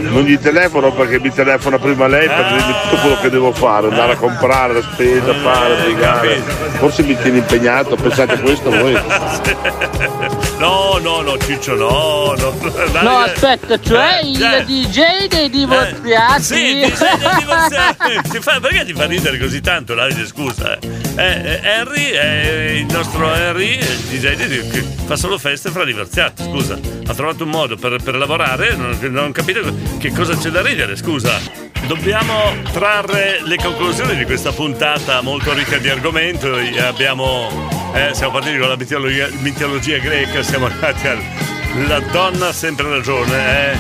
non 0.10 0.24
gli 0.24 0.38
telefono 0.40 0.92
perché 0.94 1.20
mi 1.20 1.32
telefona 1.34 1.78
prima 1.78 2.08
lei 2.08 2.28
per 2.28 2.40
Ah. 2.46 2.50
dirmi 2.54 2.74
tutto 2.84 2.96
quello 3.02 3.20
che 3.20 3.30
devo 3.30 3.52
fare, 3.52 3.88
andare 3.88 4.14
a 4.14 4.16
comprare 4.18 4.74
la 4.74 4.82
spesa, 4.82 5.34
fare, 5.36 5.76
brigare. 5.84 6.42
Forse 6.78 7.04
mi 7.04 7.18
tiene 7.22 7.38
impegnato, 7.40 7.96
pensate 7.96 8.40
questo 8.40 8.70
voi? 8.70 8.98
No, 10.58 11.00
no, 11.02 11.22
no, 11.22 11.38
Ciccio, 11.40 11.74
no, 11.74 12.36
no. 12.38 12.52
Dai, 12.92 13.04
No, 13.04 13.26
eh. 13.26 13.30
aspetta, 13.32 13.80
cioè 13.80 14.20
Eh, 14.22 14.28
il 14.30 14.44
eh. 14.44 14.64
DJ 14.64 15.28
dei 15.28 15.50
divorziati. 15.50 16.44
Sì, 16.44 16.78
il 16.78 16.88
DJ 16.88 17.00
dei 17.18 17.36
divorziati. 17.40 18.30
Ti 18.30 18.40
fa- 18.40 18.60
perché 18.60 18.86
ti 18.86 18.94
fa 18.94 19.06
ridere 19.08 19.40
così 19.40 19.60
tanto, 19.60 19.96
Davide? 19.96 20.28
Scusa. 20.28 20.78
Eh. 20.78 20.90
Eh, 21.16 21.24
eh, 21.24 21.60
Henry 21.64 22.10
è 22.12 22.72
il 22.78 22.86
nostro 22.94 23.34
Henry, 23.42 23.78
è 23.78 23.90
il 23.90 23.98
DJ 24.20 24.70
che 24.70 24.82
fa 25.06 25.16
solo 25.16 25.38
feste 25.38 25.70
fra 25.72 25.84
divorziati. 25.84 26.44
Scusa, 26.44 26.78
ha 27.08 27.14
trovato 27.14 27.44
un 27.44 27.50
modo 27.50 27.76
per, 27.76 28.02
per 28.02 28.16
lavorare, 28.16 28.76
non, 28.76 28.98
non 29.10 29.32
capite 29.32 29.62
che 30.00 30.12
cosa 30.12 30.36
c'è 30.38 30.50
da 30.50 30.62
ridere, 30.62 30.96
scusa. 30.96 31.40
Dobbiamo 31.88 32.34
trarre 32.72 33.40
le 33.44 33.56
conclusioni 33.58 34.16
di 34.16 34.26
questa 34.26 34.52
puntata 34.52 35.22
molto 35.22 35.54
ricca 35.54 35.78
di 35.78 35.90
argomento. 35.90 36.54
Abbiamo, 36.88 37.50
eh, 37.94 38.12
siamo 38.14 38.34
partiti 38.34 38.58
con 38.58 38.70
la 38.70 38.78
mitologia, 38.78 39.28
mitologia 39.40 39.98
greca, 39.98 40.44
siamo 40.44 40.68
arrivati 40.68 41.08
al. 41.08 41.20
La 41.88 42.00
donna 42.12 42.50
ha 42.50 42.54
sempre 42.54 42.90
ragione, 42.90 43.72
eh? 43.72 43.78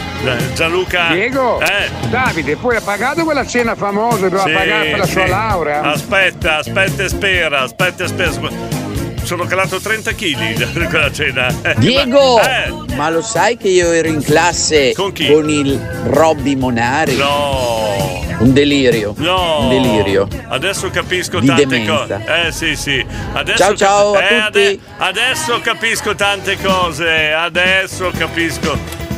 Gianluca. 0.55 1.09
Diego, 1.11 1.59
Eh? 1.59 1.89
Davide, 2.07 2.55
poi 2.55 2.77
ha 2.77 2.81
pagato 2.81 3.25
quella 3.25 3.45
cena 3.45 3.75
famosa, 3.75 4.29
doveva 4.29 4.43
Sì, 4.45 4.51
pagare 4.53 4.89
per 4.91 4.99
la 4.99 5.05
sua 5.05 5.23
sì. 5.25 5.29
laurea. 5.29 5.81
Aspetta, 5.81 6.57
aspetta 6.59 7.03
e 7.03 7.09
spera, 7.09 7.59
aspetta 7.63 8.05
e 8.05 8.07
spera. 8.07 8.80
Sono 9.23 9.45
calato 9.45 9.79
30 9.79 10.13
kg 10.13 10.53
da 10.73 10.87
quella 10.89 11.11
cena. 11.11 11.47
Eh, 11.61 11.75
Diego, 11.77 12.35
ma- 12.35 12.63
eh, 12.65 12.73
ma 12.95 13.09
lo 13.09 13.21
sai 13.21 13.55
che 13.55 13.69
io 13.69 13.91
ero 13.91 14.07
in 14.07 14.21
classe 14.21 14.93
Con 14.93 15.11
chi? 15.13 15.31
il 15.31 15.79
Robby 16.05 16.55
Monari? 16.55 17.15
No. 17.15 18.19
Un 18.39 18.51
delirio. 18.53 19.13
No. 19.17 19.59
Un 19.61 19.69
delirio. 19.69 20.27
Adesso 20.47 20.89
capisco 20.89 21.39
Di 21.39 21.47
tante 21.47 21.65
demenza. 21.67 21.93
cose. 22.17 22.47
Eh 22.47 22.51
sì, 22.51 22.75
sì. 22.75 23.05
Adesso 23.33 23.57
Ciao, 23.57 23.75
ciao 23.75 24.13
a 24.15 24.23
eh, 24.23 24.43
tutti. 24.51 24.81
adesso 24.97 25.59
capisco 25.61 26.15
tante 26.15 26.57
cose. 26.61 27.31
Adesso 27.31 28.11
capisco 28.17 28.77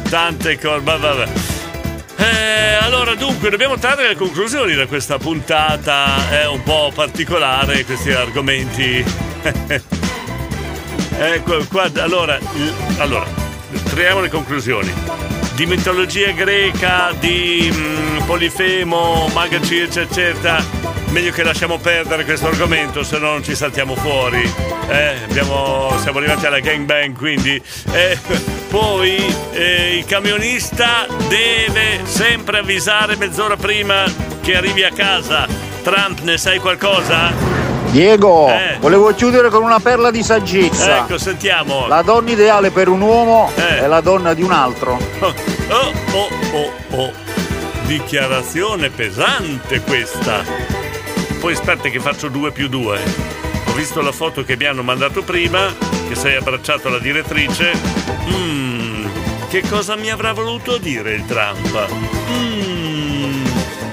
tante 0.10 0.60
cose. 0.60 0.82
Ma 0.84 0.96
vabbè. 0.98 1.26
Eh, 2.18 2.74
allora, 2.82 3.16
dunque, 3.16 3.50
dobbiamo 3.50 3.78
trarre 3.80 4.10
le 4.10 4.16
conclusioni 4.16 4.76
da 4.76 4.86
questa 4.86 5.18
puntata. 5.18 6.30
È 6.30 6.46
un 6.48 6.62
po' 6.62 6.92
particolare 6.94 7.84
questi 7.86 8.12
argomenti. 8.12 9.32
ecco, 11.18 11.66
qua, 11.70 11.90
allora, 11.98 12.40
allora, 12.98 13.26
traiamo 13.90 14.22
le 14.22 14.30
conclusioni. 14.30 14.94
Di 15.56 15.66
mitologia 15.66 16.32
greca, 16.32 17.12
di 17.20 17.70
mm, 17.72 18.18
Polifemo, 18.26 19.30
Maga 19.34 19.62
Circe, 19.62 20.02
eccetera. 20.02 20.64
Meglio 21.10 21.32
che 21.32 21.44
lasciamo 21.44 21.78
perdere 21.78 22.24
questo 22.24 22.48
argomento, 22.48 23.04
se 23.04 23.20
no 23.20 23.32
non 23.32 23.44
ci 23.44 23.54
saltiamo 23.54 23.96
fuori. 23.96 24.42
Eh, 24.88 25.18
abbiamo- 25.30 25.96
siamo 26.02 26.18
arrivati 26.18 26.46
alla 26.48 26.60
gangbang, 26.60 27.16
quindi. 27.16 27.62
Eh, 27.92 28.18
poi 28.70 29.18
eh, 29.52 29.98
il 29.98 30.06
camionista 30.06 31.06
deve 31.28 32.00
sempre 32.06 32.60
avvisare 32.60 33.16
mezz'ora 33.16 33.58
prima 33.58 34.06
che 34.42 34.56
arrivi 34.56 34.84
a 34.84 34.92
casa. 34.92 35.46
Trump, 35.84 36.22
ne 36.22 36.38
sai 36.38 36.58
qualcosa? 36.60 37.63
Diego, 37.94 38.48
Eh. 38.50 38.78
volevo 38.80 39.14
chiudere 39.14 39.50
con 39.50 39.62
una 39.62 39.80
perla 39.80 40.10
di 40.10 40.24
saggezza. 40.24 40.98
Ecco, 40.98 41.20
sentiamo. 41.20 41.86
La 41.86 42.02
donna 42.02 42.32
ideale 42.32 42.72
per 42.72 42.88
un 42.90 43.02
uomo 43.02 43.52
Eh. 43.54 43.82
è 43.82 43.88
la 43.88 44.02
donna 44.02 44.34
di 44.34 44.42
un 44.42 44.52
altro. 44.52 44.98
Oh, 45.20 45.34
oh, 45.70 46.30
oh, 46.54 46.72
oh. 46.98 47.12
Dichiarazione 47.86 48.90
pesante 48.90 49.80
questa. 49.82 50.44
Poi 51.40 51.54
aspetta 51.54 51.88
che 51.90 52.00
faccio 52.00 52.30
2 52.30 52.52
più 52.52 52.68
2. 52.68 53.00
Ho 53.68 53.74
visto 53.74 54.02
la 54.02 54.12
foto 54.12 54.44
che 54.44 54.58
mi 54.58 54.66
hanno 54.66 54.82
mandato 54.82 55.22
prima, 55.22 55.68
che 56.10 56.16
sei 56.16 56.36
abbracciato 56.36 56.88
alla 56.88 56.98
direttrice. 57.00 57.74
Mmm, 58.26 59.08
che 59.50 59.62
cosa 59.70 59.96
mi 59.96 60.10
avrà 60.10 60.34
voluto 60.34 60.78
dire 60.78 61.14
il 61.14 61.26
Trump? 61.28 61.92
Mmm, 62.28 63.46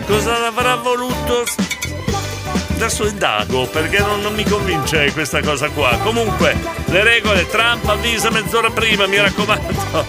cosa 0.06 0.46
avrà 0.46 0.76
voluto... 0.76 1.44
Adesso 2.80 3.06
indago 3.08 3.66
perché 3.66 3.98
non, 3.98 4.22
non 4.22 4.32
mi 4.34 4.42
convince 4.42 5.12
questa 5.12 5.42
cosa 5.42 5.68
qua. 5.68 5.98
Comunque, 6.02 6.56
le 6.86 7.02
regole, 7.04 7.46
Trump 7.46 7.86
avvisa 7.86 8.30
mezz'ora 8.30 8.70
prima, 8.70 9.06
mi 9.06 9.18
raccomando. 9.18 10.06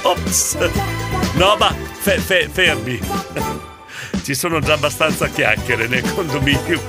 Ops! 0.00 0.56
No, 1.34 1.54
ma 1.58 1.74
fe- 1.98 2.18
fe- 2.18 2.48
fermi. 2.50 2.98
Ci 4.24 4.34
sono 4.34 4.60
già 4.60 4.72
abbastanza 4.72 5.28
chiacchiere 5.28 5.86
nel 5.86 6.14
condominio, 6.14 6.80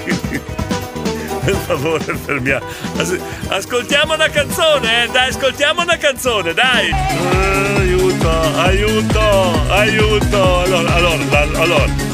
per 1.43 1.55
favore 1.65 2.15
fermiamo. 2.15 2.65
As- 2.95 3.19
ascoltiamo 3.49 4.13
una 4.13 4.29
canzone, 4.29 5.03
eh? 5.03 5.07
Dai, 5.09 5.27
ascoltiamo 5.27 5.81
una 5.81 5.97
canzone, 5.97 6.53
dai! 6.53 6.87
Eh, 6.89 7.75
aiuto, 7.77 8.29
aiuto, 8.55 9.69
aiuto! 9.69 10.59
Allora, 10.61 10.93
allora, 10.93 11.41
allora. 11.59 12.10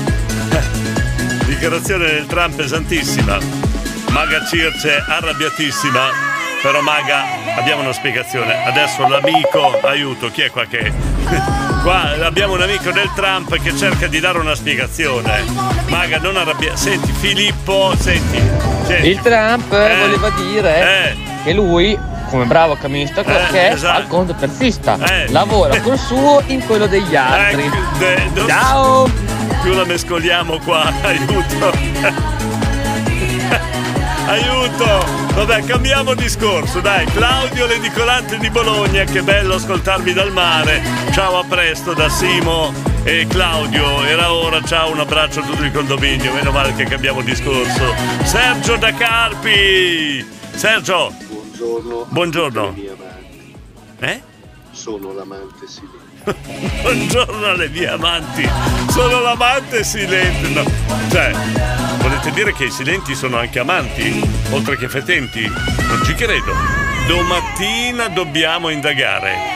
Dichiarazione 1.58 2.06
del 2.06 2.28
Trump 2.28 2.54
pesantissima. 2.56 3.40
Maga 4.12 4.46
Circe 4.46 5.04
arrabbiatissima. 5.08 6.10
Però 6.62 6.82
Maga, 6.82 7.24
abbiamo 7.58 7.82
una 7.82 7.94
spiegazione. 7.94 8.64
Adesso 8.64 9.08
l'amico, 9.08 9.80
aiuto, 9.82 10.30
chi 10.30 10.42
è 10.42 10.52
qua 10.52 10.66
che... 10.66 10.94
Qua 11.82 12.14
abbiamo 12.26 12.54
un 12.54 12.62
amico 12.62 12.92
del 12.92 13.10
Trump 13.16 13.58
che 13.62 13.76
cerca 13.76 14.06
di 14.08 14.20
dare 14.20 14.38
una 14.40 14.54
spiegazione. 14.56 15.46
Maga, 15.88 16.20
non 16.20 16.36
arrabbiare. 16.38 16.76
Senti, 16.78 17.12
Filippo, 17.12 17.94
senti. 17.98 18.40
senti. 18.86 19.08
Il 19.08 19.20
Trump 19.22 19.72
Eh. 19.74 19.96
voleva 20.00 20.30
dire 20.32 21.16
che 21.44 21.54
lui, 21.54 21.98
come 22.30 22.46
bravo 22.46 22.76
camionista 22.76 23.24
che 23.24 23.50
è, 23.50 23.72
esatto. 23.74 23.94
fa 23.94 24.00
il 24.02 24.08
conto 24.08 24.34
persista. 24.36 24.98
Eh. 25.00 25.32
Lavora 25.32 25.80
col 25.82 25.98
suo 25.98 26.44
in 26.48 26.64
quello 26.68 26.86
degli 26.88 27.16
altri. 27.16 27.64
Ecco, 27.64 27.98
de- 27.98 28.30
do- 28.34 28.48
Ciao! 28.48 29.10
Più 29.68 29.76
la 29.76 29.84
mescoliamo 29.84 30.60
qua, 30.60 30.94
aiuto. 31.03 31.72
aiuto! 34.26 35.06
Vabbè, 35.34 35.65
cambiamo 35.65 36.14
discorso, 36.14 36.80
dai. 36.80 37.06
Claudio 37.07 37.65
l'edicolante 37.65 38.38
di 38.38 38.49
Bologna, 38.49 39.03
che 39.03 39.22
bello 39.23 39.56
ascoltarvi 39.56 40.14
dal 40.14 40.31
mare. 40.31 40.81
Ciao, 41.11 41.39
a 41.39 41.44
presto 41.44 41.94
da 41.94 42.07
Simo 42.07 42.73
e 43.03 43.27
Claudio. 43.27 44.06
Era 44.06 44.31
ora, 44.31 44.61
ciao, 44.61 44.94
un 44.94 45.02
abbraccio 45.02 45.41
a 45.41 45.44
tutto 45.44 45.64
il 45.64 45.73
condominio. 45.73 46.31
Meno 46.31 46.52
male 46.52 46.73
che 46.73 46.85
cambiamo 46.85 47.22
discorso. 47.22 47.94
Sergio 48.23 48.77
da 48.77 48.94
Carpi! 48.94 50.26
Sergio! 50.56 51.14
Buongiorno. 51.27 52.06
Buongiorno. 52.07 52.73
Eh? 53.99 54.22
Sono 54.72 55.11
l'amante 55.11 55.68
silente. 55.68 56.07
Buongiorno 56.82 57.45
alle 57.45 57.70
mie 57.70 57.88
amanti, 57.88 58.48
sono 58.90 59.22
l'amante 59.22 59.84
silente. 59.84 60.49
No. 60.49 60.64
Cioè, 61.10 61.32
volete 62.02 62.32
dire 62.32 62.54
che 62.54 62.66
i 62.66 62.72
silenti 62.72 63.16
sono 63.16 63.38
anche 63.38 63.60
amanti, 63.60 64.22
oltre 64.52 64.76
che 64.78 64.90
fetenti? 64.90 65.48
Non 65.48 66.04
ci 66.04 66.14
credo. 66.16 66.54
Domattina 67.08 68.10
dobbiamo 68.10 68.70
indagare. 68.70 69.56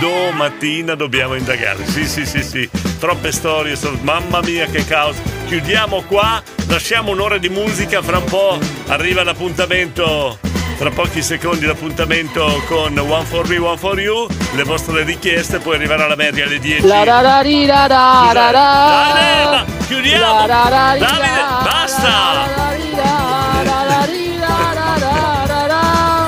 Domattina 0.00 0.94
dobbiamo 0.96 1.34
indagare. 1.34 1.86
Sì, 1.86 2.04
sì, 2.06 2.26
sì, 2.26 2.42
sì. 2.42 2.68
Troppe 2.98 3.30
storie, 3.30 3.76
sono- 3.76 3.98
mamma 4.02 4.40
mia 4.40 4.66
che 4.66 4.84
caos. 4.84 5.16
Chiudiamo 5.46 6.02
qua, 6.02 6.42
lasciamo 6.66 7.12
un'ora 7.12 7.38
di 7.38 7.48
musica, 7.48 8.02
fra 8.02 8.18
un 8.18 8.24
po' 8.24 8.58
arriva 8.88 9.22
l'appuntamento. 9.22 10.38
Tra 10.78 10.90
pochi 10.90 11.22
secondi 11.22 11.66
l'appuntamento 11.66 12.62
con 12.68 12.96
One 12.96 13.24
for 13.24 13.48
Me, 13.48 13.58
One 13.58 13.76
for 13.76 13.98
You, 13.98 14.28
le 14.54 14.62
vostre 14.62 15.02
richieste, 15.02 15.58
poi 15.58 15.74
arriverà 15.74 16.06
la 16.06 16.14
media 16.14 16.44
alle 16.44 16.60
10. 16.60 16.86
La 16.86 17.02
ra 17.02 17.20
ra 17.20 17.40
ri 17.40 17.66
ra 17.66 17.86
ra 17.86 18.30
ra 18.32 18.50
ra. 18.52 19.64
Chiudiamo! 19.88 20.46
Davide, 20.46 21.44
basta! 21.64 22.46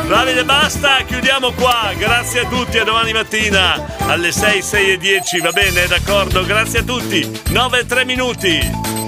Davide, 0.09 0.45
basta, 0.45 0.97
chiudiamo 1.07 1.53
qua. 1.53 1.93
Grazie 1.97 2.41
a 2.41 2.49
tutti, 2.49 2.79
a 2.79 2.85
domani 2.85 3.13
mattina 3.13 3.99
alle 4.01 4.33
6, 4.33 4.63
6 4.63 4.91
e 4.91 4.99
10, 4.99 5.41
va 5.43 5.53
bene, 5.53 5.87
d'accordo? 5.87 6.45
Grazie 6.45 6.81
a 6.81 6.83
tutti. 6.83 7.41
9 7.51 7.79
e 7.79 7.87
3 7.87 8.05
minuti. 8.05 9.00